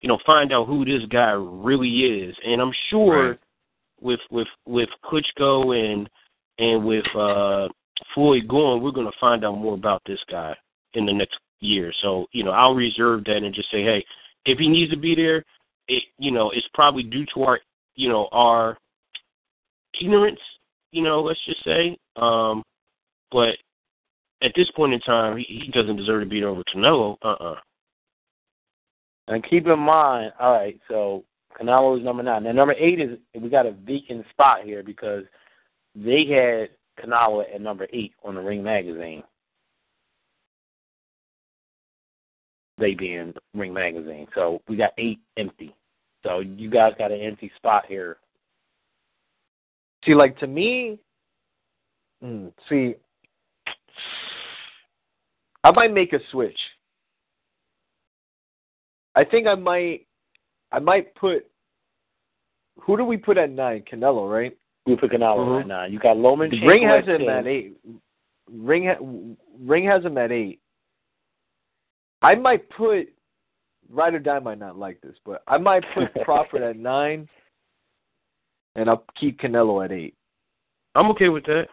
[0.00, 2.34] you know find out who this guy really is.
[2.44, 3.38] And I'm sure Right.
[4.00, 6.08] with with with Klitschko and
[6.58, 7.68] and with uh
[8.14, 10.56] Floyd going, we're going to find out more about this guy
[10.94, 11.92] in the next year.
[12.02, 14.04] So you know, I'll reserve that and just say, hey,
[14.46, 15.44] if he needs to be there,
[15.88, 17.60] it you know, it's probably due to our
[17.96, 18.76] you know our
[20.00, 20.40] ignorance.
[20.92, 21.98] You know, let's just say.
[22.16, 22.62] Um,
[23.30, 23.56] but
[24.42, 27.16] at this point in time, he, he doesn't deserve to be there over Canelo.
[27.22, 27.54] Uh uh
[29.28, 30.78] and keep in mind, all right.
[30.88, 31.24] So
[31.58, 32.44] Canelo is number nine.
[32.44, 35.24] Now number eight is we got a vacant spot here because
[35.94, 36.70] they had
[37.02, 39.22] Canelo at number eight on the Ring magazine.
[42.78, 44.28] They being Ring magazine.
[44.34, 45.74] So we got eight empty.
[46.24, 48.16] So you guys got an empty spot here.
[50.04, 50.98] See, like to me,
[52.24, 52.94] mm, see,
[55.64, 56.58] I might make a switch.
[59.14, 60.06] I think I might,
[60.72, 61.46] I might put
[62.80, 63.82] who do we put at nine?
[63.90, 64.56] Canelo, right?
[64.86, 65.56] We put Canelo Mhm.
[65.58, 65.84] right now.
[65.84, 66.50] You got Loman.
[66.50, 67.28] Ring has at him 10.
[67.30, 67.76] at eight.
[68.50, 70.60] Ring ha- Ring has him at eight.
[72.22, 73.08] I might put
[73.90, 77.28] Ride or Die might not like this, but I might put Crawford at nine,
[78.74, 80.14] and I'll keep Canelo at eight.
[80.94, 81.68] I'm okay with that.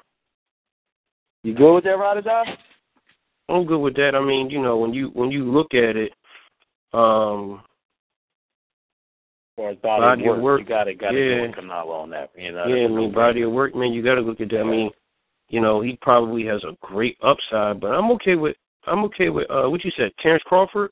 [1.44, 2.58] You good with that, Ride or Die?
[3.50, 4.16] I'm good with that.
[4.16, 6.14] I mean, you know, when you when you look at it,
[6.96, 7.62] um,
[9.58, 11.36] Or body, Body of of work, work, you gotta gotta yeah.
[11.36, 12.32] go with Canelo on that.
[12.38, 14.62] You know, yeah, I mean, body of work, man, you got to look at that.
[14.62, 14.90] I mean,
[15.50, 18.56] you know, he probably has a great upside, but I'm okay with
[18.88, 20.92] I'm okay with uh what you said, Terrence Crawford.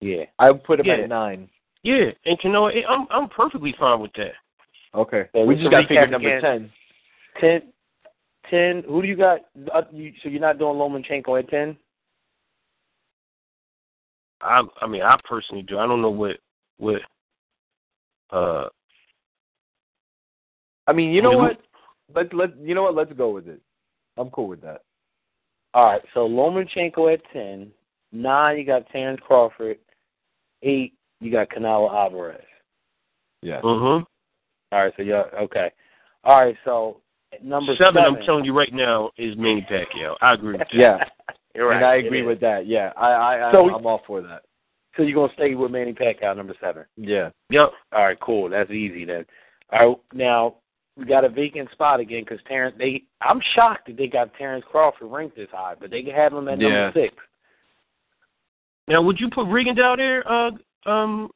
[0.00, 0.24] Yeah.
[0.38, 0.94] I would put him Yeah.
[0.94, 1.48] at nine.
[1.84, 4.32] Yeah, and Canelo, eh, I'm I'm perfectly fine with that.
[4.94, 5.24] Okay.
[5.32, 6.70] So we let's just got to figure number again.
[7.40, 7.62] ten.
[8.50, 8.82] Ten, ten.
[8.88, 9.40] Who do you got?
[9.74, 11.76] Uh, you, so you're not doing Lomachenko at ten?
[14.42, 15.78] I I mean, I personally do.
[15.78, 16.38] I don't know what
[16.78, 17.00] what
[18.30, 18.68] uh
[20.86, 21.60] I mean, you know what?
[22.14, 22.94] Let let you know what?
[22.94, 23.60] Let's go with it.
[24.16, 24.82] I'm cool with that.
[25.74, 26.02] All right.
[26.14, 27.70] So Lomachenko at ten.
[28.12, 29.78] Nine, you got Terrence Crawford.
[30.62, 32.44] Eight, you got Canelo Alvarez.
[33.40, 33.60] Yeah.
[33.62, 34.04] mhm.
[34.72, 34.92] All right.
[34.96, 35.22] So yeah.
[35.40, 35.70] Okay.
[36.24, 36.56] All right.
[36.64, 37.00] So
[37.42, 38.16] number Seven, seven.
[38.16, 40.14] I'm telling you right now, is Manny Pacquiao.
[40.20, 40.74] I agree with that.
[40.74, 41.04] Yeah.
[41.54, 41.76] You're right.
[41.76, 42.66] And I agree with that.
[42.66, 42.92] Yeah.
[42.96, 44.42] I I, I So we- I'm all for that.
[44.96, 46.84] So you're gonna stay with Manny Pacquiao, number seven.
[46.96, 47.30] Yeah.
[47.50, 47.70] Yep.
[47.92, 48.48] All right, cool.
[48.50, 49.24] That's easy then.
[49.72, 50.56] All right, now
[50.98, 52.76] we got a vacant spot again because Terrence.
[52.78, 56.34] They, I'm shocked that they got Terrence Crawford ranked this high, but they can have
[56.34, 56.68] him at Yeah.
[56.68, 57.14] number six.
[58.88, 60.30] Now, would you put Rigondeaux there?
[60.30, 60.50] Uh,
[60.90, 61.30] um.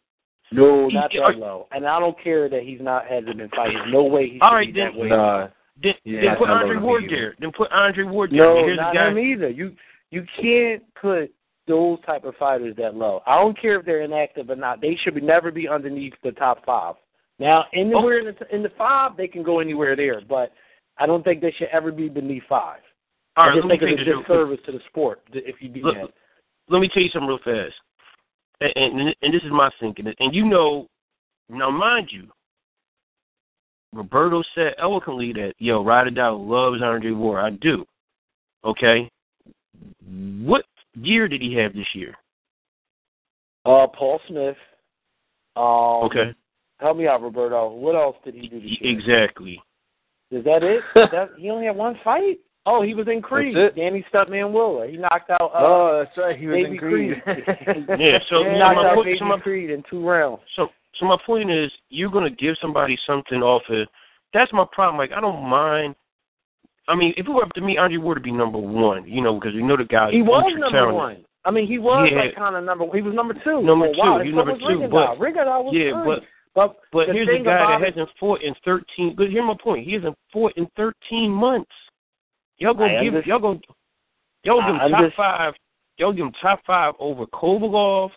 [0.53, 1.67] No, He- not that are- low.
[1.73, 3.81] And I don't care that he's not hasn't been fighting.
[3.91, 5.09] No way he should All right, be that then- way.
[5.09, 5.49] Nah.
[5.83, 7.35] Then, Yeah, then put Andre Ward there.
[7.39, 8.39] Then put Andre Ward there.
[8.39, 9.49] No, Here's not him either.
[9.51, 9.75] You
[10.11, 11.33] you can't put
[11.67, 13.23] those type of fighters that low.
[13.27, 14.81] I don't care if they're inactive or not.
[14.81, 16.95] They should be, never be underneath the top five.
[17.39, 20.53] Now, anywhere in the in the five, they can go anywhere there, but
[20.99, 22.81] I don't think they should ever be beneath five.
[23.37, 25.69] All I right, just let me think it's a disservice to the sport if you
[25.69, 26.09] do Look, that.
[26.71, 27.75] let me tell you something real fast.
[28.63, 30.07] And, and and this is my thinking.
[30.19, 30.87] And you know,
[31.51, 32.29] now mind you,
[33.93, 37.45] Roberto said eloquently that yo, Ride or Die loves Andre Ward.
[37.45, 37.85] I do.
[38.65, 39.11] Okay.
[40.45, 42.15] What year did he have this year?
[43.65, 44.57] Uh, Paul Smith.
[45.57, 46.35] Um, Okay.
[46.79, 47.71] Help me out, Roberto.
[47.71, 48.99] What else did he do this year?
[48.99, 49.63] Exactly.
[50.31, 50.83] Is that it?
[50.97, 52.39] Is that, he only had one fight?
[52.67, 53.57] Oh, he was in Creed.
[53.57, 53.81] That's it.
[53.81, 54.89] Danny Stuntman Wheeler.
[54.89, 56.37] He knocked out uh, oh, that's right.
[56.37, 57.23] He was Baby in Creed.
[57.99, 58.19] Yeah.
[58.29, 60.43] So, he knocked my out point, Baby so my Creed in two rounds.
[60.57, 63.87] So, so my point is, you're gonna give somebody something off of.
[64.35, 64.99] That's my problem.
[64.99, 65.95] Like, I don't mind.
[66.89, 69.07] I mean, if it were up to me, Andre Ward would be number one.
[69.07, 70.11] You know, because we know the guy.
[70.13, 70.95] He was number talented.
[70.95, 71.25] one.
[71.45, 72.19] I mean, he was Yeah.
[72.21, 72.87] like kind of number.
[72.95, 73.63] He was number two.
[73.63, 73.93] Number two.
[74.23, 76.05] He So number was two, but- Rigondeaux was Yeah, three.
[76.05, 79.15] but but but the here's a guy that hasn't fought in 13.
[79.17, 79.85] But here's my point.
[79.85, 81.71] He hasn't fought in 13 months.
[82.59, 83.27] Y'all gonna I give understand.
[83.27, 83.61] y'all gonna
[84.45, 85.13] y'all give him I top understand.
[85.15, 85.55] five.
[85.99, 88.11] Y'all give him top five over Kovalev.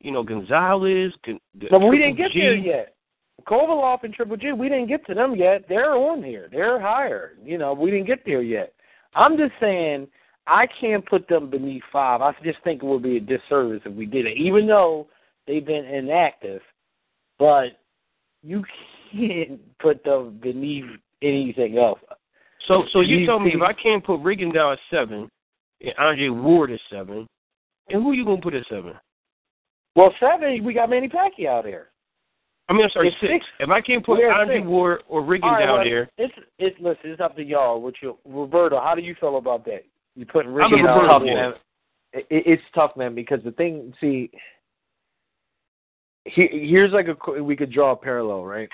[0.00, 1.12] You know Gonzalez.
[1.24, 2.40] Gon- No, but we didn't get G.
[2.40, 2.94] there yet.
[3.46, 5.64] Kovalev and Triple G, we didn't get to them yet.
[5.68, 6.48] They're on here.
[6.50, 7.32] They're higher.
[7.42, 8.72] You know, we didn't get there yet.
[9.14, 10.08] I'm just saying
[10.46, 12.20] I can't put them beneath five.
[12.20, 15.06] I just think it would be a disservice if we did it, even though
[15.46, 16.60] they've been inactive.
[17.38, 17.78] But
[18.42, 18.64] you
[19.12, 20.86] can't put them beneath
[21.22, 22.00] anything else.
[22.68, 25.28] So so you tell me if I can't put Rigondeaux at seven
[25.80, 27.26] and Andre Ward at seven,
[27.88, 28.94] and who are you gonna put at seven?
[29.96, 31.89] Well, seven, we got Manny Pacquiao there.
[32.70, 33.32] I mean, I'm sorry, six.
[33.32, 33.46] six.
[33.58, 34.60] If I can't put We're Andre.
[34.60, 37.10] Ward or Rigondeaux All right, well, there, It's it's listen.
[37.10, 37.82] It's up to y'all.
[37.82, 38.80] What you, Roberto?
[38.80, 39.84] How do you feel about that?
[40.14, 41.52] You putting I'm Ricky it's tough, man.
[42.12, 44.30] It, it's tough, man, because the thing, see,
[46.24, 48.68] he, here's like a we could draw a parallel, right?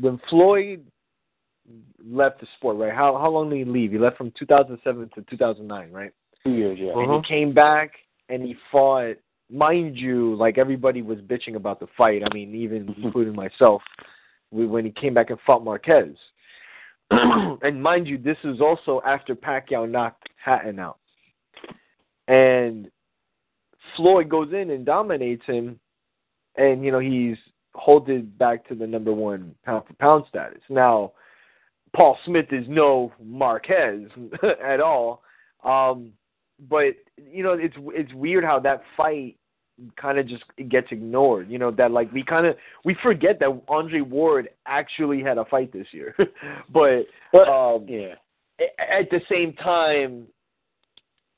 [0.00, 0.84] When Floyd
[2.04, 2.92] left the sport, right?
[2.92, 3.92] How how long did he leave?
[3.92, 6.12] He left from 2007 to 2009, right?
[6.44, 6.90] two years, yeah.
[6.90, 7.00] Uh-huh.
[7.00, 7.92] And he came back
[8.28, 9.16] and he fought.
[9.52, 12.22] Mind you, like everybody was bitching about the fight.
[12.24, 13.82] I mean, even including myself,
[14.50, 16.16] we- when he came back and fought Marquez.
[17.10, 20.98] and mind you, this is also after Pacquiao knocked Hatton out.
[22.28, 22.90] And
[23.96, 25.78] Floyd goes in and dominates him,
[26.56, 27.36] and you know he's
[27.74, 30.62] holded back to the number one pound for pound status.
[30.70, 31.12] Now,
[31.94, 34.08] Paul Smith is no Marquez
[34.64, 35.22] at all,
[35.64, 36.12] um,
[36.70, 36.94] but
[37.30, 39.36] you know it's it's weird how that fight
[39.96, 41.50] kind of just gets ignored.
[41.50, 45.44] You know that like we kind of we forget that Andre Ward actually had a
[45.44, 46.14] fight this year,
[46.72, 48.14] but But um, yeah,
[48.78, 50.26] at the same time,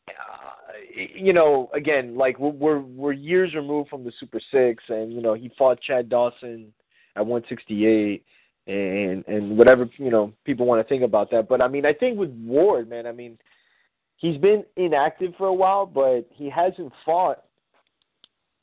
[0.09, 0.73] uh,
[1.15, 5.23] you know, again, like we're, we're we're years removed from the Super Six, and you
[5.23, 6.73] know he fought Chad Dawson
[7.17, 8.25] at 168,
[8.67, 11.49] and and whatever you know people want to think about that.
[11.49, 13.39] But I mean, I think with Ward, man, I mean,
[14.17, 17.45] he's been inactive for a while, but he hasn't fought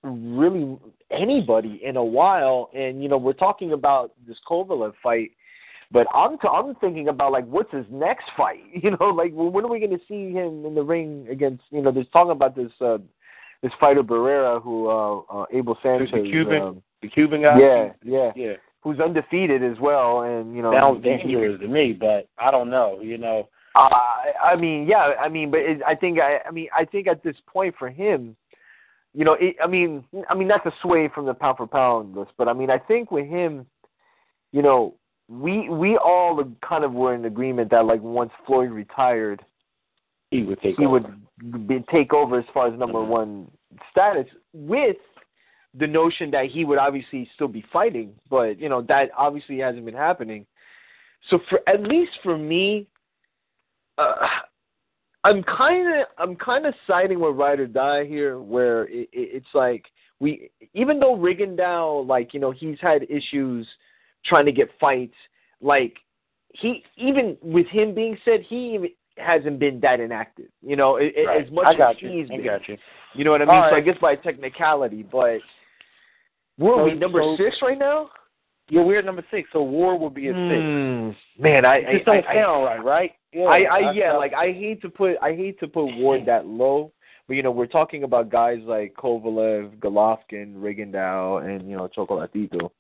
[0.03, 0.77] really
[1.09, 2.69] anybody in a while.
[2.73, 5.31] And you know, we're talking about this Kovalev fight,
[5.91, 8.63] but I'm t- I'm thinking about like what's his next fight?
[8.83, 11.63] You know, like when are we going to see him in the ring against?
[11.71, 12.97] You know, there's talking about this uh,
[13.61, 17.59] this fighter Barrera who uh, uh, Abel Sanchez, the Cuban, um, the Cuban guy.
[17.59, 18.53] yeah, yeah, yeah.
[18.81, 22.99] who's undefeated as well, and you know Sounds dangerous to me, but I don't know.
[23.01, 23.89] You know, Uh,
[24.43, 27.21] I mean, yeah, I mean, but it, I think I, I mean, I think at
[27.23, 28.35] this point for him,
[29.13, 32.15] you know, it, I mean, I mean that's a sway from the pound for pound
[32.15, 33.65] list, but I mean, I think with him,
[34.51, 34.95] you know,
[35.27, 39.43] we we all kind of were in agreement that like once Floyd retired,
[40.29, 40.99] he would take he over.
[41.41, 43.07] would be, take over as far as number Mhm.
[43.07, 43.51] one
[43.89, 44.97] status with
[45.73, 49.85] the notion that he would obviously still be fighting, but you know that obviously hasn't
[49.85, 50.45] been happening.
[51.29, 52.87] So for at least for me,
[53.97, 54.27] uh,
[55.23, 59.29] I'm kind of I'm kind of siding with Ride or Die here, where it, it,
[59.35, 59.85] it's like
[60.19, 63.67] we even though Rigondeaux like you know he's had issues
[64.25, 65.15] trying to get fights,
[65.61, 65.97] like
[66.53, 70.47] he even with him being said he even hasn't been that inactive.
[70.61, 71.45] You know, it, Right.
[71.45, 72.09] as much I got as you.
[72.09, 72.45] he's I been.
[72.67, 72.77] you.
[73.13, 73.55] You know what I mean?
[73.55, 75.39] All So I guess by technicality, but
[76.57, 78.09] we're So- we number so- six right now?
[78.69, 80.61] Yeah, we're at number six, so War will be at six.
[80.61, 81.09] Hmm.
[81.37, 83.11] Man, I It I, just don't I, sound right, right?
[83.33, 86.45] Yeah, I, I yeah, like I hate to put I hate to put Ward that
[86.45, 86.91] low,
[87.27, 92.71] but you know we're talking about guys like Kovalev, Golovkin, Rigondeaux, and you know Chocolatito,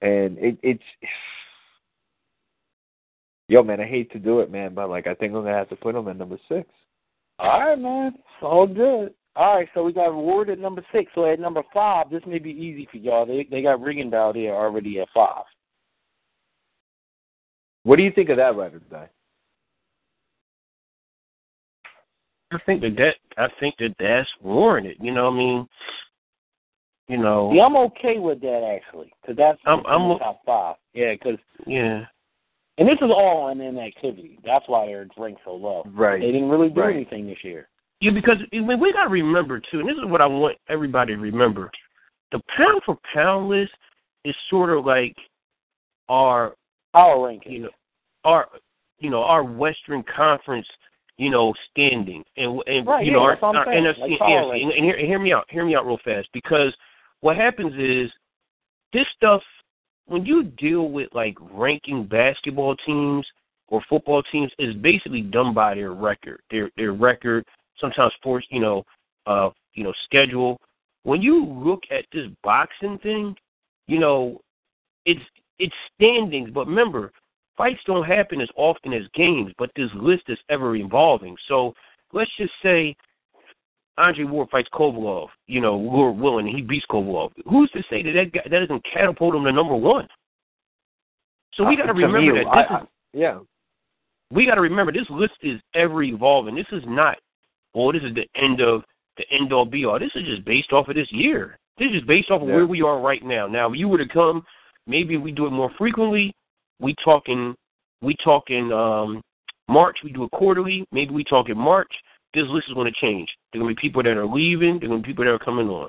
[0.00, 0.82] and it, it's
[3.48, 5.68] yo man, I hate to do it, man, but like I think I'm gonna have
[5.68, 6.68] to put him at number six.
[7.38, 8.12] All right, man.
[8.14, 9.14] It's all good.
[9.34, 11.10] All right, so we got Ward at number six.
[11.14, 13.24] So at number five, this may be easy for y'all.
[13.24, 15.44] They they got Rigondeaux there already at five.
[17.84, 19.08] What do you think of that, Ryder Guy?
[22.52, 24.96] I think that that I think that that's warranted.
[25.00, 25.68] You know, what I mean,
[27.08, 30.76] you know, Yeah, I'm okay with that actually, because that's I'm- I'm top five.
[30.94, 32.06] Yeah, because yeah,
[32.78, 34.38] and this is all on inactivity.
[34.44, 35.82] That's why they're ranked so low.
[35.86, 36.20] Right.
[36.20, 36.94] They didn't really do Right.
[36.94, 37.68] anything this year.
[38.00, 38.10] yeah.
[38.12, 41.14] Because I mean, we got to remember too, and this is what I want everybody
[41.14, 41.70] to remember:
[42.30, 43.72] the pound for pound list
[44.24, 45.16] is sort of like
[46.08, 46.54] our
[46.94, 47.52] our ranking.
[47.52, 47.70] you know,
[48.24, 48.48] our
[48.98, 50.66] you know our Western Conference,
[51.22, 54.72] you know, standing and and Right, you yeah, know I'm our, NFC, like power and,
[54.72, 56.74] and hear, hear me out, hear me out real fast because
[57.20, 58.10] what happens is
[58.92, 59.40] this stuff
[60.06, 63.24] when you deal with like ranking basketball teams
[63.68, 67.44] or football teams is basically done by their record, their their record,
[67.78, 68.84] sometimes force, you know,
[69.26, 70.60] uh, you know, schedule.
[71.04, 73.36] When you look at this boxing thing,
[73.86, 74.40] you know,
[75.06, 75.22] it's
[75.60, 77.12] it's standings, but remember,
[77.56, 81.36] fights don't happen as often as games, but this list is ever evolving.
[81.48, 81.74] So
[82.12, 82.96] let's just say
[83.98, 87.32] Andre Ward fights Kovalev, you know, Lord willing, he beats Kovalev.
[87.48, 90.08] Who's to say that that, guy, that doesn't catapult him to number one?
[91.54, 93.38] So we got to Uh, remember me, that I- is I- yeah.
[94.30, 96.54] we got to remember this list is ever evolving.
[96.54, 97.18] This is not,
[97.74, 98.84] well, this is the end of
[99.18, 99.98] the end all be all.
[99.98, 101.58] This is just based off of this year.
[101.76, 102.54] This is based off of Yeah.
[102.54, 103.46] where we are right now.
[103.46, 104.46] Now, if you were to come,
[104.86, 106.34] maybe we do it more frequently.
[106.80, 107.54] We talking,
[108.00, 109.22] we talking um,
[109.68, 109.98] March.
[110.02, 110.86] We do it quarterly.
[110.92, 111.92] Maybe we talk in March.
[112.34, 113.28] This list is going to change.
[113.52, 114.78] There are going to be people that are leaving.
[114.78, 115.88] There are going to be people that are coming on.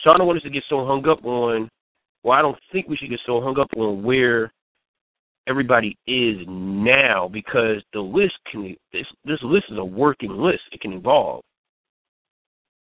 [0.00, 1.68] So I don't want us to get so hung up on.
[2.22, 4.52] Well, I don't think we should get so hung up on where
[5.48, 10.62] everybody is now because the list can this this list is a working list.
[10.72, 11.42] It can evolve.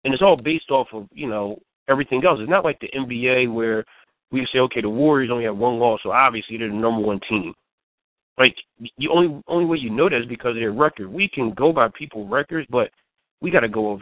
[0.04, 2.40] And it's all based off of, you know, everything else.
[2.42, 3.86] It's not like the NBA where
[4.34, 7.20] we say, okay, the Warriors only have one loss, so obviously they're the number one
[7.30, 7.54] team.
[8.38, 8.56] Like
[8.98, 11.08] the only only way you know that is because of their record.
[11.08, 12.90] We can go by people records, but
[13.42, 14.02] we gotta go of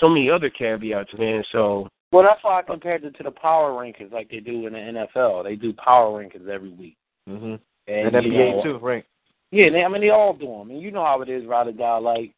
[0.00, 1.42] so many other caveats, man.
[1.50, 4.74] So Well, that's why I compared it to the power rankings like they do in
[4.74, 5.44] the NFL.
[5.44, 6.96] They do power rankings every week.
[7.26, 7.54] Mm-hmm.
[7.90, 9.04] And, And you NBA know, too, right?
[9.50, 11.68] Yeah, they, I mean they all do them, and you know how it is, ride
[11.68, 11.96] or die.
[11.96, 12.34] Like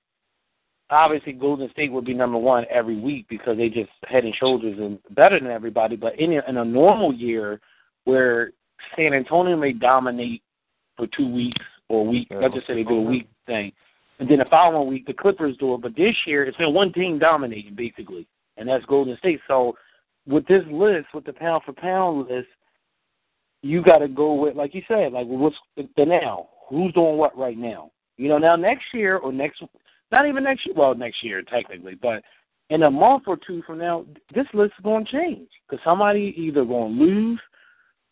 [0.90, 4.78] obviously, Golden State would be number one every week because they just head and shoulders
[4.78, 5.96] and better than everybody.
[5.96, 7.60] But in a, in a normal year,
[8.04, 8.52] where
[8.96, 10.42] San Antonio may dominate
[10.96, 12.38] for two weeks or a week, Yeah.
[12.38, 13.72] let's just say they do a week thing,
[14.18, 15.80] and then the following week the Clippers do it.
[15.80, 18.26] But this year, it's been one team dominating basically,
[18.56, 19.40] and that's Golden State.
[19.48, 19.76] So
[20.26, 22.48] with this list, with the pound for pound list,
[23.62, 26.48] you got to go with, like you said, like what's the now?
[26.68, 27.90] Who's doing what right now?
[28.16, 29.62] You know, now next year or next,
[30.12, 30.74] not even next year.
[30.76, 32.22] Well, next year technically, but
[32.70, 36.34] in a month or two from now, this list is going to change because somebody
[36.36, 37.40] either going to lose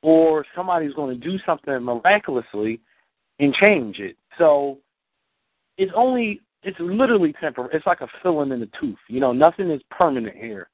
[0.02, 2.80] or somebody's going to do something miraculously
[3.38, 4.16] and change it.
[4.36, 4.78] So
[5.76, 7.70] it's only it's literally temporary.
[7.72, 8.98] It's like a filling in the tooth.
[9.08, 10.68] You know, nothing is permanent here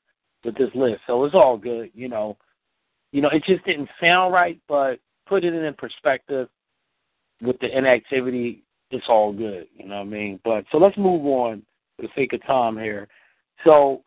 [0.45, 1.01] with this list.
[1.07, 1.91] So it's all good.
[1.95, 2.37] You know,
[3.13, 6.49] you know, it just didn't sound right, but put it in perspective
[7.43, 8.64] with the inactivity,
[8.95, 9.67] it's all good.
[9.77, 10.41] You know what I mean?
[10.45, 11.63] But so let's move on
[11.97, 13.09] for the sake of time here.
[13.65, 14.03] So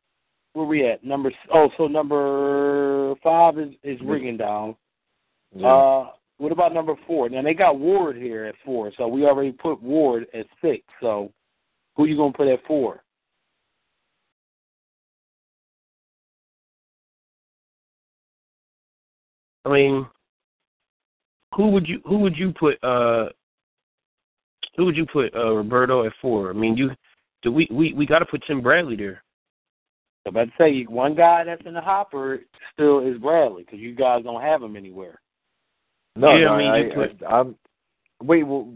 [0.53, 1.03] where we at?
[1.03, 4.75] Number oh, so number five is is Rigondeaux.
[5.55, 5.67] Yeah.
[5.67, 7.29] Uh, what about number four?
[7.29, 10.83] Now they got Ward here at four, so we already put Ward at six.
[11.01, 11.31] So
[11.95, 13.03] who you gonna put at four?
[19.65, 20.07] I mean,
[21.55, 23.29] who would you who would you put uh
[24.77, 26.49] who would you put uh Roberto at four?
[26.49, 26.91] I mean, you
[27.41, 29.23] do we we we got to put Tim Bradley there.
[30.25, 32.41] I'm about to say one guy that's in the hopper
[32.73, 35.21] still is Bradley because you guys don't have him anywhere.
[36.15, 37.55] No, Yeah, no, I mean, I, you put- I, am
[38.23, 38.67] Wait, well,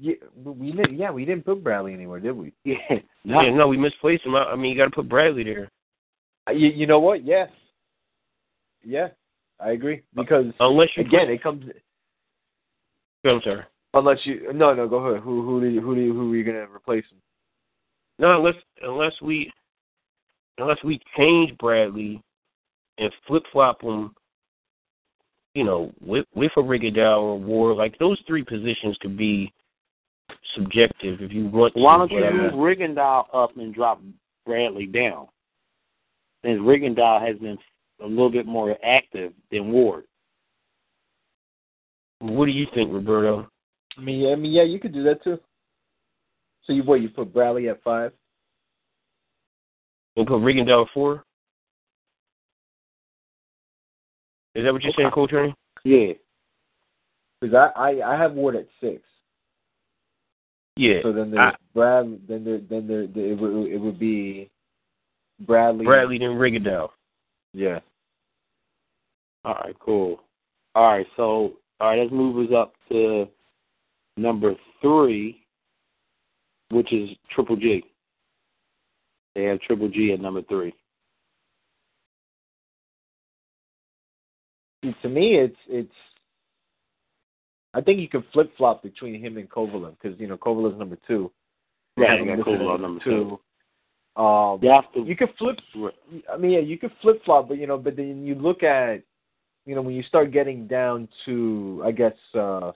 [0.00, 0.14] yeah,
[0.44, 0.98] we didn't.
[0.98, 2.52] Yeah, we didn't put Bradley anywhere, did we?
[2.64, 2.76] Yeah,
[3.24, 4.34] Yeah, no, we misplaced him.
[4.34, 5.70] I, I mean, you got to put Bradley there
[6.48, 7.24] Uh, You, you know what?
[7.24, 7.48] Yes.
[8.82, 9.08] Yeah,
[9.60, 10.02] I agree.
[10.14, 11.64] Because unless you again, it comes
[13.24, 13.64] I'm sorry.
[13.94, 14.52] Unless you.
[14.52, 15.22] No, no, go ahead.
[15.22, 17.18] Who, who, do you, who, do you, who are you gonna replace him?
[18.18, 19.52] No, unless unless we
[20.58, 22.22] unless we change Bradley
[22.98, 24.14] and flip flop him,
[25.54, 29.52] you know, with with a Rigondeaux or Ward, like those three positions could be
[30.54, 31.74] subjective if you want.
[31.74, 34.02] to, Why don't you uh, move Rigondeaux up and drop
[34.44, 35.28] Bradley down?
[36.44, 37.58] Since Rigondeaux has been
[38.02, 40.04] a little bit more active than Ward.
[42.20, 43.48] What do you think, Roberto?
[43.98, 45.38] I mean, yeah, I mean, yeah, you could do that too.
[46.64, 47.00] So you what?
[47.00, 48.12] You put Bradley at five?
[50.16, 51.24] And put Rigondeaux at four?
[54.54, 55.54] Is that what you're saying, Coach Ernie?
[55.84, 56.12] Yeah.
[57.40, 59.02] Because I, I, I have Ward at six.
[60.76, 60.98] Yeah.
[61.02, 62.18] So then there's I- Brad.
[62.28, 64.50] Then there, then there, there it would, it would be
[65.40, 65.84] Bradley.
[65.84, 66.88] Bradley then Rigondeaux.
[67.52, 67.80] Yeah.
[69.44, 70.20] All right, cool.
[70.74, 73.28] All right, so all right, let's move us up to
[74.18, 75.44] number three,
[76.70, 77.84] which is Triple G.
[79.34, 80.74] They have Triple G at number three.
[84.84, 85.92] See, to me, it's it's.
[87.74, 90.96] I think you can flip flop between him and Kovalev because you know Kovalev's number
[91.06, 91.30] two.
[91.96, 93.38] Right, got Kovalev number two.
[94.20, 95.04] Um, You have to.
[95.04, 95.58] you can flip.
[96.32, 99.02] I mean, yeah, you can flip flop, but you know, but then you look at,
[99.64, 102.72] you know, when you start getting down to, I guess, uh,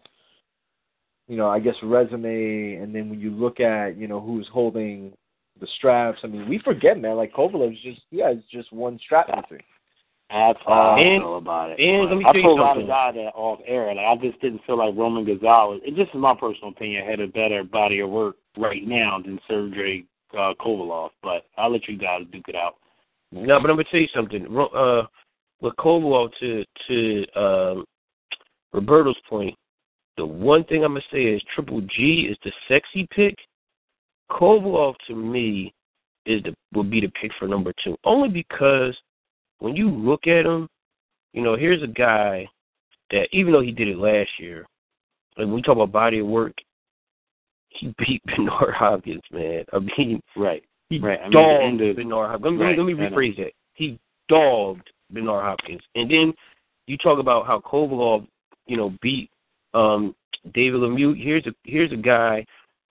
[1.33, 5.13] you know, I guess resume, and then when you look at, you know, who's holding
[5.61, 6.19] the straps.
[6.23, 7.17] I mean, we forget, man.
[7.17, 9.65] Like Kovalev's just, he has just one strap missing.
[10.29, 11.81] That's how I And- feel about it.
[11.81, 13.95] and let me I tell you told a lot of guys that off air.
[13.95, 15.81] Like I just didn't feel like Roman Gonzalez.
[15.87, 17.07] It just is my personal opinion.
[17.07, 20.05] Had a better body of work right now than Sergey
[20.35, 21.11] uh, Kovalev.
[21.23, 22.75] But I'll let you guys duke it out.
[23.31, 24.45] No, but I'm gonna tell you something.
[24.53, 25.07] Ro- Uh,
[25.63, 27.85] with Kovalev to to um,
[28.73, 29.55] Roberto's point,
[30.17, 33.35] the one thing I'm gonna say is Triple G is the sexy pick.
[34.31, 35.73] Kovalev to me
[36.27, 38.97] is the would be the pick for number two, only because
[39.59, 40.69] when you look at him,
[41.33, 42.49] you know, here's a guy
[43.11, 44.67] that even though he did it last year,
[45.37, 46.55] like when we talk about body of work,
[47.69, 49.65] he beat Bernard Hopkins, man.
[49.73, 50.63] I mean, Right.
[50.89, 52.45] he Right, I mean, dogged the end of- Bernard Hopkins.
[52.45, 53.53] Let me, Right, let me rephrase that.
[53.75, 53.99] He
[54.29, 55.83] dogged Bernard Hopkins.
[55.95, 56.35] And then
[56.87, 58.27] you talk about how Kovalev,
[58.67, 59.31] you know, beat
[59.74, 60.15] um,
[60.55, 61.15] David Lemieux.
[61.20, 62.44] Here's a here's a guy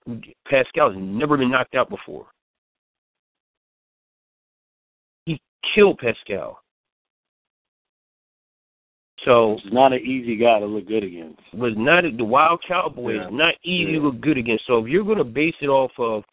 [0.06, 2.26] who Pascal has never been knocked out before.
[5.26, 5.40] He
[5.74, 6.58] killed Pascal.
[9.24, 11.40] So He's not an easy guy to look good against.
[11.54, 13.26] was not the wild cowboy Yeah.
[13.28, 13.98] is not easy Yeah.
[14.00, 14.66] to look good against.
[14.66, 16.24] So if you're gonna base it off of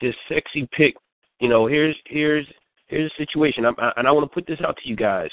[0.00, 0.94] this sexy pick,
[1.40, 2.46] you know, here's here's
[2.86, 3.66] here's the situation.
[3.66, 5.30] I'm, I, and I want to put this out to you guys.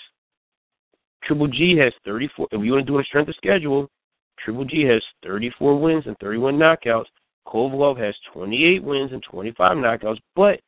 [1.24, 2.49] Triple G has 34.
[2.52, 3.90] If you want to do a strength of schedule,
[4.38, 7.06] Triple G has 34 wins and 31 knockouts.
[7.48, 10.60] Kovalev has 28 wins and 25 knockouts, but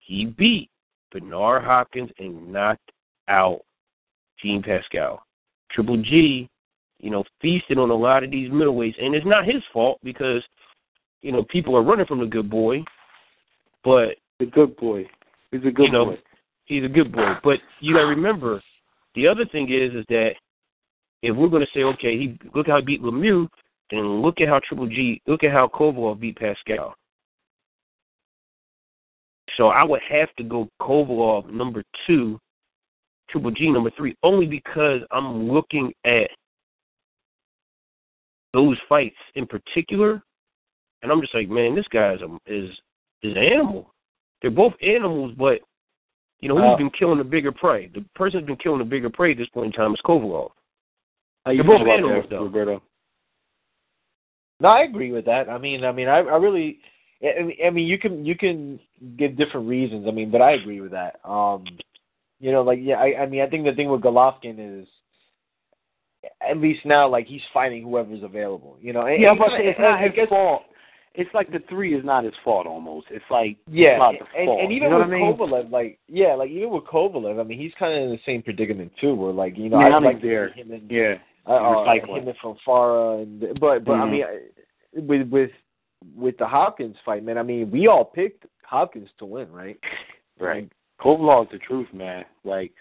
[0.00, 0.68] he beat
[1.12, 2.90] Bernard Hopkins and knocked
[3.28, 3.60] out
[4.42, 5.22] Jean Pascal.
[5.70, 6.48] Triple G,
[6.98, 10.42] you know, feasted on a lot of these middleweights, and it's not his fault because,
[11.22, 12.82] you know, people are running from the good boy,
[13.84, 15.06] but the good boy.
[15.50, 16.18] He's a good You know, boy.
[16.64, 17.34] he's a good boy.
[17.42, 18.60] But you got to remember,
[19.14, 20.32] the other thing is, is that
[21.22, 23.48] if we're going to say, okay, he look how he beat Lemieux,
[23.90, 26.94] then look at how Triple G, look at how Kovalev beat Pascal.
[29.56, 32.38] So I would have to go Kovalev number two,
[33.28, 36.30] Triple G number three, only because I'm looking at
[38.52, 40.22] those fights in particular,
[41.02, 42.70] and I'm just like, man, this guy is a, is
[43.22, 43.92] is an animal.
[44.40, 45.60] They're both animals, but
[46.40, 47.88] you know who's Uh, been killing the bigger prey?
[47.88, 50.50] The person who's been killing the bigger prey at this point in time is Kovalev.
[51.44, 52.44] How you They're both feel about that, though.
[52.44, 52.82] Roberto?
[54.60, 55.48] No, I agree with that.
[55.48, 56.78] I mean, I mean, I, I really,
[57.22, 58.78] I mean, I mean, you can you can
[59.16, 60.06] give different reasons.
[60.06, 61.18] I mean, but I agree with that.
[61.24, 61.64] Um,
[62.40, 64.86] you know, like yeah, I, I mean, I think the thing with Golovkin is,
[66.46, 68.76] at least now, like he's fighting whoever's available.
[68.82, 70.62] You know, and, Yeah, but it's and not his guess- fault.
[71.14, 73.08] It's like the three is not his fault almost.
[73.10, 74.60] It's like Yeah, it's not the and, fault.
[74.60, 75.36] and even you know with what I mean?
[75.66, 78.42] Kovalev, like yeah, like even with Kovalev, I mean, he's kind of in the same
[78.44, 80.52] predicament too, where like you know, Yeah, I I mean, like to there.
[80.54, 81.14] see him and Yeah,
[81.50, 82.18] uh, uh, recycling.
[82.22, 84.10] him and from Farah, and but but I Mhm.
[84.10, 85.50] mean, I- with with
[86.16, 89.78] with the Hopkins fight, man, I mean, we all picked Hopkins to win, right?
[90.38, 90.68] right.
[91.00, 92.24] Kovalev's the truth, man.
[92.44, 92.72] Like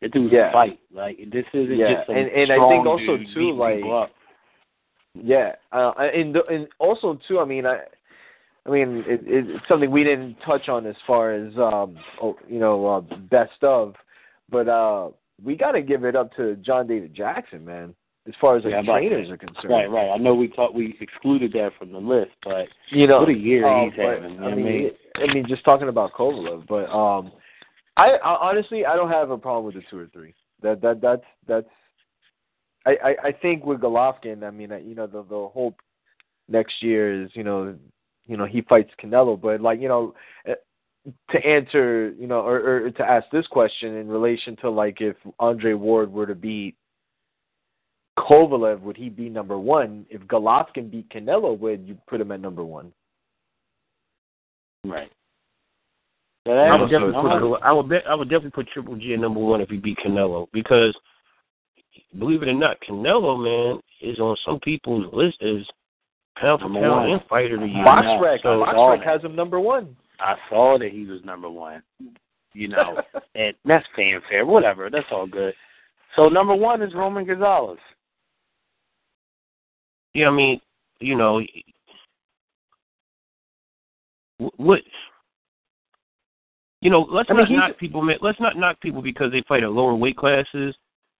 [0.00, 0.48] the dude's Yeah.
[0.48, 0.78] a fight.
[0.92, 4.10] Like this isn't Yeah, just some and- and I think also, too, like-
[5.14, 7.80] Yeah, uh, and the, and also too, I mean, I,
[8.64, 12.36] I mean, it, it, it's something we didn't touch on as far as um, oh,
[12.48, 13.94] you know, uh, best of,
[14.48, 15.10] but uh,
[15.44, 17.94] we got to give it up to John David Jackson, man.
[18.28, 20.10] As far as like Yeah, I'm about to trainers are concerned, Right, right.
[20.10, 23.34] I know we thought we excluded that from the list, but You know, what a
[23.34, 24.38] year uh, he's but, having.
[24.40, 24.90] I I mean, mean?
[25.16, 27.32] I mean, just talking about Kovalev, but um,
[27.96, 30.34] I, I honestly I don't have a problem with the two or three.
[30.62, 31.66] That that that's that's.
[32.86, 35.76] I, I, I think with Golovkin, I mean, you know, the the hope
[36.48, 37.76] next year is, you know,
[38.26, 40.14] you know, he fights Canelo, but like, you know,
[40.46, 40.54] eh,
[41.30, 45.16] to answer, you know, or, or to ask this question in relation to like if
[45.38, 46.76] Andre Ward were to beat
[48.22, 50.06] Kovalev, would he be number one?
[50.08, 52.92] If Golovkin beat Canelo, would you put him at number one?
[54.84, 55.10] Right.
[56.46, 59.38] I would definitely put I would bet I would definitely put Triple G at number
[59.38, 60.96] one if he beat Canelo because
[62.18, 65.64] believe it or not, Canelo man is on some people's list as
[66.36, 67.84] pound for pound and fighter of the year.
[67.84, 68.20] Box know.
[68.20, 69.08] Rec, So Box it's all Rec that.
[69.08, 69.96] has him number one.
[70.18, 71.82] I saw that he was number one.
[72.54, 73.00] You know,
[73.36, 74.44] and that's fanfare.
[74.44, 74.90] Whatever.
[74.90, 75.54] That's all good.
[76.16, 77.78] So number one is Roman Gonzalez.
[80.14, 80.60] Yeah, I mean,
[81.00, 81.40] you know,
[84.38, 84.80] wh- what
[86.80, 88.02] you know, let's I mean, not knock people.
[88.02, 90.74] man, Let's not knock people because they fight at lower weight classes.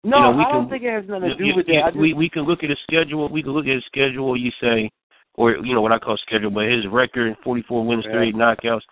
[0.05, 1.69] No, You know, we I don't can- think it has nothing to do You- with
[1.69, 1.86] you- that.
[1.90, 3.28] Just, we we can look at his schedule.
[3.28, 4.36] We can look at his schedule.
[4.36, 4.90] You say,
[5.35, 8.12] or you know what I call schedule, but his record: forty-four wins, Yeah.
[8.12, 8.82] thirty knockouts.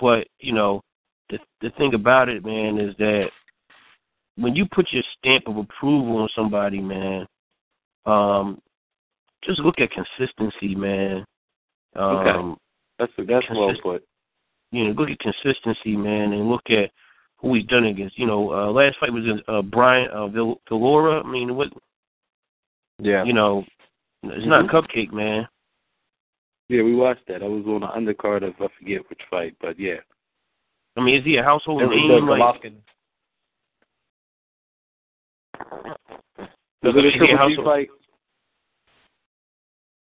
[0.00, 0.82] But you know,
[1.28, 3.30] the the thing about it, man, is that
[4.36, 7.28] when you put your stamp of approval on somebody, man,
[8.06, 8.60] um,
[9.46, 11.24] just look at consistency, man.
[11.96, 12.60] Um, Okay.
[12.98, 14.04] that's that's well put.
[14.72, 16.90] you know, look at consistency, man, and look at
[17.36, 18.18] who he's done against.
[18.18, 21.24] You know, uh, last fight was against uh, Brian uh, Vill- Viloria.
[21.24, 21.68] I mean, what
[23.00, 23.24] Yeah.
[23.24, 23.64] you know,
[24.22, 25.46] it's not a cupcake, man.
[26.68, 27.42] Yeah, we watched that.
[27.42, 30.00] I was on the undercard of I forget which fight, but yeah.
[30.96, 32.08] I mean, is he a household It name?
[32.08, 32.62] the Like,
[36.82, 37.88] Does it household- fight?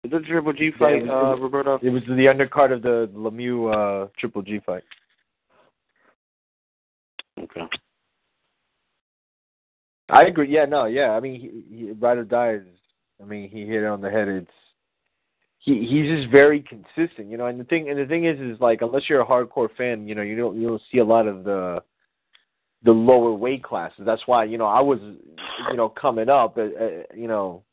[0.03, 1.79] Was it Triple G fight, Yeah, uh, it- Roberto?
[1.81, 4.83] It was the undercard of the Lemieux uh, Triple G fight.
[7.39, 7.61] Okay.
[10.09, 10.53] I agree.
[10.53, 11.11] Yeah, no, yeah.
[11.11, 12.63] I mean, he, he, ride or die is.
[13.21, 14.27] I mean, he hit it on the head.
[14.27, 14.51] It's
[15.59, 17.45] he he's just very consistent, you know.
[17.47, 20.13] And the thing and the thing is, is like unless you're a hardcore fan, you
[20.13, 21.81] know, you don't you don't see a lot of the
[22.83, 24.01] the lower weight classes.
[24.05, 24.99] That's why you know I was
[25.71, 27.63] you know coming up, uh, uh, you know,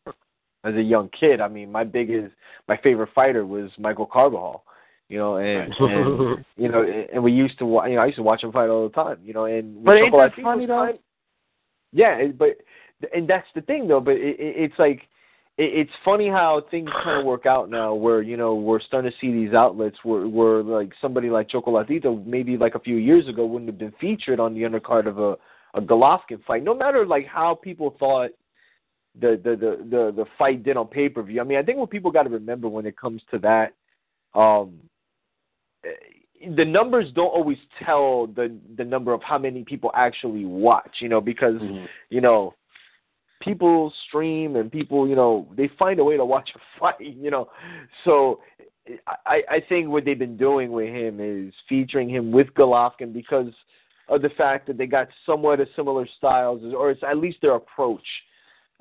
[0.64, 1.40] as a young kid.
[1.40, 2.34] I mean, my biggest
[2.68, 4.64] my favorite fighter was Michael Carbajal.
[5.08, 8.16] You know, and, and you know, and we used to, wa- you know, I used
[8.18, 9.18] to watch him fight all the time.
[9.24, 10.86] You know, and But ain't that funny, though?
[10.86, 10.98] time-
[11.92, 12.58] yeah, but
[13.14, 14.00] and that's the thing though.
[14.00, 15.08] But it, it, it's like
[15.58, 19.10] it, it's funny how things kind of work out now, where you know we're starting
[19.10, 23.26] to see these outlets where where like somebody like Chocolatito maybe like a few years
[23.26, 25.36] ago wouldn't have been featured on the undercard of a
[25.74, 28.30] a Golovkin fight, no matter like how people thought
[29.18, 31.40] the the the the, the fight did on pay per view.
[31.40, 33.72] I mean, I think what people got to remember when it comes to that.
[34.34, 34.78] um
[36.56, 41.08] the numbers don't always tell the the number of how many people actually watch, you
[41.08, 41.88] know, because Mhm.
[42.08, 42.54] you know
[43.40, 47.30] people stream and people you know they find a way to watch a fight, you
[47.30, 47.50] know.
[48.04, 48.40] So
[49.26, 53.52] I I think what they've been doing with him is featuring him with Golovkin because
[54.08, 57.54] of the fact that they got somewhat of similar styles, or it's at least their
[57.54, 58.06] approach.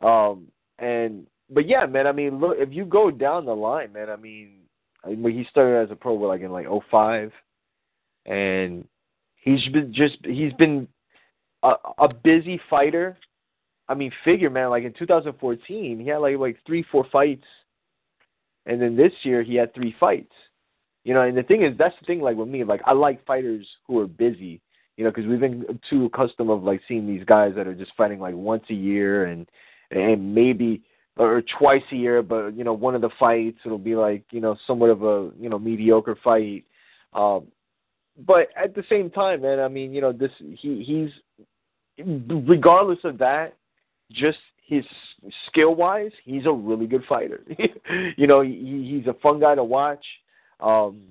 [0.01, 0.47] Um,
[0.77, 4.15] and but yeah, man, I mean, look, if you go down the line, man, I
[4.15, 4.59] mean,
[5.03, 7.31] I mean he started as a pro like in like '05,
[8.25, 8.85] and
[9.35, 10.87] he's been just he's been
[11.63, 13.17] a, a busy fighter.
[13.87, 17.45] I mean, figure man, like in 2014, he had like like three, four fights
[18.69, 20.31] and then this year he had three fights.
[21.03, 22.21] You know, and the thing is, that's the thing.
[22.21, 24.61] Like with me, like I like fighters who are busy.
[24.95, 27.93] You know, because we've been too accustomed of like seeing these guys that are just
[27.95, 29.49] fighting like once a year and
[29.91, 30.81] and maybe
[31.17, 34.41] or twice a year, but you know, one of the fights it'll be like you
[34.41, 36.63] know somewhat of a you know mediocre fight.
[37.13, 37.47] Um,
[38.25, 42.05] but at the same time, man, I mean, you know, this he he's
[42.47, 43.55] regardless of that,
[44.11, 44.85] just his
[45.47, 47.41] skill wise, he's a really good fighter.
[48.17, 50.05] you know, he, he's a fun guy to watch.
[50.59, 51.01] Um,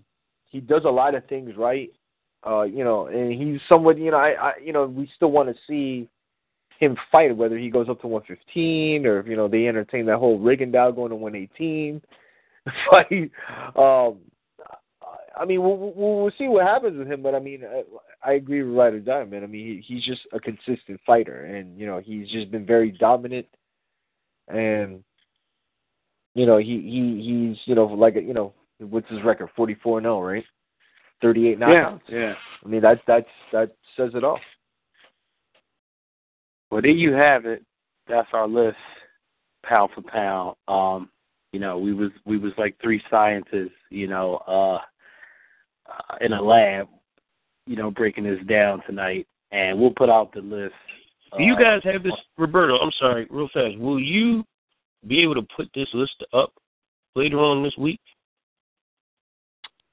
[0.46, 1.90] he does a lot of things right.
[2.46, 5.48] Uh, you know, and he's somewhat, you know, I, I you know, we still want
[5.48, 6.08] to see
[6.78, 10.38] him fight, whether he goes up to 115 or you know they entertain that whole
[10.38, 12.00] Rigondeaux going to 118
[12.90, 13.30] fight.
[13.76, 14.18] Um,
[15.36, 18.62] I mean, we'll, we'll, see what happens with him, but I mean, I, I agree
[18.62, 19.44] with Ride or Die, man.
[19.44, 22.90] I mean, he, he's just a consistent fighter, and you know he's just been very
[22.90, 23.46] dominant,
[24.48, 25.04] and
[26.34, 27.22] you know he he
[27.54, 29.48] he's you know like you know what's his record?
[29.54, 30.44] 44 0 right?
[31.22, 32.00] 38 knockouts.
[32.08, 32.18] yeah.
[32.18, 32.34] Yeah
[32.64, 34.38] I mean that that's that says it all
[36.70, 37.64] well there you have it
[38.06, 38.76] that's our list
[39.64, 41.08] pound for pound um
[41.52, 44.80] you know we was we was like three scientists you know uh,
[45.90, 46.88] uh in a lab
[47.66, 50.74] you know breaking this down tonight and we'll put out the list
[51.36, 54.44] do you uh, guys have this roberto i'm sorry real fast will you
[55.06, 56.52] be able to put this list up
[57.14, 58.00] later on this week?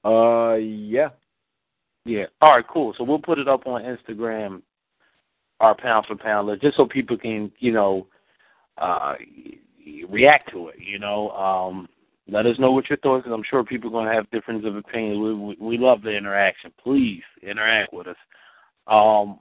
[0.04, 1.10] Uh, yeah.
[2.04, 2.26] Yeah.
[2.40, 2.94] All right, cool.
[2.96, 4.62] So we'll put it up on Instagram,
[5.60, 8.06] our pound for pound list, just so people can, you know,
[8.78, 9.14] uh,
[10.08, 10.76] react to it.
[10.78, 11.88] You know, um,
[12.28, 13.24] let us know what your thoughts.
[13.24, 15.22] Cause I'm sure people are going to have differences of opinion.
[15.22, 16.72] We, we, we love the interaction.
[16.82, 18.16] Please interact with us.
[18.86, 19.40] Um,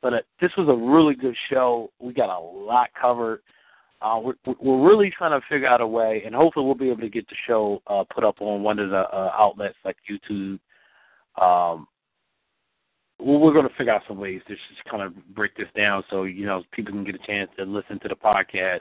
[0.00, 1.90] but uh, this was a really good show.
[1.98, 3.40] We got a lot covered.
[4.00, 7.00] Uh, we're, we're really trying to figure out a way, and hopefully we'll be able
[7.00, 10.60] to get the show uh, put up on one of the uh, outlets like YouTube.
[11.42, 11.88] Um,
[13.20, 16.24] we're going to figure out some ways to just kind of break this down so
[16.24, 18.80] you know people can get a chance to listen to the podcast.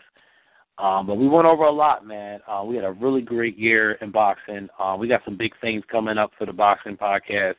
[0.78, 2.40] Um, but we went over a lot, man.
[2.48, 4.70] Uh, we had a really great year in boxing.
[4.80, 7.56] Uh, we got some big things coming up for the boxing podcast.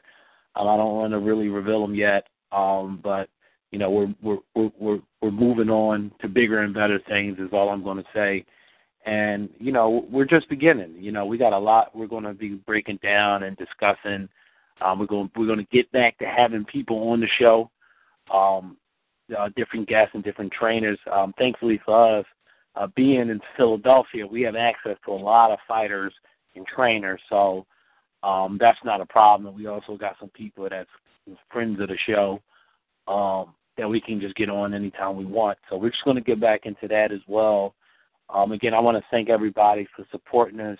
[0.54, 3.28] Um, I don't want to really reveal them yet, um, but
[3.72, 7.50] you know we're we're we're we're, we're moving on to bigger and better things is
[7.52, 8.44] all I'm going to say.
[9.04, 10.94] And you know we're just beginning.
[10.98, 14.28] You know we got a lot we're going to be breaking down and discussing.
[14.80, 17.70] Um, we're going we're going to get back to having people on the show,
[18.32, 18.76] um,
[19.36, 20.98] uh, different guests and different trainers.
[21.10, 22.26] Um, thankfully for us,
[22.76, 26.12] uh, being in Philadelphia, we have access to a lot of fighters
[26.54, 27.66] and trainers, so
[28.22, 29.54] um, that's not a problem.
[29.54, 30.88] We also got some people that's
[31.50, 32.40] friends of the show
[33.06, 35.58] um, that we can just get on anytime we want.
[35.68, 37.74] So we're just going to get back into that as well.
[38.30, 40.78] Um, again, I want to thank everybody for supporting us.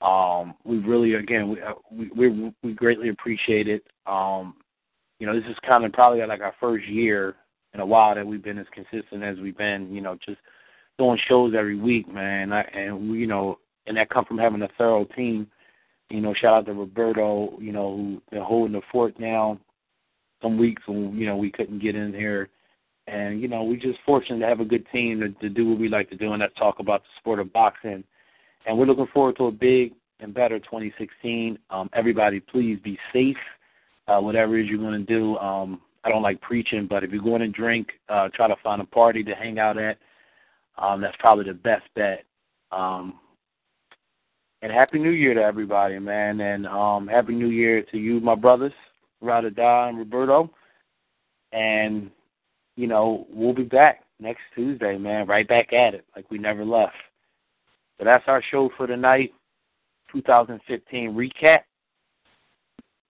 [0.00, 3.82] Um, we really, again, we, uh, we we we greatly appreciate it.
[4.06, 4.54] Um,
[5.18, 7.34] you know, this is kind of probably like our first year
[7.72, 9.92] in a while that we've been as consistent as we've been.
[9.92, 10.38] You know, just
[10.98, 12.52] doing shows every week, man.
[12.52, 15.46] I, and we, you know, and that come from having a thorough team.
[16.10, 17.58] You know, shout out to Roberto.
[17.58, 19.60] You know, who they're holding the fort down
[20.42, 22.48] some weeks when you know we couldn't get in here,
[23.06, 25.78] and you know we just fortunate to have a good team to, to do what
[25.78, 28.04] we like to do, and that's talk about the sport of boxing.
[28.66, 31.58] And we're looking forward to a big and better 2016.
[31.70, 33.36] Um, everybody, please be safe.
[34.08, 35.36] Uh, whatever it is you're going to do.
[35.38, 38.80] Um, I don't like preaching, but if you're going to drink, uh, try to find
[38.80, 39.98] a party to hang out at.
[40.78, 42.24] Um, that's probably the best bet.
[42.70, 43.14] Um,
[44.62, 48.34] and happy New Year to everybody, man, and um, happy New Year to you, my
[48.34, 48.72] brothers.
[49.24, 50.50] Die and Roberto.
[51.52, 52.10] And,
[52.76, 56.64] you know, we'll be back next Tuesday, man, right back at it like we never
[56.64, 56.94] left.
[57.98, 59.32] So that's our show for tonight,
[60.12, 61.60] 2015 recap.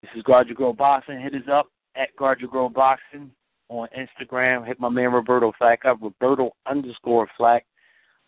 [0.03, 1.21] This is Guard Your Girl Boxing.
[1.21, 3.31] Hit us up at Guard Your Girl Boxing
[3.69, 4.67] on Instagram.
[4.67, 7.65] Hit my man Roberto Flack up, Roberto underscore Flack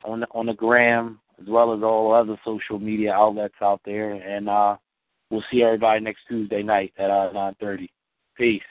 [0.04, 4.12] on the, on the gram, as well as all other social media outlets out there.
[4.14, 4.76] And uh,
[5.30, 7.88] We'll see everybody next Tuesday night at uh, 9:30.
[8.36, 8.62] Peace.